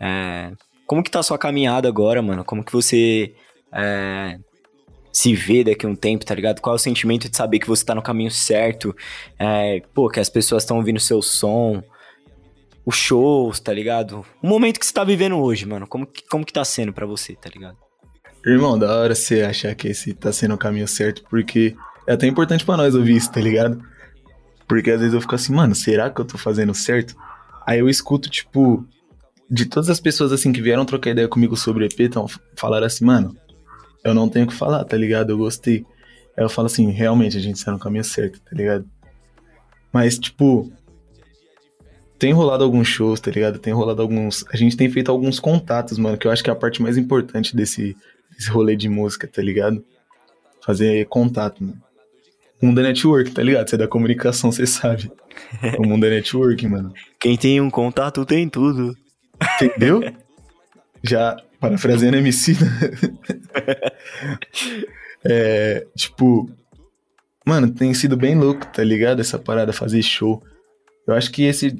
É, 0.00 0.50
como 0.86 1.02
que 1.02 1.10
tá 1.10 1.20
a 1.20 1.22
sua 1.22 1.38
caminhada 1.38 1.86
agora, 1.88 2.20
mano? 2.20 2.44
Como 2.44 2.64
que 2.64 2.72
você 2.72 3.34
é, 3.72 4.38
se 5.16 5.34
vê 5.34 5.64
daqui 5.64 5.86
a 5.86 5.88
um 5.88 5.96
tempo, 5.96 6.26
tá 6.26 6.34
ligado? 6.34 6.60
Qual 6.60 6.74
é 6.74 6.76
o 6.76 6.78
sentimento 6.78 7.26
de 7.26 7.34
saber 7.34 7.58
que 7.58 7.66
você 7.66 7.82
tá 7.82 7.94
no 7.94 8.02
caminho 8.02 8.30
certo? 8.30 8.94
É, 9.38 9.80
pô, 9.94 10.10
que 10.10 10.20
as 10.20 10.28
pessoas 10.28 10.62
estão 10.62 10.76
ouvindo 10.76 11.00
seu 11.00 11.22
som, 11.22 11.82
os 12.84 12.96
shows, 12.96 13.58
tá 13.58 13.72
ligado? 13.72 14.26
O 14.42 14.46
momento 14.46 14.78
que 14.78 14.84
você 14.84 14.92
tá 14.92 15.04
vivendo 15.04 15.38
hoje, 15.38 15.64
mano. 15.64 15.86
Como 15.86 16.06
que, 16.06 16.22
como 16.28 16.44
que 16.44 16.52
tá 16.52 16.62
sendo 16.66 16.92
para 16.92 17.06
você, 17.06 17.34
tá 17.34 17.48
ligado? 17.48 17.78
Irmão, 18.44 18.78
da 18.78 18.94
hora 18.94 19.14
você 19.14 19.40
achar 19.40 19.74
que 19.74 19.88
esse 19.88 20.12
tá 20.12 20.30
sendo 20.30 20.54
o 20.54 20.58
caminho 20.58 20.86
certo, 20.86 21.24
porque 21.30 21.74
é 22.06 22.12
até 22.12 22.26
importante 22.26 22.66
para 22.66 22.76
nós 22.76 22.94
ouvir 22.94 23.16
isso, 23.16 23.32
tá 23.32 23.40
ligado? 23.40 23.82
Porque 24.68 24.90
às 24.90 25.00
vezes 25.00 25.14
eu 25.14 25.20
fico 25.22 25.34
assim, 25.34 25.54
mano, 25.54 25.74
será 25.74 26.10
que 26.10 26.20
eu 26.20 26.26
tô 26.26 26.36
fazendo 26.36 26.74
certo? 26.74 27.16
Aí 27.66 27.78
eu 27.78 27.88
escuto, 27.88 28.28
tipo, 28.28 28.86
de 29.50 29.64
todas 29.64 29.88
as 29.88 29.98
pessoas 29.98 30.30
assim 30.30 30.52
que 30.52 30.60
vieram 30.60 30.84
trocar 30.84 31.08
ideia 31.08 31.26
comigo 31.26 31.56
sobre 31.56 31.86
EP, 31.86 32.00
então 32.00 32.26
falaram 32.54 32.86
assim, 32.86 33.06
mano, 33.06 33.34
eu 34.06 34.14
não 34.14 34.28
tenho 34.28 34.44
o 34.44 34.48
que 34.48 34.54
falar, 34.54 34.84
tá 34.84 34.96
ligado? 34.96 35.30
Eu 35.30 35.38
gostei. 35.38 35.84
Aí 36.36 36.44
eu 36.44 36.48
falo 36.48 36.66
assim, 36.66 36.90
realmente 36.90 37.36
a 37.36 37.40
gente 37.40 37.64
tá 37.64 37.72
no 37.72 37.78
caminho 37.78 38.04
certo, 38.04 38.40
tá 38.40 38.54
ligado? 38.54 38.88
Mas, 39.92 40.18
tipo, 40.18 40.70
tem 42.18 42.32
rolado 42.32 42.62
alguns 42.62 42.86
shows, 42.86 43.18
tá 43.18 43.30
ligado? 43.30 43.58
Tem 43.58 43.72
rolado 43.72 44.00
alguns. 44.02 44.44
A 44.52 44.56
gente 44.56 44.76
tem 44.76 44.88
feito 44.88 45.10
alguns 45.10 45.40
contatos, 45.40 45.98
mano, 45.98 46.16
que 46.16 46.26
eu 46.26 46.30
acho 46.30 46.44
que 46.44 46.50
é 46.50 46.52
a 46.52 46.56
parte 46.56 46.80
mais 46.80 46.96
importante 46.96 47.56
desse, 47.56 47.96
desse 48.30 48.48
rolê 48.50 48.76
de 48.76 48.88
música, 48.88 49.26
tá 49.26 49.42
ligado? 49.42 49.84
Fazer 50.64 51.06
contato, 51.06 51.64
mano. 51.64 51.82
O 52.62 52.66
mundo 52.66 52.80
é 52.80 52.84
network, 52.84 53.32
tá 53.32 53.42
ligado? 53.42 53.68
Você 53.68 53.74
é 53.74 53.78
da 53.78 53.88
comunicação, 53.88 54.52
você 54.52 54.66
sabe. 54.66 55.10
O 55.78 55.86
mundo 55.86 56.06
é 56.06 56.10
network, 56.10 56.66
mano. 56.66 56.92
Quem 57.18 57.36
tem 57.36 57.60
um 57.60 57.70
contato 57.70 58.24
tem 58.24 58.48
tudo. 58.48 58.96
Entendeu? 59.60 60.00
Já 61.02 61.36
parafraseando 61.60 62.16
MC. 62.16 62.52
Né? 62.52 62.90
é, 65.24 65.86
tipo, 65.96 66.50
mano, 67.44 67.70
tem 67.70 67.92
sido 67.94 68.16
bem 68.16 68.34
louco, 68.34 68.66
tá 68.66 68.82
ligado? 68.82 69.20
Essa 69.20 69.38
parada, 69.38 69.72
fazer 69.72 70.02
show. 70.02 70.42
Eu 71.06 71.14
acho 71.14 71.30
que 71.30 71.44
esse 71.44 71.76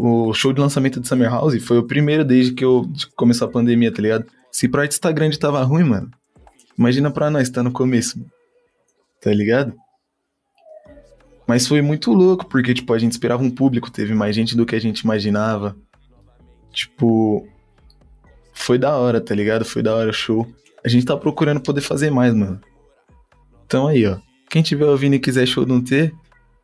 o 0.00 0.32
show 0.32 0.52
de 0.52 0.60
lançamento 0.60 1.00
de 1.00 1.08
Summer 1.08 1.28
House 1.28 1.60
foi 1.64 1.76
o 1.76 1.82
primeiro 1.82 2.24
desde 2.24 2.52
que 2.52 2.64
eu 2.64 2.88
começou 3.16 3.48
a 3.48 3.50
pandemia, 3.50 3.92
tá 3.92 4.00
ligado? 4.00 4.26
Se 4.52 4.68
pra 4.68 4.82
artista 4.82 5.10
grande 5.10 5.38
tava 5.38 5.60
ruim, 5.64 5.82
mano, 5.82 6.08
imagina 6.78 7.10
pra 7.10 7.28
nós, 7.30 7.50
tá 7.50 7.64
no 7.64 7.72
começo, 7.72 8.24
tá 9.20 9.32
ligado? 9.32 9.74
Mas 11.48 11.66
foi 11.66 11.82
muito 11.82 12.12
louco, 12.12 12.46
porque, 12.46 12.74
tipo, 12.74 12.92
a 12.92 12.98
gente 12.98 13.12
esperava 13.12 13.42
um 13.42 13.50
público, 13.50 13.90
teve 13.90 14.14
mais 14.14 14.36
gente 14.36 14.56
do 14.56 14.64
que 14.64 14.76
a 14.76 14.80
gente 14.80 15.00
imaginava. 15.00 15.74
Tipo, 16.70 17.48
foi 18.58 18.78
da 18.78 18.96
hora, 18.96 19.20
tá 19.20 19.34
ligado? 19.34 19.64
Foi 19.64 19.82
da 19.82 19.94
hora 19.94 20.10
o 20.10 20.12
show. 20.12 20.46
A 20.84 20.88
gente 20.88 21.06
tá 21.06 21.16
procurando 21.16 21.60
poder 21.60 21.80
fazer 21.80 22.10
mais, 22.10 22.34
mano. 22.34 22.60
Então 23.64 23.86
aí, 23.86 24.06
ó. 24.06 24.18
Quem 24.50 24.62
tiver 24.62 24.86
ouvindo 24.86 25.14
e 25.14 25.18
quiser 25.18 25.46
show 25.46 25.64
de 25.64 25.72
um 25.72 25.82
T, 25.82 26.12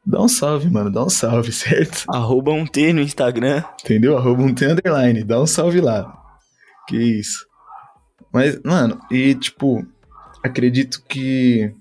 dá 0.05 0.20
um 0.20 0.28
salve, 0.28 0.70
mano. 0.70 0.90
Dá 0.90 1.05
um 1.05 1.09
salve, 1.09 1.51
certo? 1.53 2.05
Arroba 2.09 2.53
um 2.53 2.66
T 2.66 2.92
no 2.92 3.01
Instagram. 3.01 3.62
Entendeu? 3.82 4.16
Arroba 4.16 4.42
um 4.42 4.55
T 4.55 4.66
underline. 4.66 5.22
Dá 5.24 5.40
um 5.40 5.47
salve 5.47 5.80
lá. 5.80 6.12
Que 6.88 6.97
isso. 6.97 7.47
Mas, 8.32 8.61
mano, 8.64 8.99
e 9.11 9.34
tipo, 9.34 9.86
acredito 10.42 11.03
que 11.09 11.72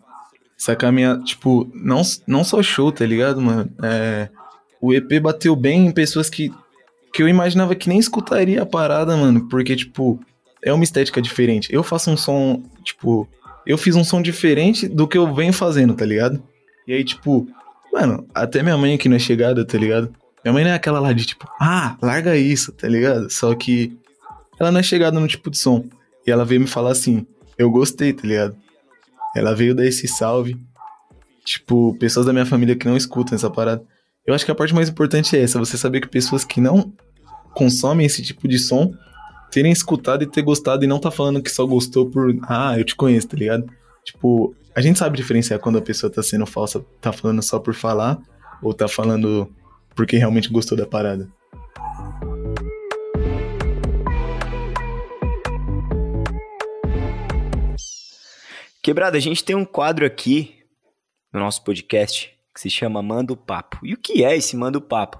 essa 0.57 0.75
caminhada, 0.75 1.23
tipo, 1.23 1.69
não, 1.73 2.01
não 2.27 2.43
só 2.43 2.61
show, 2.61 2.91
tá 2.91 3.05
ligado, 3.05 3.41
mano? 3.41 3.69
É, 3.81 4.29
o 4.81 4.93
EP 4.93 5.19
bateu 5.21 5.55
bem 5.55 5.87
em 5.87 5.91
pessoas 5.91 6.29
que, 6.29 6.53
que 7.13 7.21
eu 7.21 7.27
imaginava 7.29 7.75
que 7.75 7.87
nem 7.87 7.99
escutaria 7.99 8.63
a 8.63 8.65
parada, 8.65 9.15
mano, 9.15 9.47
porque, 9.47 9.75
tipo, 9.75 10.19
é 10.63 10.73
uma 10.73 10.83
estética 10.83 11.21
diferente. 11.21 11.71
Eu 11.71 11.83
faço 11.83 12.09
um 12.09 12.17
som, 12.17 12.63
tipo, 12.83 13.27
eu 13.67 13.77
fiz 13.77 13.95
um 13.95 14.03
som 14.03 14.19
diferente 14.19 14.87
do 14.87 15.07
que 15.07 15.17
eu 15.17 15.31
venho 15.33 15.53
fazendo, 15.53 15.93
tá 15.93 16.05
ligado? 16.05 16.41
E 16.87 16.93
aí, 16.93 17.03
tipo, 17.03 17.47
mano, 17.93 18.27
até 18.33 18.63
minha 18.63 18.75
mãe 18.75 18.95
aqui 18.95 19.07
não 19.07 19.15
é 19.15 19.19
chegada, 19.19 19.63
tá 19.63 19.77
ligado? 19.77 20.11
Minha 20.43 20.53
mãe 20.53 20.63
não 20.63 20.71
é 20.71 20.73
aquela 20.73 20.99
lá 20.99 21.13
de 21.13 21.25
tipo, 21.25 21.47
ah, 21.61 21.95
larga 22.01 22.35
isso, 22.35 22.71
tá 22.71 22.87
ligado? 22.87 23.29
Só 23.29 23.53
que 23.53 23.95
ela 24.59 24.71
não 24.71 24.79
é 24.79 24.83
chegada 24.83 25.19
no 25.19 25.27
tipo 25.27 25.51
de 25.51 25.57
som. 25.57 25.85
E 26.25 26.31
ela 26.31 26.43
veio 26.43 26.61
me 26.61 26.67
falar 26.67 26.91
assim, 26.91 27.27
eu 27.57 27.69
gostei, 27.69 28.11
tá 28.11 28.27
ligado? 28.27 28.55
Ela 29.35 29.53
veio 29.53 29.75
dar 29.75 29.85
esse 29.85 30.07
salve. 30.07 30.57
Tipo, 31.45 31.95
pessoas 31.99 32.25
da 32.25 32.33
minha 32.33 32.45
família 32.45 32.75
que 32.75 32.87
não 32.87 32.97
escutam 32.97 33.35
essa 33.35 33.49
parada. 33.49 33.83
Eu 34.25 34.33
acho 34.33 34.45
que 34.45 34.51
a 34.51 34.55
parte 34.55 34.73
mais 34.73 34.87
importante 34.87 35.35
é 35.35 35.41
essa, 35.41 35.59
você 35.59 35.77
saber 35.77 35.99
que 35.99 36.07
pessoas 36.07 36.45
que 36.45 36.61
não 36.61 36.93
consomem 37.53 38.05
esse 38.05 38.21
tipo 38.21 38.47
de 38.47 38.57
som 38.57 38.93
terem 39.51 39.69
escutado 39.69 40.23
e 40.23 40.27
ter 40.27 40.41
gostado 40.41 40.85
e 40.85 40.87
não 40.87 40.97
tá 40.97 41.11
falando 41.11 41.43
que 41.43 41.51
só 41.51 41.65
gostou 41.65 42.09
por, 42.09 42.33
ah, 42.43 42.79
eu 42.79 42.85
te 42.85 42.95
conheço, 42.95 43.27
tá 43.27 43.35
ligado? 43.35 43.69
Tipo, 44.05 44.55
a 44.73 44.79
gente 44.79 44.97
sabe 44.97 45.17
diferenciar 45.17 45.59
quando 45.59 45.77
a 45.77 45.81
pessoa 45.81 46.09
tá 46.09 46.23
sendo 46.23 46.45
falsa, 46.45 46.79
tá 47.01 47.11
falando 47.11 47.43
só 47.43 47.59
por 47.59 47.73
falar 47.73 48.17
ou 48.61 48.73
tá 48.73 48.87
falando 48.87 49.53
porque 49.93 50.15
realmente 50.15 50.49
gostou 50.49 50.77
da 50.77 50.85
parada. 50.85 51.29
Quebrada, 58.81 59.17
a 59.17 59.21
gente 59.21 59.43
tem 59.43 59.55
um 59.55 59.65
quadro 59.65 60.05
aqui 60.05 60.55
no 61.33 61.41
nosso 61.41 61.61
podcast 61.61 62.33
que 62.53 62.61
se 62.61 62.69
chama 62.69 63.01
Manda 63.01 63.33
o 63.33 63.37
Papo. 63.37 63.79
E 63.83 63.93
o 63.93 63.97
que 63.97 64.23
é 64.23 64.35
esse 64.35 64.55
Manda 64.55 64.77
o 64.77 64.81
Papo? 64.81 65.19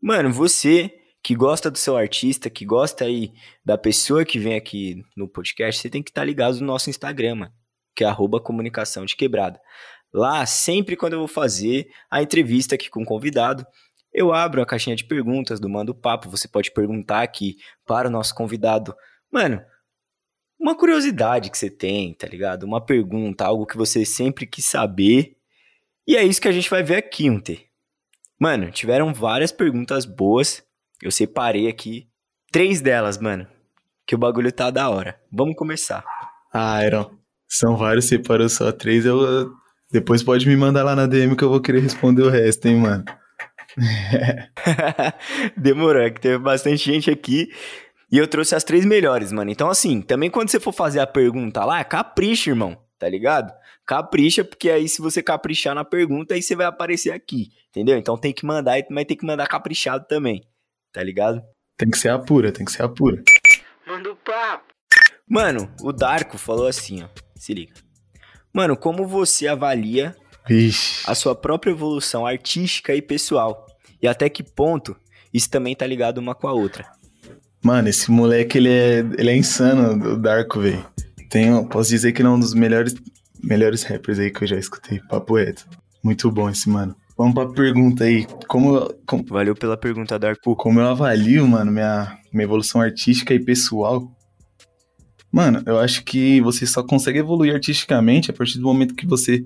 Mano, 0.00 0.32
você 0.32 0.94
que 1.22 1.34
gosta 1.34 1.70
do 1.70 1.78
seu 1.78 1.96
artista, 1.96 2.48
que 2.48 2.64
gosta 2.64 3.04
aí 3.04 3.32
da 3.64 3.76
pessoa 3.76 4.24
que 4.24 4.38
vem 4.38 4.56
aqui 4.56 5.02
no 5.16 5.28
podcast, 5.28 5.80
você 5.80 5.90
tem 5.90 6.02
que 6.02 6.10
estar 6.10 6.22
tá 6.22 6.24
ligado 6.24 6.58
no 6.60 6.66
nosso 6.66 6.90
Instagram, 6.90 7.50
que 7.94 8.04
é 8.04 8.06
arroba 8.06 8.40
comunicação 8.40 9.04
de 9.04 9.16
quebrada. 9.16 9.60
Lá, 10.12 10.46
sempre 10.46 10.96
quando 10.96 11.14
eu 11.14 11.18
vou 11.18 11.28
fazer 11.28 11.88
a 12.10 12.22
entrevista 12.22 12.74
aqui 12.74 12.88
com 12.88 13.02
o 13.02 13.06
convidado, 13.06 13.66
eu 14.12 14.32
abro 14.32 14.62
a 14.62 14.66
caixinha 14.66 14.96
de 14.96 15.04
perguntas 15.04 15.60
do 15.60 15.68
Manda 15.68 15.92
o 15.92 15.94
Papo. 15.94 16.30
Você 16.30 16.48
pode 16.48 16.70
perguntar 16.70 17.22
aqui 17.22 17.56
para 17.86 18.08
o 18.08 18.10
nosso 18.10 18.34
convidado. 18.34 18.94
Mano, 19.30 19.60
uma 20.58 20.76
curiosidade 20.76 21.50
que 21.50 21.58
você 21.58 21.70
tem, 21.70 22.14
tá 22.14 22.26
ligado? 22.26 22.64
Uma 22.64 22.84
pergunta, 22.84 23.44
algo 23.44 23.66
que 23.66 23.76
você 23.76 24.04
sempre 24.04 24.46
quis 24.46 24.64
saber. 24.64 25.36
E 26.08 26.16
é 26.16 26.24
isso 26.24 26.40
que 26.40 26.48
a 26.48 26.52
gente 26.52 26.70
vai 26.70 26.82
ver 26.82 26.96
aqui, 26.96 27.28
Unter. 27.28 27.66
Mano, 28.40 28.70
tiveram 28.70 29.12
várias 29.12 29.52
perguntas 29.52 30.06
boas. 30.06 30.64
Eu 31.02 31.10
separei 31.10 31.68
aqui 31.68 32.08
três 32.50 32.80
delas, 32.80 33.18
mano. 33.18 33.46
Que 34.06 34.14
o 34.14 34.18
bagulho 34.18 34.50
tá 34.50 34.70
da 34.70 34.88
hora. 34.88 35.20
Vamos 35.30 35.54
começar. 35.54 36.02
Ah, 36.50 36.82
Iron. 36.82 37.10
São 37.46 37.76
vários, 37.76 38.06
separou 38.06 38.48
só 38.48 38.72
três. 38.72 39.04
Eu, 39.04 39.52
depois 39.92 40.22
pode 40.22 40.48
me 40.48 40.56
mandar 40.56 40.82
lá 40.82 40.96
na 40.96 41.04
DM 41.04 41.36
que 41.36 41.44
eu 41.44 41.50
vou 41.50 41.60
querer 41.60 41.80
responder 41.80 42.22
o 42.22 42.30
resto, 42.30 42.66
hein, 42.66 42.76
mano. 42.76 43.04
Demorou, 45.58 46.00
é 46.00 46.08
que 46.08 46.22
teve 46.22 46.38
bastante 46.38 46.90
gente 46.90 47.10
aqui. 47.10 47.50
E 48.10 48.16
eu 48.16 48.26
trouxe 48.26 48.54
as 48.54 48.64
três 48.64 48.86
melhores, 48.86 49.30
mano. 49.30 49.50
Então, 49.50 49.68
assim, 49.68 50.00
também 50.00 50.30
quando 50.30 50.48
você 50.48 50.58
for 50.58 50.72
fazer 50.72 51.00
a 51.00 51.06
pergunta 51.06 51.66
lá, 51.66 51.84
capricha, 51.84 52.48
irmão, 52.48 52.78
tá 52.98 53.06
ligado? 53.06 53.52
Capricha, 53.88 54.44
porque 54.44 54.68
aí 54.68 54.86
se 54.86 55.00
você 55.00 55.22
caprichar 55.22 55.74
na 55.74 55.82
pergunta, 55.82 56.34
aí 56.34 56.42
você 56.42 56.54
vai 56.54 56.66
aparecer 56.66 57.10
aqui, 57.10 57.48
entendeu? 57.70 57.96
Então 57.96 58.18
tem 58.18 58.34
que 58.34 58.44
mandar, 58.44 58.76
mas 58.90 59.06
tem 59.06 59.16
que 59.16 59.24
mandar 59.24 59.46
caprichado 59.46 60.04
também, 60.06 60.44
tá 60.92 61.02
ligado? 61.02 61.40
Tem 61.78 61.88
que 61.88 61.96
ser 61.96 62.10
a 62.10 62.18
pura, 62.18 62.52
tem 62.52 62.66
que 62.66 62.72
ser 62.72 62.82
a 62.82 62.88
pura. 62.90 63.22
Manda 63.86 64.12
o 64.12 64.16
papo. 64.16 64.74
Mano, 65.26 65.72
o 65.80 65.90
Darko 65.90 66.36
falou 66.36 66.66
assim, 66.66 67.02
ó. 67.02 67.08
Se 67.34 67.54
liga. 67.54 67.72
Mano, 68.52 68.76
como 68.76 69.06
você 69.06 69.48
avalia 69.48 70.14
Ixi. 70.50 71.04
a 71.06 71.14
sua 71.14 71.34
própria 71.34 71.70
evolução 71.70 72.26
artística 72.26 72.94
e 72.94 73.00
pessoal? 73.00 73.66
E 74.02 74.06
até 74.06 74.28
que 74.28 74.42
ponto 74.42 74.94
isso 75.32 75.48
também 75.48 75.74
tá 75.74 75.86
ligado 75.86 76.18
uma 76.18 76.34
com 76.34 76.46
a 76.46 76.52
outra? 76.52 76.84
Mano, 77.64 77.88
esse 77.88 78.10
moleque, 78.10 78.58
ele 78.58 78.68
é, 78.68 78.98
ele 78.98 79.30
é 79.30 79.36
insano, 79.36 80.12
o 80.12 80.16
Darko, 80.18 80.60
velho. 80.60 80.86
Tenho, 81.30 81.66
posso 81.66 81.88
dizer 81.88 82.12
que 82.12 82.20
ele 82.20 82.28
é 82.28 82.30
um 82.30 82.40
dos 82.40 82.52
melhores, 82.52 82.94
melhores 83.42 83.82
rappers 83.82 84.18
aí 84.18 84.30
que 84.30 84.44
eu 84.44 84.48
já 84.48 84.56
escutei, 84.56 85.00
papo 85.08 85.36
reto. 85.36 85.66
Muito 86.02 86.30
bom 86.30 86.48
esse 86.48 86.68
mano. 86.68 86.94
Vamos 87.16 87.34
pra 87.34 87.46
pergunta 87.48 88.04
aí. 88.04 88.26
Como, 88.46 88.94
como, 89.04 89.24
Valeu 89.24 89.54
pela 89.54 89.76
pergunta, 89.76 90.18
Darko. 90.18 90.54
Como 90.54 90.78
eu 90.78 90.86
avalio, 90.86 91.46
mano, 91.48 91.72
minha, 91.72 92.16
minha 92.32 92.44
evolução 92.44 92.80
artística 92.80 93.34
e 93.34 93.40
pessoal? 93.40 94.08
Mano, 95.30 95.62
eu 95.66 95.78
acho 95.78 96.04
que 96.04 96.40
você 96.40 96.64
só 96.64 96.82
consegue 96.82 97.18
evoluir 97.18 97.52
artisticamente 97.52 98.30
a 98.30 98.34
partir 98.34 98.58
do 98.58 98.64
momento 98.64 98.94
que 98.94 99.06
você 99.06 99.44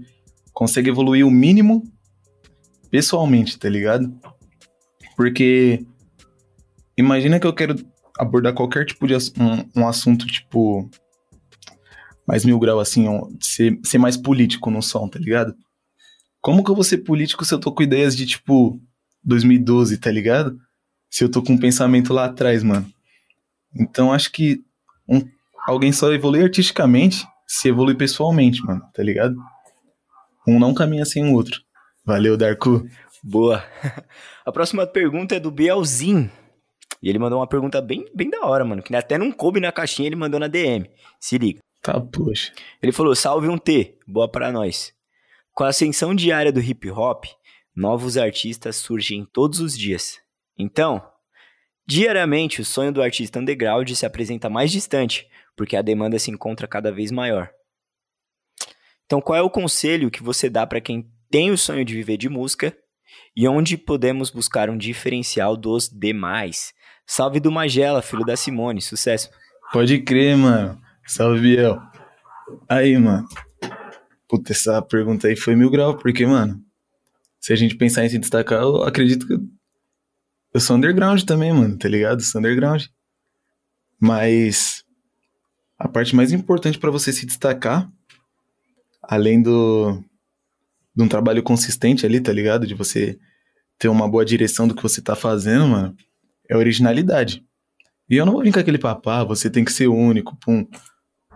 consegue 0.52 0.90
evoluir 0.90 1.26
o 1.26 1.30
mínimo 1.30 1.82
pessoalmente, 2.90 3.58
tá 3.58 3.68
ligado? 3.70 4.14
Porque 5.16 5.84
imagina 6.96 7.40
que 7.40 7.46
eu 7.46 7.54
quero 7.54 7.74
abordar 8.18 8.52
qualquer 8.52 8.84
tipo 8.84 9.06
de 9.06 9.14
um, 9.14 9.80
um 9.80 9.88
assunto, 9.88 10.26
tipo, 10.26 10.88
mais 12.26 12.44
mil 12.44 12.58
grau, 12.58 12.80
assim, 12.80 13.06
ser, 13.40 13.78
ser 13.84 13.98
mais 13.98 14.16
político 14.16 14.70
no 14.70 14.82
som, 14.82 15.08
tá 15.08 15.18
ligado? 15.18 15.54
Como 16.40 16.64
que 16.64 16.70
eu 16.70 16.74
vou 16.74 16.84
ser 16.84 16.98
político 16.98 17.44
se 17.44 17.54
eu 17.54 17.58
tô 17.58 17.72
com 17.72 17.82
ideias 17.82 18.16
de, 18.16 18.26
tipo, 18.26 18.80
2012, 19.24 19.98
tá 19.98 20.10
ligado? 20.10 20.58
Se 21.10 21.24
eu 21.24 21.30
tô 21.30 21.42
com 21.42 21.52
um 21.52 21.58
pensamento 21.58 22.12
lá 22.12 22.26
atrás, 22.26 22.62
mano. 22.62 22.86
Então 23.74 24.12
acho 24.12 24.30
que 24.32 24.62
um, 25.08 25.22
alguém 25.66 25.92
só 25.92 26.12
evolui 26.12 26.42
artisticamente 26.42 27.26
se 27.46 27.68
evolui 27.68 27.94
pessoalmente, 27.94 28.64
mano, 28.64 28.82
tá 28.94 29.02
ligado? 29.02 29.36
Um 30.46 30.58
não 30.58 30.74
caminha 30.74 31.04
sem 31.04 31.24
o 31.24 31.34
outro. 31.34 31.60
Valeu, 32.04 32.36
Darko. 32.36 32.86
Boa. 33.22 33.64
A 34.44 34.50
próxima 34.50 34.86
pergunta 34.86 35.36
é 35.36 35.40
do 35.40 35.50
Bielzinho. 35.50 36.30
E 37.02 37.08
ele 37.08 37.18
mandou 37.18 37.38
uma 37.38 37.46
pergunta 37.46 37.80
bem, 37.80 38.06
bem 38.14 38.30
da 38.30 38.44
hora, 38.46 38.64
mano. 38.64 38.82
Que 38.82 38.94
até 38.94 39.18
não 39.18 39.30
coube 39.30 39.60
na 39.60 39.70
caixinha, 39.70 40.08
ele 40.08 40.16
mandou 40.16 40.40
na 40.40 40.48
DM. 40.48 40.88
Se 41.20 41.36
liga. 41.36 41.60
Tá, 41.82 42.00
poxa. 42.00 42.52
Ele 42.80 42.92
falou: 42.92 43.14
salve 43.14 43.48
um 43.48 43.58
T, 43.58 43.98
boa 44.06 44.30
para 44.30 44.52
nós. 44.52 44.94
Com 45.52 45.64
a 45.64 45.68
ascensão 45.68 46.14
diária 46.14 46.52
do 46.52 46.60
hip 46.60 46.88
hop, 46.90 47.24
novos 47.74 48.16
artistas 48.16 48.76
surgem 48.76 49.24
todos 49.24 49.58
os 49.58 49.76
dias. 49.76 50.20
Então, 50.56 51.02
diariamente 51.84 52.60
o 52.60 52.64
sonho 52.64 52.92
do 52.92 53.02
artista 53.02 53.40
underground 53.40 53.90
se 53.90 54.06
apresenta 54.06 54.48
mais 54.48 54.70
distante, 54.70 55.28
porque 55.56 55.76
a 55.76 55.82
demanda 55.82 56.18
se 56.18 56.30
encontra 56.30 56.68
cada 56.68 56.92
vez 56.92 57.10
maior. 57.10 57.50
Então, 59.04 59.20
qual 59.20 59.36
é 59.36 59.42
o 59.42 59.50
conselho 59.50 60.10
que 60.10 60.22
você 60.22 60.48
dá 60.48 60.66
para 60.66 60.80
quem 60.80 61.10
tem 61.30 61.50
o 61.50 61.58
sonho 61.58 61.84
de 61.84 61.94
viver 61.94 62.16
de 62.16 62.28
música 62.28 62.74
e 63.36 63.46
onde 63.48 63.76
podemos 63.76 64.30
buscar 64.30 64.70
um 64.70 64.76
diferencial 64.76 65.56
dos 65.56 65.88
demais? 65.88 66.72
Salve 67.06 67.40
do 67.40 67.50
Magela, 67.50 68.00
filho 68.00 68.24
da 68.24 68.36
Simone, 68.36 68.80
sucesso. 68.80 69.30
Pode 69.72 69.98
crer, 70.00 70.36
mano. 70.36 70.81
Salve, 71.06 71.40
Biel. 71.40 71.80
Aí, 72.68 72.96
mano. 72.98 73.26
Puta, 74.28 74.52
essa 74.52 74.80
pergunta 74.80 75.28
aí 75.28 75.36
foi 75.36 75.54
mil 75.54 75.70
grau, 75.70 75.96
porque, 75.96 76.24
mano, 76.26 76.60
se 77.40 77.52
a 77.52 77.56
gente 77.56 77.76
pensar 77.76 78.04
em 78.04 78.08
se 78.08 78.18
destacar, 78.18 78.62
eu 78.62 78.82
acredito 78.82 79.26
que 79.26 79.34
eu 80.54 80.60
sou 80.60 80.76
underground 80.76 81.22
também, 81.22 81.52
mano, 81.52 81.78
tá 81.78 81.88
ligado? 81.88 82.20
Eu 82.20 82.24
sou 82.24 82.38
underground. 82.38 82.84
Mas 84.00 84.84
a 85.78 85.88
parte 85.88 86.14
mais 86.14 86.32
importante 86.32 86.78
para 86.78 86.90
você 86.90 87.12
se 87.12 87.26
destacar, 87.26 87.90
além 89.02 89.42
do 89.42 90.02
de 90.94 91.02
um 91.02 91.08
trabalho 91.08 91.42
consistente 91.42 92.04
ali, 92.04 92.20
tá 92.20 92.32
ligado? 92.32 92.66
De 92.66 92.74
você 92.74 93.18
ter 93.78 93.88
uma 93.88 94.08
boa 94.08 94.24
direção 94.24 94.68
do 94.68 94.74
que 94.74 94.82
você 94.82 95.00
tá 95.00 95.16
fazendo, 95.16 95.66
mano, 95.66 95.96
é 96.48 96.56
originalidade. 96.56 97.44
E 98.08 98.16
eu 98.16 98.26
não 98.26 98.34
vou 98.34 98.42
com 98.42 98.58
aquele 98.58 98.78
papá, 98.78 99.20
ah, 99.20 99.24
você 99.24 99.48
tem 99.48 99.64
que 99.64 99.72
ser 99.72 99.88
único, 99.88 100.36
pum. 100.36 100.66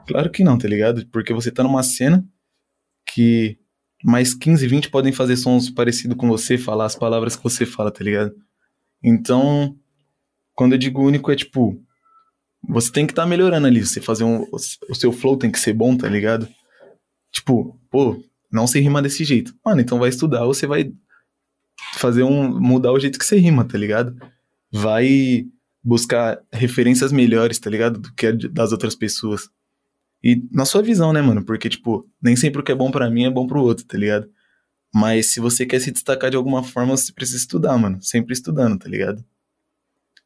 Claro 0.06 0.30
que 0.30 0.44
não, 0.44 0.56
tá 0.56 0.68
ligado? 0.68 1.06
Porque 1.08 1.32
você 1.32 1.50
tá 1.50 1.62
numa 1.62 1.82
cena 1.82 2.24
que 3.12 3.58
mais 4.04 4.34
15, 4.34 4.66
20 4.66 4.90
podem 4.90 5.12
fazer 5.12 5.36
sons 5.36 5.70
parecidos 5.70 6.16
com 6.16 6.28
você, 6.28 6.56
falar 6.56 6.84
as 6.84 6.94
palavras 6.94 7.34
que 7.34 7.42
você 7.42 7.66
fala, 7.66 7.90
tá 7.90 8.04
ligado? 8.04 8.34
Então, 9.02 9.76
quando 10.54 10.72
eu 10.72 10.78
digo 10.78 11.04
único, 11.04 11.30
é 11.30 11.36
tipo, 11.36 11.80
você 12.68 12.90
tem 12.90 13.06
que 13.06 13.12
estar 13.12 13.22
tá 13.22 13.28
melhorando 13.28 13.66
ali. 13.66 13.84
Você 13.84 14.00
fazer 14.00 14.24
um. 14.24 14.46
O 14.52 14.94
seu 14.94 15.12
flow 15.12 15.36
tem 15.36 15.50
que 15.50 15.58
ser 15.58 15.72
bom, 15.72 15.96
tá 15.96 16.08
ligado? 16.08 16.48
Tipo, 17.32 17.78
pô, 17.90 18.22
não 18.50 18.66
se 18.66 18.80
rima 18.80 19.02
desse 19.02 19.24
jeito. 19.24 19.54
Mano, 19.64 19.80
então 19.80 19.98
vai 19.98 20.08
estudar, 20.08 20.44
você 20.44 20.66
vai 20.66 20.92
fazer 21.94 22.22
um. 22.22 22.58
mudar 22.60 22.92
o 22.92 22.98
jeito 22.98 23.18
que 23.18 23.24
você 23.24 23.38
rima, 23.38 23.64
tá 23.64 23.78
ligado? 23.78 24.16
Vai 24.72 25.46
buscar 25.82 26.40
referências 26.52 27.12
melhores, 27.12 27.58
tá 27.58 27.70
ligado? 27.70 28.00
Do 28.00 28.12
que 28.14 28.32
das 28.32 28.72
outras 28.72 28.94
pessoas. 28.94 29.48
E 30.26 30.42
na 30.50 30.64
sua 30.64 30.82
visão, 30.82 31.12
né, 31.12 31.22
mano? 31.22 31.44
Porque, 31.44 31.68
tipo, 31.68 32.04
nem 32.20 32.34
sempre 32.34 32.60
o 32.60 32.64
que 32.64 32.72
é 32.72 32.74
bom 32.74 32.90
para 32.90 33.08
mim 33.08 33.26
é 33.26 33.30
bom 33.30 33.46
pro 33.46 33.62
outro, 33.62 33.86
tá 33.86 33.96
ligado? 33.96 34.28
Mas 34.92 35.26
se 35.26 35.38
você 35.38 35.64
quer 35.64 35.78
se 35.78 35.92
destacar 35.92 36.32
de 36.32 36.36
alguma 36.36 36.64
forma, 36.64 36.96
você 36.96 37.12
precisa 37.12 37.38
estudar, 37.38 37.78
mano. 37.78 38.02
Sempre 38.02 38.32
estudando, 38.32 38.76
tá 38.76 38.88
ligado? 38.88 39.24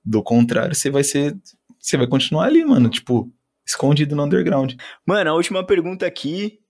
Do 0.03 0.22
contrário, 0.22 0.74
você 0.74 0.88
vai 0.88 1.05
ser. 1.05 1.36
Você 1.78 1.98
vai 1.98 2.07
continuar 2.07 2.46
ali, 2.46 2.64
mano. 2.64 2.88
Tipo, 2.88 3.30
escondido 3.66 4.16
no 4.16 4.24
underground. 4.24 4.72
Mano, 5.05 5.32
a 5.32 5.34
última 5.34 5.62
pergunta 5.62 6.07
aqui 6.07 6.61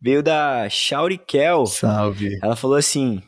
veio 0.00 0.22
da 0.22 0.68
Shauri 0.68 1.18
Kel. 1.18 1.66
Salve. 1.66 2.38
Ela 2.40 2.54
falou 2.54 2.76
assim: 2.76 3.20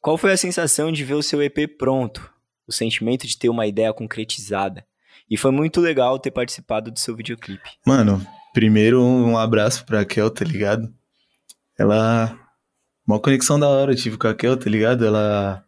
Qual 0.00 0.18
foi 0.18 0.32
a 0.32 0.36
sensação 0.36 0.90
de 0.90 1.04
ver 1.04 1.14
o 1.14 1.22
seu 1.22 1.40
EP 1.40 1.78
pronto? 1.78 2.28
O 2.66 2.72
sentimento 2.72 3.24
de 3.24 3.38
ter 3.38 3.48
uma 3.48 3.68
ideia 3.68 3.92
concretizada. 3.92 4.84
E 5.30 5.36
foi 5.36 5.52
muito 5.52 5.80
legal 5.80 6.18
ter 6.18 6.32
participado 6.32 6.90
do 6.90 6.98
seu 6.98 7.14
videoclipe. 7.14 7.70
Mano, 7.86 8.20
primeiro 8.54 9.02
um 9.02 9.36
abraço 9.36 9.84
pra 9.84 10.04
Kel, 10.06 10.30
tá 10.30 10.44
ligado? 10.44 10.90
Ela 11.78 12.40
uma 13.06 13.20
conexão 13.20 13.60
da 13.60 13.68
hora 13.68 13.92
eu 13.92 13.96
tive 13.96 14.16
com 14.16 14.26
a 14.26 14.34
Kel, 14.34 14.56
tá 14.56 14.70
ligado? 14.70 15.04
Ela. 15.04 15.62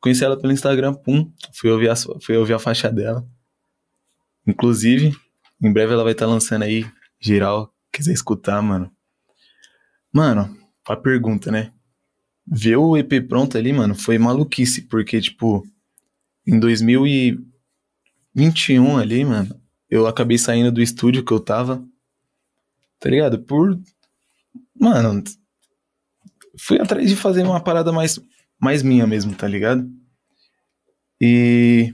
Conheci 0.00 0.24
ela 0.24 0.36
pelo 0.36 0.52
Instagram, 0.52 0.92
pum. 0.92 1.32
Fui 1.54 1.70
ouvir 1.70 1.88
a, 1.88 1.94
fui 1.96 2.36
ouvir 2.36 2.54
a 2.54 2.58
faixa 2.58 2.90
dela. 2.90 3.24
Inclusive, 4.46 5.16
em 5.62 5.72
breve 5.72 5.92
ela 5.92 6.02
vai 6.02 6.10
estar 6.12 6.26
tá 6.26 6.32
lançando 6.32 6.62
aí, 6.62 6.84
geral, 7.20 7.72
quiser 7.92 8.12
escutar, 8.12 8.60
mano. 8.60 8.90
Mano, 10.12 10.58
a 10.86 10.96
pergunta, 10.96 11.50
né? 11.50 11.72
Ver 12.46 12.76
o 12.76 12.94
EP 12.96 13.26
pronto 13.26 13.56
ali, 13.56 13.72
mano, 13.72 13.94
foi 13.94 14.18
maluquice, 14.18 14.82
porque, 14.82 15.18
tipo, 15.20 15.66
em 16.46 16.60
2021 16.60 18.98
ali, 18.98 19.24
mano, 19.24 19.58
eu 19.88 20.06
acabei 20.06 20.36
saindo 20.36 20.70
do 20.70 20.82
estúdio 20.82 21.24
que 21.24 21.32
eu 21.32 21.40
tava, 21.40 21.82
tá 23.04 23.10
ligado? 23.10 23.38
Por. 23.38 23.78
Mano, 24.80 25.22
fui 26.58 26.80
atrás 26.80 27.06
de 27.06 27.14
fazer 27.14 27.42
uma 27.42 27.60
parada 27.60 27.92
mais, 27.92 28.18
mais 28.58 28.82
minha 28.82 29.06
mesmo, 29.06 29.34
tá 29.34 29.46
ligado? 29.46 29.86
E 31.20 31.92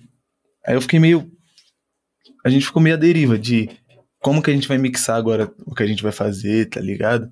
aí 0.65 0.77
eu 0.77 0.81
fiquei 0.81 1.01
meio. 1.01 1.29
A 2.45 2.49
gente 2.49 2.65
ficou 2.65 2.81
meio 2.81 2.95
à 2.95 2.99
deriva 2.99 3.37
de 3.37 3.69
como 4.21 4.41
que 4.41 4.53
a 4.53 4.55
gente 4.55 4.69
vai 4.69 4.79
mixar 4.79 5.17
agora 5.17 5.53
o 5.67 5.75
que 5.75 5.83
a 5.83 5.87
gente 5.87 6.01
vai 6.01 6.13
fazer, 6.13 6.69
tá 6.69 6.81
ligado? 6.81 7.29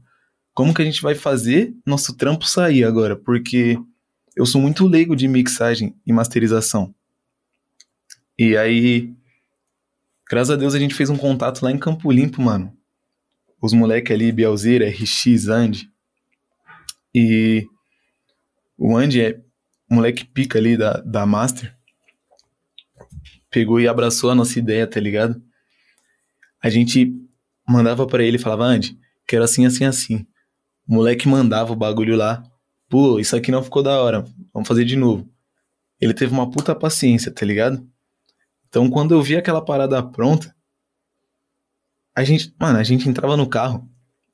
Como 0.52 0.74
que 0.74 0.82
a 0.82 0.84
gente 0.84 1.00
vai 1.00 1.14
fazer 1.14 1.72
nosso 1.86 2.16
trampo 2.16 2.46
sair 2.46 2.82
agora? 2.82 3.14
Porque 3.14 3.78
eu 4.34 4.44
sou 4.44 4.60
muito 4.60 4.88
leigo 4.88 5.14
de 5.14 5.28
mixagem 5.28 5.94
e 6.04 6.12
masterização. 6.12 6.92
E 8.36 8.56
aí, 8.56 9.14
graças 10.28 10.50
a 10.50 10.56
Deus, 10.56 10.74
a 10.74 10.80
gente 10.80 10.96
fez 10.96 11.10
um 11.10 11.16
contato 11.16 11.62
lá 11.62 11.70
em 11.70 11.78
Campo 11.78 12.10
Limpo, 12.10 12.42
mano. 12.42 12.76
Os 13.60 13.72
moleques 13.72 14.14
ali, 14.14 14.30
Bielzeira, 14.30 14.88
RX, 14.88 15.48
Andy, 15.48 15.90
e 17.14 17.66
o 18.76 18.96
Andy 18.96 19.20
é 19.20 19.40
moleque 19.90 20.24
pica 20.24 20.58
ali 20.58 20.76
da, 20.76 21.00
da 21.00 21.26
Master. 21.26 21.74
Pegou 23.50 23.80
e 23.80 23.88
abraçou 23.88 24.30
a 24.30 24.34
nossa 24.34 24.58
ideia, 24.58 24.86
tá 24.86 25.00
ligado? 25.00 25.42
A 26.62 26.68
gente 26.68 27.12
mandava 27.66 28.06
para 28.06 28.22
ele 28.22 28.38
falava, 28.38 28.64
Andy, 28.64 28.98
quero 29.26 29.44
assim, 29.44 29.66
assim, 29.66 29.84
assim. 29.84 30.26
O 30.86 30.94
moleque 30.94 31.26
mandava 31.26 31.72
o 31.72 31.76
bagulho 31.76 32.16
lá. 32.16 32.42
Pô, 32.88 33.18
isso 33.18 33.36
aqui 33.36 33.50
não 33.50 33.62
ficou 33.62 33.82
da 33.82 34.00
hora. 34.00 34.24
Vamos 34.52 34.68
fazer 34.68 34.84
de 34.84 34.96
novo. 34.96 35.28
Ele 36.00 36.14
teve 36.14 36.32
uma 36.32 36.50
puta 36.50 36.74
paciência, 36.74 37.32
tá 37.32 37.44
ligado? 37.44 37.86
Então, 38.68 38.88
quando 38.88 39.12
eu 39.12 39.22
vi 39.22 39.36
aquela 39.36 39.64
parada 39.64 40.02
pronta, 40.02 40.54
a 42.22 42.24
gente, 42.24 42.54
mano, 42.58 42.78
a 42.78 42.84
gente 42.84 43.08
entrava 43.08 43.36
no 43.36 43.48
carro, 43.48 43.88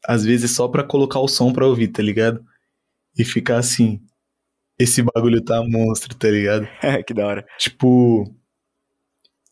às 0.07 0.25
vezes 0.25 0.51
só 0.53 0.69
pra 0.69 0.83
colocar 0.83 1.21
o 1.21 1.29
som 1.29 1.53
pra 1.53 1.67
ouvir, 1.67 1.89
tá 1.89 2.03
ligado? 2.03 2.45
e 3.17 3.25
ficar 3.25 3.59
assim. 3.59 4.01
Esse 4.79 5.03
bagulho 5.03 5.41
tá 5.43 5.63
monstro, 5.63 6.15
tá 6.15 6.29
ligado? 6.29 6.67
É, 6.83 7.03
que 7.03 7.15
da 7.15 7.27
hora. 7.27 7.47
Tipo. 7.59 8.35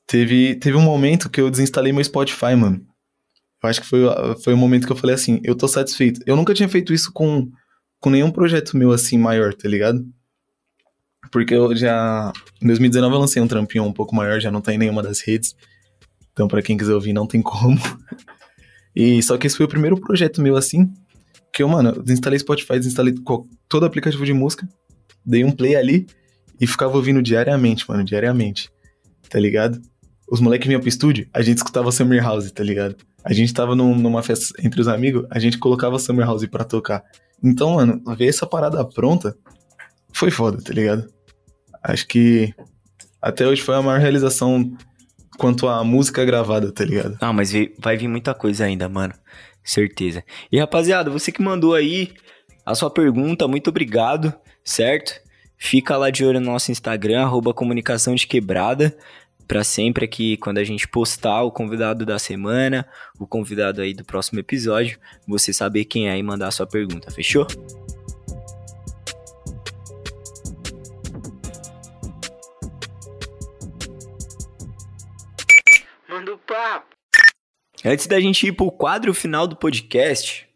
Teve, 0.06 0.56
teve 0.56 0.76
um 0.76 0.82
momento 0.82 1.30
que 1.30 1.40
eu 1.40 1.48
desinstalei 1.48 1.92
meu 1.92 2.04
Spotify, 2.04 2.54
mano. 2.56 2.84
Eu 3.62 3.70
acho 3.70 3.80
que 3.80 3.86
foi, 3.86 4.00
foi 4.42 4.52
o 4.52 4.56
momento 4.56 4.84
que 4.84 4.92
eu 4.92 4.96
falei 4.96 5.14
assim, 5.14 5.40
eu 5.44 5.54
tô 5.54 5.68
satisfeito. 5.68 6.20
Eu 6.26 6.36
nunca 6.36 6.52
tinha 6.52 6.68
feito 6.68 6.92
isso 6.92 7.12
com, 7.12 7.50
com 8.00 8.10
nenhum 8.10 8.30
projeto 8.30 8.76
meu 8.76 8.90
assim 8.90 9.16
maior, 9.16 9.54
tá 9.54 9.68
ligado? 9.68 10.04
Porque 11.30 11.54
eu 11.54 11.74
já. 11.74 12.32
Em 12.60 12.66
2019 12.66 13.14
eu 13.14 13.20
lancei 13.20 13.40
um 13.40 13.48
trampinho 13.48 13.84
um 13.84 13.92
pouco 13.92 14.14
maior, 14.14 14.40
já 14.40 14.50
não 14.50 14.60
tá 14.60 14.74
em 14.74 14.78
nenhuma 14.78 15.02
das 15.02 15.20
redes. 15.20 15.54
Então, 16.32 16.48
para 16.48 16.62
quem 16.62 16.76
quiser 16.76 16.94
ouvir, 16.94 17.12
não 17.12 17.26
tem 17.26 17.42
como. 17.42 17.78
E 18.94 19.22
só 19.22 19.38
que 19.38 19.46
esse 19.46 19.56
foi 19.56 19.66
o 19.66 19.68
primeiro 19.68 19.98
projeto 19.98 20.42
meu 20.42 20.56
assim, 20.56 20.92
que 21.52 21.62
eu, 21.62 21.68
mano, 21.68 22.02
desinstalei 22.02 22.38
Spotify, 22.38 22.74
desinstalei 22.74 23.14
todo 23.68 23.86
aplicativo 23.86 24.24
de 24.24 24.32
música, 24.32 24.68
dei 25.24 25.44
um 25.44 25.50
play 25.50 25.76
ali 25.76 26.06
e 26.60 26.66
ficava 26.66 26.96
ouvindo 26.96 27.22
diariamente, 27.22 27.88
mano, 27.88 28.04
diariamente. 28.04 28.70
Tá 29.28 29.38
ligado? 29.38 29.80
Os 30.30 30.40
moleques 30.40 30.66
vinham 30.66 30.80
pro 30.80 30.88
estúdio, 30.88 31.28
a 31.32 31.42
gente 31.42 31.58
escutava 31.58 31.92
Summer 31.92 32.22
House, 32.22 32.50
tá 32.50 32.62
ligado? 32.62 32.96
A 33.24 33.32
gente 33.32 33.52
tava 33.52 33.74
num, 33.74 33.94
numa 33.94 34.22
festa 34.22 34.54
entre 34.62 34.80
os 34.80 34.88
amigos, 34.88 35.26
a 35.30 35.38
gente 35.38 35.58
colocava 35.58 35.98
Summer 35.98 36.26
House 36.26 36.46
pra 36.46 36.64
tocar. 36.64 37.02
Então, 37.42 37.74
mano, 37.74 38.02
ver 38.16 38.28
essa 38.28 38.46
parada 38.46 38.84
pronta 38.84 39.36
foi 40.12 40.30
foda, 40.30 40.58
tá 40.62 40.72
ligado? 40.72 41.06
Acho 41.82 42.06
que 42.06 42.54
até 43.20 43.46
hoje 43.46 43.62
foi 43.62 43.74
a 43.74 43.82
maior 43.82 44.00
realização 44.00 44.76
quanto 45.42 45.66
à 45.66 45.82
música 45.82 46.24
gravada, 46.24 46.70
tá 46.70 46.84
ligado? 46.84 47.18
Ah, 47.20 47.32
mas 47.32 47.50
vai 47.76 47.96
vir 47.96 48.06
muita 48.06 48.32
coisa 48.32 48.64
ainda, 48.64 48.88
mano. 48.88 49.12
Certeza. 49.64 50.22
E 50.52 50.60
rapaziada, 50.60 51.10
você 51.10 51.32
que 51.32 51.42
mandou 51.42 51.74
aí 51.74 52.12
a 52.64 52.76
sua 52.76 52.88
pergunta, 52.88 53.48
muito 53.48 53.68
obrigado, 53.68 54.32
certo? 54.62 55.20
Fica 55.58 55.96
lá 55.96 56.10
de 56.10 56.24
olho 56.24 56.38
no 56.38 56.52
nosso 56.52 56.70
Instagram, 56.70 57.22
arroba 57.22 57.52
comunicação 57.52 58.14
de 58.14 58.24
quebrada, 58.24 58.96
para 59.48 59.64
sempre 59.64 60.04
aqui, 60.04 60.36
quando 60.36 60.58
a 60.58 60.64
gente 60.64 60.86
postar 60.86 61.42
o 61.42 61.50
convidado 61.50 62.06
da 62.06 62.20
semana, 62.20 62.86
o 63.18 63.26
convidado 63.26 63.82
aí 63.82 63.92
do 63.92 64.04
próximo 64.04 64.38
episódio, 64.38 64.96
você 65.26 65.52
saber 65.52 65.86
quem 65.86 66.08
é 66.08 66.16
e 66.16 66.22
mandar 66.22 66.48
a 66.48 66.52
sua 66.52 66.68
pergunta, 66.68 67.10
fechou? 67.10 67.48
Papo! 76.52 76.86
Antes 77.82 78.06
da 78.06 78.20
gente 78.20 78.46
ir 78.46 78.52
pro 78.52 78.70
quadro 78.70 79.14
final 79.14 79.46
do 79.46 79.56
podcast, 79.56 80.46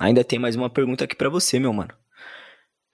ainda 0.00 0.24
tem 0.24 0.40
mais 0.40 0.56
uma 0.56 0.68
pergunta 0.68 1.04
aqui 1.04 1.14
para 1.14 1.28
você, 1.28 1.60
meu 1.60 1.72
mano. 1.72 1.94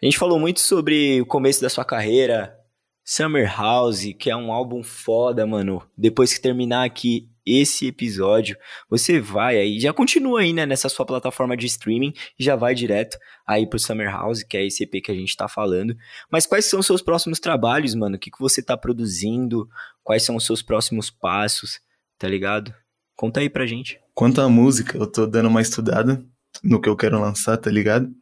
A 0.01 0.05
gente 0.05 0.19
falou 0.19 0.39
muito 0.39 0.61
sobre 0.61 1.21
o 1.23 1.27
começo 1.27 1.63
da 1.63 1.71
sua 1.71 1.85
carreira, 1.85 2.55
Summer 3.03 3.51
House, 3.59 4.13
que 4.19 4.31
é 4.31 4.37
um 4.37 4.53
álbum 4.53 4.83
foda, 4.83 5.47
mano. 5.47 5.83
Depois 5.97 6.35
que 6.35 6.43
terminar 6.43 6.85
aqui 6.85 7.29
esse 7.45 7.87
episódio, 7.87 8.57
você 8.89 9.19
vai 9.19 9.59
aí, 9.59 9.81
já 9.81 9.93
continua 9.93 10.43
aí, 10.43 10.53
né, 10.53 10.67
nessa 10.67 10.89
sua 10.89 11.07
plataforma 11.07 11.57
de 11.57 11.67
streaming, 11.67 12.13
e 12.39 12.45
já 12.45 12.55
vai 12.55 12.75
direto 12.75 13.19
aí 13.47 13.67
pro 13.67 13.79
Summer 13.79 14.11
House, 14.11 14.43
que 14.43 14.57
é 14.59 14.67
esse 14.67 14.85
EP 14.85 15.03
que 15.03 15.11
a 15.11 15.15
gente 15.15 15.37
tá 15.37 15.49
falando. 15.49 15.97
Mas 16.31 16.47
quais 16.47 16.67
são 16.67 16.81
os 16.81 16.87
seus 16.87 17.01
próximos 17.01 17.41
trabalhos, 17.41 17.95
mano? 17.95 18.17
O 18.17 18.19
que, 18.19 18.31
que 18.31 18.39
você 18.39 18.63
tá 18.63 18.77
produzindo? 18.77 19.69
Quais 20.05 20.23
são 20.23 20.37
os 20.37 20.45
seus 20.45 20.61
próximos 20.61 21.11
passos? 21.11 21.81
Tá 22.19 22.29
ligado? 22.29 22.75
Conta 23.17 23.41
aí 23.41 23.49
pra 23.49 23.67
gente. 23.67 24.01
Quanto 24.15 24.41
à 24.41 24.49
música, 24.49 24.97
eu 24.97 25.07
tô 25.07 25.27
dando 25.27 25.49
uma 25.49 25.63
estudada 25.63 26.25
no 26.63 26.81
que 26.81 26.89
eu 26.89 26.97
quero 26.97 27.21
lançar, 27.21 27.57
tá 27.57 27.71
ligado? 27.71 28.13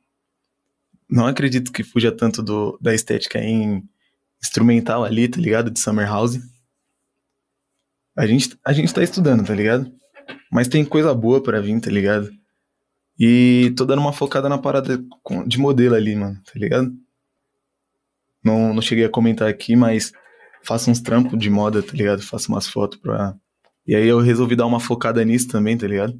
Não 1.08 1.26
acredito 1.26 1.72
que 1.72 1.82
fuja 1.82 2.12
tanto 2.12 2.42
do, 2.42 2.78
da 2.80 2.94
estética 2.94 3.38
em 3.38 3.82
instrumental 4.42 5.04
ali, 5.04 5.28
tá 5.28 5.40
ligado? 5.40 5.70
De 5.70 5.80
Summer 5.80 6.06
House. 6.06 6.38
A 8.16 8.26
gente, 8.26 8.58
a 8.64 8.72
gente 8.72 8.92
tá 8.92 9.02
estudando, 9.02 9.44
tá 9.44 9.54
ligado? 9.54 9.92
Mas 10.50 10.68
tem 10.68 10.84
coisa 10.84 11.14
boa 11.14 11.42
para 11.42 11.60
vir, 11.60 11.80
tá 11.80 11.90
ligado? 11.90 12.30
E 13.18 13.72
tô 13.76 13.84
dando 13.84 14.00
uma 14.00 14.12
focada 14.12 14.48
na 14.48 14.58
parada 14.58 14.98
de 15.46 15.58
modelo 15.58 15.94
ali, 15.94 16.14
mano, 16.16 16.40
tá 16.44 16.52
ligado? 16.54 16.92
Não, 18.42 18.72
não 18.72 18.80
cheguei 18.80 19.04
a 19.04 19.10
comentar 19.10 19.48
aqui, 19.48 19.76
mas 19.76 20.12
faço 20.62 20.90
uns 20.90 21.00
trampos 21.00 21.38
de 21.38 21.50
moda, 21.50 21.82
tá 21.82 21.92
ligado? 21.92 22.22
Faço 22.22 22.50
umas 22.50 22.66
fotos 22.66 22.98
pra, 22.98 23.36
e 23.86 23.94
aí 23.94 24.06
eu 24.06 24.20
resolvi 24.20 24.56
dar 24.56 24.66
uma 24.66 24.80
focada 24.80 25.24
nisso 25.24 25.48
também, 25.48 25.76
tá 25.76 25.86
ligado? 25.86 26.14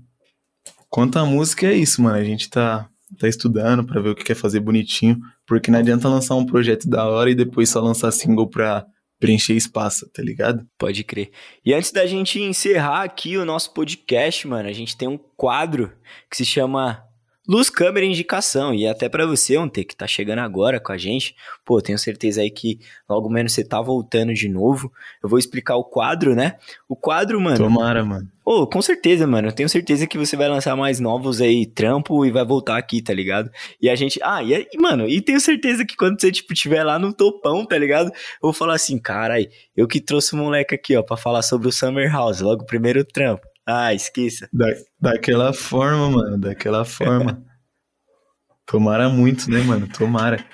Quanto 0.89 1.19
à 1.19 1.25
música, 1.25 1.67
é 1.67 1.75
isso, 1.75 2.03
mano. 2.03 2.17
A 2.17 2.25
gente 2.25 2.51
tá, 2.51 2.89
tá 3.19 3.29
estudando 3.29 3.85
pra 3.85 4.01
ver 4.01 4.11
o 4.11 4.15
que 4.15 4.25
quer 4.25 4.35
fazer 4.35 4.61
bonitinho. 4.61 5.21
Porque 5.47 5.71
não 5.71 5.79
adianta 5.79 6.09
lançar 6.09 6.35
um 6.35 6.45
projeto 6.45 6.89
da 6.89 7.09
hora 7.09 7.31
e 7.31 7.35
depois 7.35 7.71
só 7.71 7.81
lançar 7.81 8.11
single 8.11 8.49
pra 8.49 8.85
preencher 9.21 9.55
espaço, 9.55 10.11
tá 10.11 10.23
ligado? 10.23 10.67
Pode 10.79 11.05
crer. 11.05 11.31
E 11.65 11.75
antes 11.75 11.93
da 11.93 12.07
gente 12.07 12.41
encerrar 12.41 13.03
aqui 13.03 13.37
o 13.37 13.45
nosso 13.45 13.73
podcast, 13.73 14.49
mano, 14.49 14.69
a 14.69 14.73
gente 14.73 14.97
tem 14.97 15.07
um 15.07 15.19
quadro 15.37 15.93
que 16.31 16.37
se 16.37 16.45
chama 16.45 17.05
Luz, 17.49 17.71
câmera 17.71 18.05
e 18.05 18.09
indicação. 18.11 18.75
E 18.75 18.87
até 18.87 19.09
para 19.09 19.27
você, 19.27 19.57
ontem 19.57 19.83
que 19.83 19.97
tá 19.97 20.07
chegando 20.07 20.41
agora 20.41 20.79
com 20.79 20.93
a 20.93 20.99
gente, 20.99 21.35
pô, 21.65 21.81
tenho 21.81 21.99
certeza 21.99 22.43
aí 22.43 22.51
que 22.51 22.79
logo 23.09 23.31
menos 23.31 23.53
você 23.53 23.65
tá 23.65 23.81
voltando 23.81 24.35
de 24.35 24.49
novo. 24.49 24.93
Eu 25.23 25.29
vou 25.29 25.39
explicar 25.39 25.77
o 25.77 25.85
quadro, 25.85 26.35
né? 26.35 26.57
O 26.89 26.95
quadro, 26.95 27.41
mano. 27.41 27.57
Tomara, 27.57 28.05
mano. 28.05 28.29
Pô, 28.45 28.67
com 28.67 28.83
certeza, 28.83 29.27
mano. 29.27 29.49
Eu 29.49 29.53
tenho 29.53 29.69
certeza 29.69 30.07
que 30.07 30.19
você 30.19 30.37
vai 30.37 30.49
lançar 30.49 30.77
mais 30.77 31.01
novos 31.01 31.41
aí, 31.41 31.65
trampo, 31.65 32.25
e 32.27 32.31
vai 32.31 32.45
voltar 32.45 32.77
aqui, 32.77 33.01
tá 33.01 33.15
ligado? 33.15 33.51
E 33.81 33.89
a 33.89 33.95
gente. 33.95 34.21
Ah, 34.23 34.43
e, 34.43 34.69
mano, 34.79 35.09
e 35.09 35.21
tenho 35.21 35.41
certeza 35.41 35.85
que 35.85 35.97
quando 35.97 36.21
você, 36.21 36.31
tipo, 36.31 36.53
tiver 36.53 36.85
lá 36.85 36.99
no 36.99 37.13
topão, 37.13 37.65
tá 37.65 37.79
ligado? 37.79 38.09
Eu 38.09 38.43
vou 38.43 38.53
falar 38.53 38.75
assim, 38.75 38.99
carai, 38.99 39.49
eu 39.77 39.89
que 39.89 40.01
trouxe 40.01 40.35
o 40.35 40.37
moleque 40.37 40.75
aqui, 40.75 40.97
ó, 40.97 41.03
pra 41.03 41.17
falar 41.17 41.43
sobre 41.43 41.69
o 41.69 41.73
Summer 41.73 42.13
House, 42.13 42.41
logo 42.41 42.63
o 42.63 42.67
primeiro 42.67 43.05
trampo. 43.05 43.50
Ah, 43.71 43.95
esqueça. 43.95 44.49
Da, 44.53 44.67
daquela 45.01 45.53
forma, 45.53 46.11
mano, 46.11 46.39
daquela 46.39 46.85
forma. 46.85 47.45
Tomara 48.67 49.09
muito, 49.09 49.51
né, 49.51 49.61
mano? 49.63 49.89
Tomara. 49.89 50.45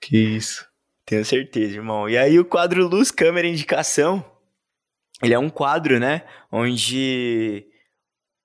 Que 0.00 0.16
isso. 0.16 0.66
Tenho 1.06 1.24
certeza, 1.24 1.74
irmão. 1.74 2.08
E 2.08 2.16
aí 2.16 2.38
o 2.38 2.44
quadro 2.44 2.86
Luz, 2.86 3.10
Câmera, 3.10 3.46
Indicação, 3.46 4.24
ele 5.22 5.34
é 5.34 5.38
um 5.38 5.50
quadro, 5.50 5.98
né, 5.98 6.24
onde 6.50 7.66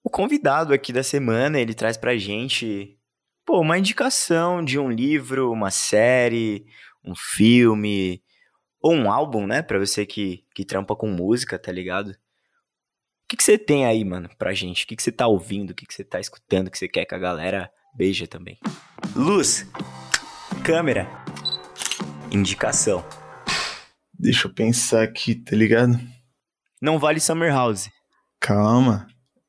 o 0.03 0.09
convidado 0.09 0.73
aqui 0.73 0.93
da 0.93 1.03
semana, 1.03 1.59
ele 1.59 1.73
traz 1.73 1.97
pra 1.97 2.17
gente, 2.17 2.97
pô, 3.45 3.59
uma 3.61 3.77
indicação 3.77 4.63
de 4.63 4.77
um 4.79 4.89
livro, 4.89 5.51
uma 5.51 5.71
série, 5.71 6.65
um 7.03 7.13
filme, 7.15 8.21
ou 8.81 8.93
um 8.93 9.11
álbum, 9.11 9.45
né, 9.47 9.61
pra 9.61 9.79
você 9.79 10.05
que, 10.05 10.45
que 10.53 10.65
trampa 10.65 10.95
com 10.95 11.07
música, 11.07 11.59
tá 11.59 11.71
ligado? 11.71 12.15
Que, 13.29 13.37
que 13.37 13.43
você 13.43 13.59
tem 13.59 13.85
aí, 13.85 14.03
mano, 14.03 14.27
pra 14.39 14.53
gente? 14.53 14.83
O 14.83 14.87
que, 14.87 14.95
que 14.95 15.03
você 15.03 15.11
tá 15.11 15.27
ouvindo? 15.27 15.69
O 15.69 15.75
que, 15.75 15.85
que 15.85 15.93
você 15.93 16.03
tá 16.03 16.19
escutando? 16.19 16.71
que 16.71 16.77
você 16.79 16.87
quer 16.87 17.05
que 17.05 17.13
a 17.13 17.19
galera 17.19 17.69
beija 17.95 18.25
também? 18.25 18.57
Luz, 19.15 19.67
câmera, 20.63 21.07
indicação. 22.31 23.05
Deixa 24.17 24.47
eu 24.47 24.53
pensar 24.53 25.03
aqui, 25.03 25.35
tá 25.35 25.55
ligado? 25.55 25.99
Não 26.81 26.97
vale 26.97 27.19
Summer 27.19 27.53
House. 27.53 27.87
Calma. 28.39 29.05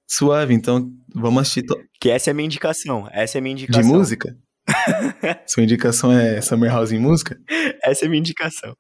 Suave, 0.07 0.53
então 0.53 0.93
vamos 1.15 1.41
assistir. 1.43 1.63
To... 1.63 1.81
Que 1.99 2.11
essa 2.11 2.29
é 2.29 2.33
a 2.33 2.35
minha 2.35 2.47
indicação. 2.47 3.09
Essa 3.11 3.39
é 3.39 3.41
a 3.41 3.43
minha 3.43 3.55
indicação. 3.55 3.83
De 3.83 3.89
música? 3.89 4.37
Sua 5.49 5.63
indicação 5.63 6.13
é 6.13 6.39
Summer 6.43 6.71
House 6.71 6.93
em 6.93 6.99
música? 6.99 7.41
Essa 7.83 8.05
é 8.05 8.07
a 8.07 8.11
minha 8.11 8.21
indicação. 8.21 8.77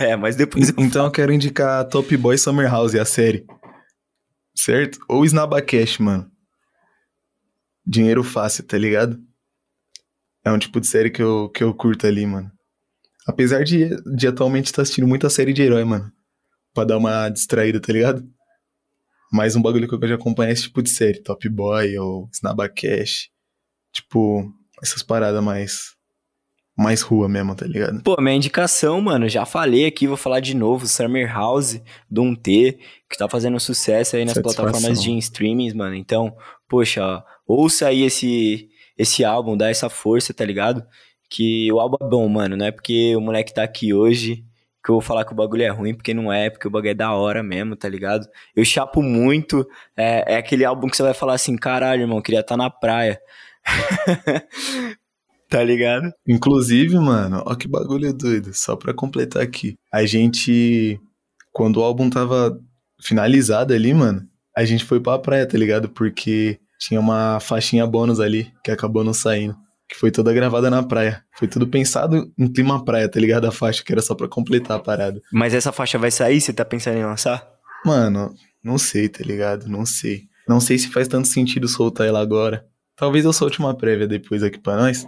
É, 0.00 0.16
mas 0.16 0.34
depois. 0.34 0.72
Então 0.78 1.04
eu 1.04 1.10
quero 1.10 1.30
indicar 1.30 1.86
Top 1.88 2.16
Boy 2.16 2.38
Summer 2.38 2.70
House, 2.70 2.94
a 2.94 3.04
série 3.04 3.44
certo? 4.58 4.98
Ou 5.08 5.24
Snabacash, 5.24 5.98
mano. 5.98 6.30
Dinheiro 7.86 8.22
fácil, 8.24 8.64
tá 8.64 8.76
ligado? 8.76 9.18
É 10.44 10.50
um 10.50 10.58
tipo 10.58 10.80
de 10.80 10.86
série 10.86 11.10
que 11.10 11.22
eu, 11.22 11.48
que 11.48 11.62
eu 11.62 11.72
curto 11.74 12.06
ali, 12.06 12.26
mano. 12.26 12.50
Apesar 13.26 13.62
de, 13.62 13.90
de 14.16 14.26
atualmente 14.26 14.66
estar 14.66 14.76
tá 14.76 14.82
assistindo 14.82 15.06
muita 15.06 15.30
série 15.30 15.52
de 15.52 15.62
herói, 15.62 15.84
mano. 15.84 16.10
Pra 16.74 16.84
dar 16.84 16.98
uma 16.98 17.28
distraída, 17.28 17.80
tá 17.80 17.92
ligado? 17.92 18.28
Mas 19.32 19.54
um 19.54 19.62
bagulho 19.62 19.88
que 19.88 19.94
eu 19.94 20.08
já 20.08 20.14
acompanho 20.16 20.50
é 20.50 20.52
esse 20.52 20.64
tipo 20.64 20.82
de 20.82 20.90
série. 20.90 21.22
Top 21.22 21.48
Boy 21.48 21.96
ou 21.98 22.28
Snabacash. 22.32 23.28
Tipo, 23.92 24.52
essas 24.82 25.02
paradas 25.02 25.42
mais 25.42 25.94
mais 26.78 27.02
rua 27.02 27.28
mesmo, 27.28 27.56
tá 27.56 27.66
ligado? 27.66 28.00
Pô, 28.04 28.14
minha 28.20 28.36
indicação, 28.36 29.00
mano, 29.00 29.28
já 29.28 29.44
falei 29.44 29.86
aqui, 29.86 30.06
vou 30.06 30.16
falar 30.16 30.38
de 30.38 30.54
novo, 30.54 30.86
Summer 30.86 31.28
House, 31.28 31.82
do 32.08 32.22
1T, 32.22 32.78
que 33.10 33.18
tá 33.18 33.28
fazendo 33.28 33.58
sucesso 33.58 34.14
aí 34.14 34.24
nas 34.24 34.38
plataformas 34.38 35.02
de 35.02 35.18
streamings, 35.18 35.74
mano. 35.74 35.96
Então, 35.96 36.36
poxa, 36.68 37.24
ouça 37.44 37.88
aí 37.88 38.04
esse, 38.04 38.68
esse 38.96 39.24
álbum, 39.24 39.56
dá 39.56 39.68
essa 39.68 39.90
força, 39.90 40.32
tá 40.32 40.44
ligado? 40.44 40.86
Que 41.28 41.70
o 41.72 41.80
álbum 41.80 41.96
é 42.00 42.08
bom, 42.08 42.28
mano, 42.28 42.56
não 42.56 42.66
é 42.66 42.70
porque 42.70 43.16
o 43.16 43.20
moleque 43.20 43.52
tá 43.52 43.64
aqui 43.64 43.92
hoje 43.92 44.44
que 44.84 44.90
eu 44.90 44.94
vou 44.94 45.02
falar 45.02 45.24
que 45.24 45.32
o 45.32 45.36
bagulho 45.36 45.64
é 45.64 45.68
ruim, 45.68 45.92
porque 45.92 46.14
não 46.14 46.32
é, 46.32 46.48
porque 46.48 46.68
o 46.68 46.70
bagulho 46.70 46.92
é 46.92 46.94
da 46.94 47.12
hora 47.12 47.42
mesmo, 47.42 47.74
tá 47.74 47.88
ligado? 47.88 48.26
Eu 48.54 48.64
chapo 48.64 49.02
muito, 49.02 49.68
é, 49.96 50.34
é 50.34 50.36
aquele 50.36 50.64
álbum 50.64 50.88
que 50.88 50.96
você 50.96 51.02
vai 51.02 51.12
falar 51.12 51.34
assim, 51.34 51.56
caralho, 51.56 52.02
irmão, 52.02 52.22
queria 52.22 52.40
estar 52.40 52.56
tá 52.56 52.56
na 52.56 52.70
praia. 52.70 53.20
Tá 55.48 55.64
ligado? 55.64 56.12
Inclusive, 56.26 56.96
mano, 56.96 57.42
ó 57.46 57.54
que 57.54 57.66
bagulho 57.66 58.12
doido. 58.12 58.52
Só 58.52 58.76
pra 58.76 58.92
completar 58.92 59.42
aqui. 59.42 59.74
A 59.92 60.04
gente. 60.04 61.00
Quando 61.52 61.78
o 61.78 61.82
álbum 61.82 62.10
tava 62.10 62.58
finalizado 63.02 63.72
ali, 63.72 63.94
mano, 63.94 64.22
a 64.56 64.64
gente 64.64 64.84
foi 64.84 65.00
pra 65.00 65.18
praia, 65.18 65.46
tá 65.46 65.56
ligado? 65.56 65.88
Porque 65.88 66.58
tinha 66.78 67.00
uma 67.00 67.40
faixinha 67.40 67.86
bônus 67.86 68.20
ali 68.20 68.52
que 68.62 68.70
acabou 68.70 69.02
não 69.02 69.14
saindo. 69.14 69.56
Que 69.88 69.96
foi 69.96 70.10
toda 70.10 70.34
gravada 70.34 70.68
na 70.68 70.82
praia. 70.82 71.24
Foi 71.38 71.48
tudo 71.48 71.66
pensado 71.66 72.30
em 72.38 72.52
clima 72.52 72.84
praia, 72.84 73.08
tá 73.08 73.18
ligado? 73.18 73.46
A 73.46 73.52
faixa, 73.52 73.82
que 73.82 73.90
era 73.90 74.02
só 74.02 74.14
pra 74.14 74.28
completar 74.28 74.76
a 74.76 74.80
parada. 74.80 75.20
Mas 75.32 75.54
essa 75.54 75.72
faixa 75.72 75.98
vai 75.98 76.10
sair? 76.10 76.40
Você 76.40 76.52
tá 76.52 76.64
pensando 76.64 76.98
em 76.98 77.04
lançar? 77.04 77.48
Mano, 77.86 78.34
não 78.62 78.76
sei, 78.76 79.08
tá 79.08 79.24
ligado? 79.24 79.66
Não 79.66 79.86
sei. 79.86 80.24
Não 80.46 80.60
sei 80.60 80.78
se 80.78 80.88
faz 80.88 81.08
tanto 81.08 81.26
sentido 81.26 81.66
soltar 81.66 82.06
ela 82.06 82.20
agora. 82.20 82.66
Talvez 82.96 83.24
eu 83.24 83.32
solte 83.32 83.60
uma 83.60 83.74
prévia 83.74 84.06
depois 84.06 84.42
aqui 84.42 84.58
pra 84.58 84.76
nós. 84.76 85.06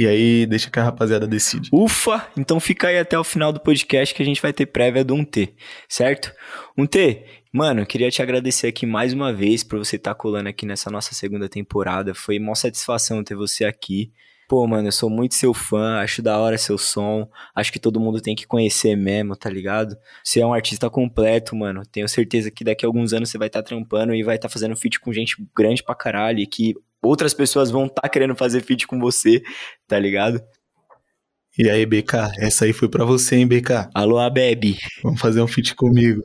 E 0.00 0.06
aí, 0.06 0.46
deixa 0.46 0.70
que 0.70 0.80
a 0.80 0.84
rapaziada 0.84 1.26
decide. 1.26 1.68
Ufa! 1.70 2.26
Então 2.34 2.58
fica 2.58 2.88
aí 2.88 2.98
até 2.98 3.18
o 3.18 3.22
final 3.22 3.52
do 3.52 3.60
podcast 3.60 4.14
que 4.14 4.22
a 4.22 4.24
gente 4.24 4.40
vai 4.40 4.50
ter 4.50 4.64
prévia 4.64 5.04
do 5.04 5.14
1T, 5.14 5.52
certo? 5.86 6.32
1T, 6.78 7.22
mano, 7.52 7.84
queria 7.84 8.10
te 8.10 8.22
agradecer 8.22 8.66
aqui 8.66 8.86
mais 8.86 9.12
uma 9.12 9.30
vez 9.30 9.62
por 9.62 9.78
você 9.78 9.96
estar 9.96 10.14
tá 10.14 10.18
colando 10.18 10.48
aqui 10.48 10.64
nessa 10.64 10.88
nossa 10.88 11.14
segunda 11.14 11.50
temporada. 11.50 12.14
Foi 12.14 12.38
uma 12.38 12.54
satisfação 12.54 13.22
ter 13.22 13.34
você 13.34 13.66
aqui. 13.66 14.10
Pô, 14.48 14.66
mano, 14.66 14.88
eu 14.88 14.92
sou 14.92 15.10
muito 15.10 15.34
seu 15.34 15.52
fã, 15.52 15.98
acho 15.98 16.22
da 16.22 16.38
hora 16.38 16.56
seu 16.56 16.78
som, 16.78 17.28
acho 17.54 17.70
que 17.70 17.78
todo 17.78 18.00
mundo 18.00 18.22
tem 18.22 18.34
que 18.34 18.46
conhecer 18.46 18.96
mesmo, 18.96 19.36
tá 19.36 19.50
ligado? 19.50 19.94
Você 20.24 20.40
é 20.40 20.46
um 20.46 20.54
artista 20.54 20.88
completo, 20.88 21.54
mano. 21.54 21.82
Tenho 21.84 22.08
certeza 22.08 22.50
que 22.50 22.64
daqui 22.64 22.86
a 22.86 22.88
alguns 22.88 23.12
anos 23.12 23.28
você 23.28 23.36
vai 23.36 23.48
estar 23.48 23.62
tá 23.62 23.68
trampando 23.68 24.14
e 24.14 24.22
vai 24.22 24.36
estar 24.36 24.48
tá 24.48 24.52
fazendo 24.52 24.74
feat 24.76 24.98
com 24.98 25.12
gente 25.12 25.36
grande 25.54 25.82
pra 25.82 25.94
caralho 25.94 26.38
e 26.38 26.46
que 26.46 26.74
outras 27.02 27.34
pessoas 27.34 27.70
vão 27.70 27.86
estar 27.86 28.02
tá 28.02 28.08
querendo 28.08 28.34
fazer 28.34 28.62
feat 28.62 28.86
com 28.86 28.98
você, 28.98 29.42
tá 29.86 29.98
ligado? 29.98 30.40
E 31.58 31.68
aí, 31.68 31.84
BK, 31.84 32.14
essa 32.38 32.64
aí 32.64 32.72
foi 32.72 32.88
pra 32.88 33.04
você, 33.04 33.36
hein, 33.36 33.46
BK? 33.46 33.90
Alô, 33.94 34.18
a 34.18 34.30
Bebe. 34.30 34.78
Vamos 35.02 35.20
fazer 35.20 35.42
um 35.42 35.48
feat 35.48 35.74
comigo. 35.74 36.22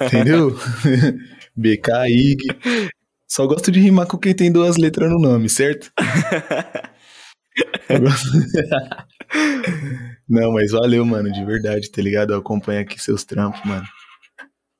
Entendeu? 0.00 0.56
BK, 1.56 2.08
Ig. 2.08 2.90
Só 3.28 3.46
gosto 3.46 3.70
de 3.70 3.80
rimar 3.80 4.06
com 4.06 4.16
quem 4.16 4.34
tem 4.34 4.50
duas 4.50 4.76
letras 4.76 5.10
no 5.10 5.18
nome, 5.18 5.48
certo? 5.48 5.92
Não, 10.28 10.52
mas 10.52 10.70
valeu, 10.70 11.04
mano, 11.04 11.32
de 11.32 11.44
verdade, 11.44 11.90
tá 11.90 12.00
ligado? 12.00 12.32
Eu 12.32 12.38
acompanho 12.38 12.80
aqui 12.80 13.00
seus 13.00 13.24
trampos, 13.24 13.60
mano. 13.64 13.84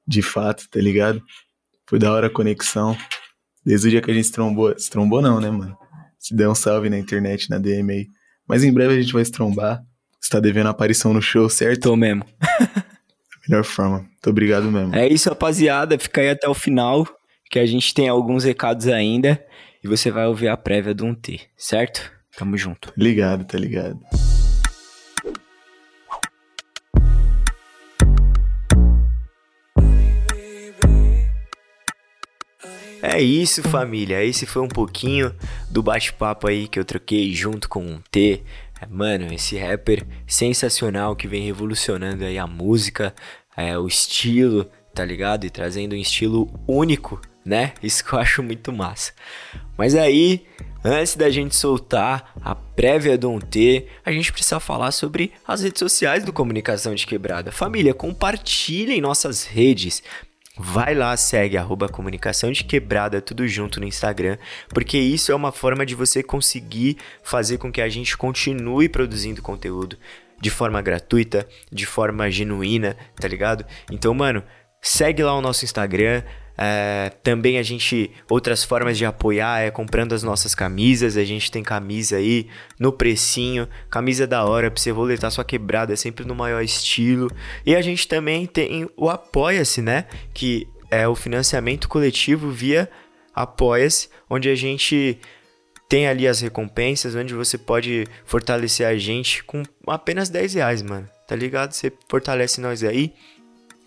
De 0.06 0.22
fato, 0.22 0.68
tá 0.70 0.78
ligado? 0.80 1.20
Foi 1.86 1.98
da 1.98 2.12
hora 2.12 2.28
a 2.28 2.30
conexão. 2.30 2.96
Desde 3.64 3.88
o 3.88 3.90
dia 3.90 4.00
que 4.00 4.10
a 4.10 4.14
gente 4.14 4.26
se 4.26 4.32
trombou. 4.32 4.76
Se 4.78 4.90
trombou 4.90 5.20
não, 5.20 5.40
né, 5.40 5.50
mano? 5.50 5.76
Se 6.18 6.34
der 6.34 6.48
um 6.48 6.54
salve 6.54 6.90
na 6.90 6.98
internet, 6.98 7.48
na 7.50 7.58
DM 7.58 7.92
aí. 7.92 8.06
Mas 8.46 8.64
em 8.64 8.72
breve 8.72 8.94
a 8.94 9.00
gente 9.00 9.12
vai 9.12 9.24
se 9.24 9.32
trombar. 9.32 9.82
Você 10.20 10.30
tá 10.30 10.40
devendo 10.40 10.68
aparição 10.68 11.14
no 11.14 11.22
show, 11.22 11.48
certo? 11.48 11.82
Tô 11.82 11.96
mesmo. 11.96 12.24
melhor 13.48 13.64
forma. 13.64 13.98
Muito 13.98 14.30
obrigado 14.30 14.70
mesmo. 14.70 14.94
É 14.94 15.08
isso, 15.08 15.28
rapaziada. 15.28 15.98
Fica 15.98 16.20
aí 16.20 16.30
até 16.30 16.48
o 16.48 16.54
final, 16.54 17.06
que 17.50 17.58
a 17.58 17.66
gente 17.66 17.92
tem 17.92 18.08
alguns 18.08 18.44
recados 18.44 18.86
ainda. 18.86 19.42
E 19.82 19.88
você 19.88 20.10
vai 20.10 20.26
ouvir 20.26 20.48
a 20.48 20.56
prévia 20.56 20.94
do 20.94 21.06
1T, 21.06 21.40
certo? 21.56 22.12
Tamo 22.36 22.56
junto. 22.56 22.92
Ligado, 22.96 23.44
tá 23.44 23.58
ligado. 23.58 23.98
É 33.02 33.20
isso, 33.20 33.62
família. 33.62 34.22
Esse 34.22 34.44
foi 34.44 34.60
um 34.62 34.68
pouquinho 34.68 35.34
do 35.70 35.82
bate-papo 35.82 36.48
aí 36.48 36.68
que 36.68 36.78
eu 36.78 36.84
troquei 36.84 37.32
junto 37.32 37.68
com 37.68 37.80
um 37.82 38.00
T. 38.10 38.42
Mano, 38.88 39.32
esse 39.32 39.56
rapper 39.56 40.06
sensacional 40.26 41.16
que 41.16 41.26
vem 41.26 41.44
revolucionando 41.44 42.24
aí 42.24 42.38
a 42.38 42.46
música, 42.46 43.14
é, 43.56 43.78
o 43.78 43.86
estilo, 43.86 44.70
tá 44.94 45.04
ligado? 45.04 45.44
E 45.44 45.50
trazendo 45.50 45.94
um 45.94 45.98
estilo 45.98 46.50
único, 46.66 47.20
né? 47.44 47.72
Isso 47.82 48.04
que 48.04 48.12
eu 48.12 48.18
acho 48.18 48.42
muito 48.42 48.72
massa. 48.72 49.12
Mas 49.78 49.94
aí, 49.94 50.46
antes 50.84 51.16
da 51.16 51.30
gente 51.30 51.56
soltar 51.56 52.34
a 52.42 52.54
prévia 52.54 53.16
do 53.16 53.30
1T, 53.30 53.86
a 54.04 54.12
gente 54.12 54.30
precisa 54.30 54.60
falar 54.60 54.92
sobre 54.92 55.32
as 55.46 55.62
redes 55.62 55.78
sociais 55.78 56.22
do 56.24 56.34
Comunicação 56.34 56.94
de 56.94 57.06
Quebrada. 57.06 57.50
Família, 57.50 57.94
compartilhem 57.94 59.00
nossas 59.00 59.44
redes. 59.44 60.02
Vai 60.62 60.94
lá, 60.94 61.16
segue 61.16 61.56
arroba 61.56 61.88
comunicação 61.88 62.52
de 62.52 62.64
quebrada, 62.64 63.20
tudo 63.22 63.48
junto 63.48 63.80
no 63.80 63.86
Instagram, 63.86 64.36
porque 64.68 64.98
isso 64.98 65.32
é 65.32 65.34
uma 65.34 65.50
forma 65.50 65.86
de 65.86 65.94
você 65.94 66.22
conseguir 66.22 66.98
fazer 67.22 67.56
com 67.56 67.72
que 67.72 67.80
a 67.80 67.88
gente 67.88 68.14
continue 68.16 68.88
produzindo 68.88 69.40
conteúdo. 69.40 69.96
de 70.40 70.48
forma 70.50 70.80
gratuita, 70.80 71.46
de 71.70 71.84
forma 71.84 72.30
genuína, 72.30 72.96
tá 73.14 73.28
ligado? 73.28 73.64
Então, 73.90 74.14
mano, 74.14 74.42
segue 74.80 75.22
lá 75.22 75.34
o 75.36 75.42
nosso 75.42 75.64
Instagram. 75.64 76.22
É, 76.62 77.10
também 77.22 77.56
a 77.56 77.62
gente, 77.62 78.10
outras 78.28 78.62
formas 78.62 78.98
de 78.98 79.06
apoiar 79.06 79.60
é 79.60 79.70
comprando 79.70 80.12
as 80.12 80.22
nossas 80.22 80.54
camisas. 80.54 81.16
A 81.16 81.24
gente 81.24 81.50
tem 81.50 81.62
camisa 81.62 82.16
aí 82.16 82.48
no 82.78 82.92
precinho, 82.92 83.66
camisa 83.88 84.26
da 84.26 84.44
hora 84.44 84.70
pra 84.70 84.78
você 84.78 84.90
roletar 84.90 85.30
sua 85.30 85.42
quebrada 85.42 85.96
sempre 85.96 86.22
no 86.26 86.34
maior 86.34 86.62
estilo. 86.62 87.30
E 87.64 87.74
a 87.74 87.80
gente 87.80 88.06
também 88.06 88.44
tem 88.44 88.86
o 88.94 89.08
Apoia-se, 89.08 89.80
né? 89.80 90.04
Que 90.34 90.68
é 90.90 91.08
o 91.08 91.14
financiamento 91.14 91.88
coletivo 91.88 92.50
via 92.50 92.90
Apoia-se, 93.34 94.10
onde 94.28 94.50
a 94.50 94.54
gente 94.54 95.18
tem 95.88 96.06
ali 96.08 96.28
as 96.28 96.42
recompensas, 96.42 97.14
onde 97.14 97.32
você 97.32 97.56
pode 97.56 98.06
fortalecer 98.26 98.86
a 98.86 98.98
gente 98.98 99.42
com 99.44 99.62
apenas 99.86 100.28
10 100.28 100.54
reais, 100.54 100.82
mano. 100.82 101.08
Tá 101.26 101.34
ligado? 101.34 101.72
Você 101.72 101.90
fortalece 102.06 102.60
nós 102.60 102.84
aí. 102.84 103.14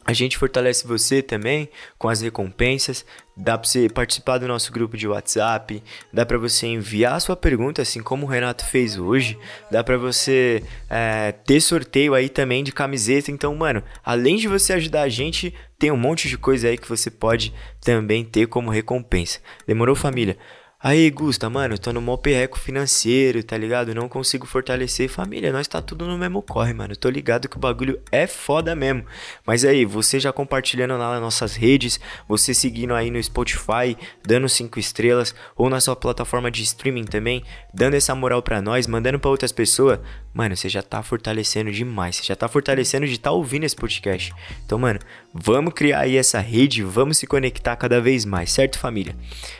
A 0.06 0.12
gente 0.12 0.38
fortalece 0.38 0.86
você 0.86 1.22
também 1.22 1.70
com 1.98 2.10
as 2.10 2.22
recompensas. 2.22 3.06
Dá 3.36 3.58
para 3.58 3.68
você 3.68 3.90
participar 3.90 4.38
do 4.38 4.48
nosso 4.48 4.72
grupo 4.72 4.98
de 4.98 5.08
WhatsApp. 5.08 5.82
Dá 6.12 6.26
para 6.26 6.38
você 6.38 6.68
enviar 6.68 7.14
a 7.14 7.20
sua 7.20 7.36
pergunta, 7.36 7.82
assim 7.82 8.02
como 8.02 8.26
o 8.26 8.30
Renato 8.30 8.66
fez 8.66 8.98
hoje. 8.98 9.38
Dá 9.72 9.84
para 9.84 9.98
você 9.98 10.64
é, 10.90 11.32
ter 11.32 11.62
sorteio 11.62 12.14
aí 12.14 12.28
também 12.28 12.64
de 12.64 12.72
camiseta. 12.72 13.32
Então, 13.32 13.56
mano, 13.56 13.82
além 14.04 14.36
de 14.36 14.48
você 14.48 14.74
ajudar 14.74 15.04
a 15.04 15.10
gente, 15.10 15.54
tem 15.80 15.90
um 15.90 15.98
monte 15.98 16.28
de 16.28 16.38
coisa 16.38 16.68
aí 16.68 16.78
que 16.78 16.90
você 16.90 17.10
pode 17.10 17.54
também 17.82 18.26
ter 18.26 18.48
como 18.48 18.70
recompensa. 18.70 19.40
Demorou, 19.66 19.96
família? 19.96 20.38
Aí, 20.86 21.10
Gusta, 21.10 21.50
mano, 21.50 21.76
eu 21.76 21.78
tô 21.78 21.94
no 21.94 22.02
mó 22.02 22.18
perreco 22.18 22.60
financeiro, 22.60 23.42
tá 23.42 23.58
ligado? 23.58 23.96
Não 23.96 24.10
consigo 24.10 24.46
fortalecer 24.46 25.08
família. 25.08 25.50
Nós 25.50 25.66
tá 25.66 25.82
tudo 25.82 26.06
no 26.06 26.18
mesmo 26.18 26.42
corre, 26.42 26.74
mano. 26.74 26.92
Eu 26.92 26.98
tô 26.98 27.10
ligado 27.10 27.48
que 27.48 27.56
o 27.56 27.60
bagulho 27.60 28.02
é 28.12 28.28
foda 28.28 28.76
mesmo. 28.76 29.06
Mas 29.48 29.64
aí, 29.64 29.86
você 29.86 30.20
já 30.20 30.34
compartilhando 30.34 30.98
lá 30.98 31.14
nas 31.14 31.22
nossas 31.22 31.56
redes, 31.56 32.02
você 32.28 32.54
seguindo 32.54 32.94
aí 32.94 33.10
no 33.10 33.24
Spotify, 33.24 33.96
dando 34.28 34.50
cinco 34.50 34.78
estrelas, 34.78 35.34
ou 35.56 35.70
na 35.70 35.80
sua 35.80 35.96
plataforma 35.96 36.52
de 36.52 36.64
streaming 36.64 37.06
também, 37.06 37.46
dando 37.74 37.94
essa 37.94 38.14
moral 38.14 38.42
pra 38.42 38.62
nós, 38.62 38.86
mandando 38.86 39.18
pra 39.22 39.32
outras 39.32 39.54
pessoas, 39.54 40.00
mano, 40.34 40.58
você 40.58 40.68
já 40.68 40.82
tá 40.82 41.04
fortalecendo 41.04 41.72
demais. 41.72 42.16
Você 42.16 42.24
já 42.24 42.36
tá 42.36 42.48
fortalecendo 42.48 43.06
de 43.06 43.20
tá 43.20 43.32
ouvindo 43.32 43.64
esse 43.64 43.76
podcast. 43.76 44.34
Então, 44.66 44.80
mano, 44.80 45.00
vamos 45.34 45.74
criar 45.74 46.02
aí 46.02 46.18
essa 46.18 46.40
rede, 46.40 46.84
vamos 46.84 47.18
se 47.18 47.28
conectar 47.28 47.76
cada 47.76 48.02
vez 48.02 48.26
mais, 48.26 48.52
certo, 48.52 48.80
família? 48.80 49.16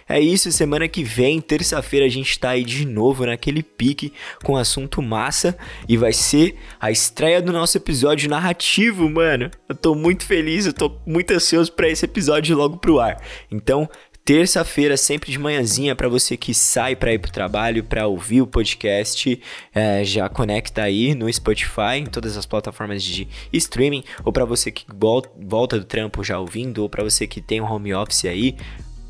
É 0.08 0.20
isso, 0.20 0.52
semana 0.52 0.88
que 0.88 1.04
vem, 1.04 1.40
terça-feira, 1.40 2.06
a 2.06 2.10
gente 2.10 2.40
tá 2.40 2.50
aí 2.50 2.64
de 2.64 2.86
novo 2.86 3.26
naquele 3.26 3.62
pique 3.62 4.14
com 4.44 4.58
assunto 4.58 5.02
massa 5.02 5.58
e 5.88 5.96
vai 5.96 6.12
ser 6.12 6.56
a 6.80 6.92
estreia 6.92 7.42
do 7.42 7.54
nosso 7.54 7.78
episódio 7.78 8.30
narrativo, 8.30 9.10
mano. 9.10 9.52
Eu 9.70 9.76
tô 9.76 9.94
muito 9.94 10.26
feliz, 10.26 10.66
eu 10.66 10.74
tô 10.74 10.98
muito 11.06 11.32
ansioso 11.32 11.72
para 11.72 11.88
esse 11.88 12.06
episódio 12.06 12.56
logo 12.58 12.78
pro 12.78 13.00
ar. 13.00 13.22
Então, 13.52 13.90
Terça-feira, 14.26 14.96
sempre 14.96 15.34
de 15.34 15.38
manhãzinha, 15.38 15.94
para 15.98 16.08
você 16.08 16.38
que 16.38 16.54
sai 16.54 16.96
para 16.96 17.14
ir 17.14 17.20
pro 17.20 17.30
trabalho, 17.30 17.84
para 17.84 18.08
ouvir 18.08 18.42
o 18.42 18.48
podcast, 18.48 19.38
é, 19.76 20.02
já 20.06 20.30
conecta 20.30 20.82
aí 20.82 21.14
no 21.14 21.32
Spotify, 21.32 21.98
em 21.98 22.06
todas 22.06 22.38
as 22.38 22.46
plataformas 22.46 23.04
de 23.04 23.28
streaming, 23.52 24.02
ou 24.24 24.32
para 24.32 24.46
você 24.46 24.72
que 24.72 24.86
volta 24.96 25.78
do 25.78 25.84
trampo 25.84 26.24
já 26.24 26.40
ouvindo, 26.40 26.84
ou 26.84 26.88
para 26.88 27.04
você 27.04 27.28
que 27.28 27.42
tem 27.42 27.60
um 27.60 27.70
home 27.70 27.94
office 27.94 28.24
aí, 28.24 28.56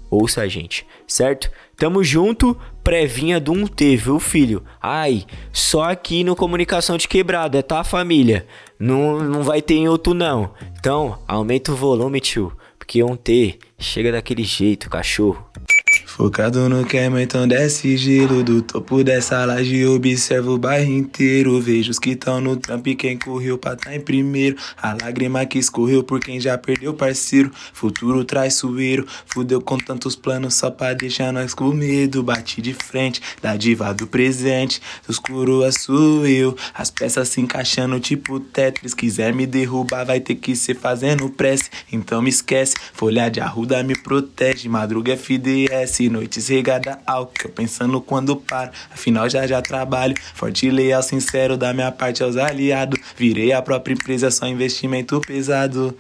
ouça 0.10 0.42
a 0.42 0.48
gente, 0.48 0.84
certo? 1.06 1.52
Tamo 1.78 2.04
junto, 2.04 2.60
prévinha 2.84 3.40
do 3.40 3.54
1T, 3.54 3.96
viu, 3.96 4.20
filho? 4.20 4.64
Ai, 4.82 5.26
só 5.52 5.92
aqui 5.92 6.24
no 6.24 6.36
Comunicação 6.36 6.98
de 6.98 7.08
Quebrada, 7.08 7.62
tá, 7.62 7.84
família? 7.84 8.48
Não, 8.80 9.20
não 9.20 9.44
vai 9.44 9.62
ter 9.62 9.76
em 9.76 9.88
outro, 9.88 10.16
não. 10.16 10.56
Então, 10.80 11.20
aumenta 11.28 11.72
o 11.72 11.76
volume, 11.76 12.20
tio, 12.20 12.52
porque 12.84 13.00
1T 13.00 13.60
chega 13.80 14.12
daquele 14.12 14.44
jeito, 14.44 14.90
cachorro. 14.90 15.50
Focado 16.16 16.70
no 16.70 16.86
queima, 16.86 17.24
então 17.24 17.48
desce 17.48 17.98
gelo 17.98 18.44
Do 18.44 18.62
topo 18.62 19.04
dessa 19.04 19.44
laje. 19.46 19.84
Observo 19.84 20.52
o 20.52 20.58
bairro 20.60 20.92
inteiro 20.92 21.60
Vejo 21.60 21.90
os 21.90 21.98
que 21.98 22.16
tão 22.16 22.40
no 22.40 22.56
trampo 22.56 22.88
e 22.90 22.94
quem 22.94 23.18
correu 23.18 23.58
pra 23.58 23.76
tá 23.76 23.96
em 23.96 24.00
primeiro. 24.00 24.56
A 24.80 24.94
lágrima 24.94 25.44
que 25.44 25.58
escorreu 25.58 26.04
por 26.04 26.20
quem 26.20 26.40
já 26.40 26.56
perdeu 26.56 26.94
parceiro. 26.94 27.52
Futuro 27.74 28.24
traiçoeiro, 28.24 29.08
fudeu 29.26 29.60
com 29.60 29.76
tantos 29.80 30.16
planos 30.16 30.54
Só 30.54 30.70
pra 30.70 30.94
deixar 30.94 31.34
nós 31.34 31.56
com 31.56 31.72
medo. 31.72 32.22
Bati 32.22 32.62
de 32.62 32.76
frente, 32.76 33.20
da 33.42 33.56
diva 33.56 33.92
do 33.92 34.06
presente 34.06 34.80
Dos 35.08 35.18
coroas 35.18 35.78
sou 35.80 36.28
eu. 36.28 36.56
As 36.76 36.92
peças 36.92 37.30
se 37.30 37.42
encaixando 37.42 38.00
tipo 38.00 38.40
Tetris 38.40 38.94
Quiser 38.94 39.34
me 39.34 39.48
derrubar 39.48 40.06
vai 40.06 40.20
ter 40.20 40.36
que 40.36 40.56
ser 40.56 40.76
fazendo 40.76 41.28
prece. 41.28 41.72
Então 41.92 42.22
me 42.22 42.30
esquece, 42.30 42.76
folha 42.94 43.30
de 43.30 43.42
arruda 43.42 43.82
me 43.82 43.96
protege 43.96 44.70
Madruga 44.70 45.18
FDS 45.18 46.03
noites 46.10 46.48
regada 46.48 47.00
álcool, 47.06 47.50
pensando 47.50 48.00
quando 48.02 48.36
paro. 48.36 48.72
Afinal, 48.92 49.30
já 49.30 49.46
já 49.48 49.62
trabalho. 49.62 50.16
Forte 50.34 50.70
leal, 50.70 51.04
sincero 51.04 51.58
da 51.58 51.74
minha 51.74 51.92
parte 51.92 52.24
aos 52.24 52.38
aliados. 52.38 53.00
Virei 53.18 53.52
a 53.52 53.62
própria 53.62 53.94
empresa, 53.94 54.32
só 54.32 54.48
investimento 54.48 55.22
pesado. 55.22 55.98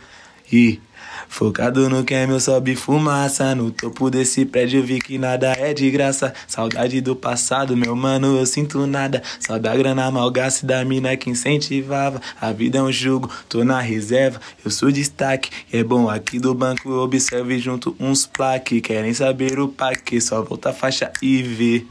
E. 0.51 0.79
Focado 1.27 1.89
no 1.89 2.03
que 2.03 2.13
é 2.13 2.39
sobe 2.39 2.75
fumaça. 2.75 3.53
No 3.55 3.71
topo 3.71 4.09
desse 4.09 4.45
prédio 4.45 4.83
vi 4.83 4.99
que 4.99 5.17
nada 5.17 5.53
é 5.53 5.73
de 5.73 5.89
graça. 5.91 6.33
Saudade 6.47 7.01
do 7.01 7.15
passado, 7.15 7.75
meu 7.75 7.95
mano, 7.95 8.37
eu 8.37 8.45
sinto 8.45 8.85
nada. 8.85 9.21
Só 9.39 9.57
da 9.57 9.75
grana 9.75 10.09
malgace 10.11 10.65
da 10.65 10.83
mina 10.85 11.15
que 11.17 11.29
incentivava. 11.29 12.21
A 12.39 12.51
vida 12.51 12.79
é 12.79 12.81
um 12.81 12.91
jogo, 12.91 13.31
tô 13.47 13.63
na 13.63 13.79
reserva, 13.79 14.39
eu 14.63 14.71
sou 14.71 14.91
destaque. 14.91 15.49
E 15.71 15.77
é 15.77 15.83
bom 15.83 16.09
aqui 16.09 16.39
do 16.39 16.53
banco, 16.53 16.89
observe 16.91 17.57
junto 17.59 17.95
uns 17.99 18.25
plaque. 18.25 18.81
Querem 18.81 19.13
saber 19.13 19.59
o 19.59 19.67
paque, 19.67 20.19
só 20.21 20.41
volta 20.41 20.69
a 20.69 20.73
faixa 20.73 21.11
e 21.21 21.41
vê. 21.41 21.85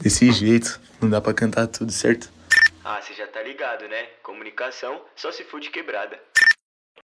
Desse 0.00 0.32
jeito, 0.32 0.80
não 1.00 1.08
dá 1.08 1.20
pra 1.20 1.32
cantar 1.32 1.66
tudo, 1.68 1.92
certo? 1.92 2.30
Ah, 2.84 3.00
você 3.00 3.14
já 3.14 3.26
tá 3.28 3.40
ligado, 3.42 3.86
né? 3.88 4.06
Comunicação 4.22 5.00
só 5.14 5.30
se 5.30 5.44
for 5.44 5.60
de 5.60 5.70
quebrada. 5.70 6.18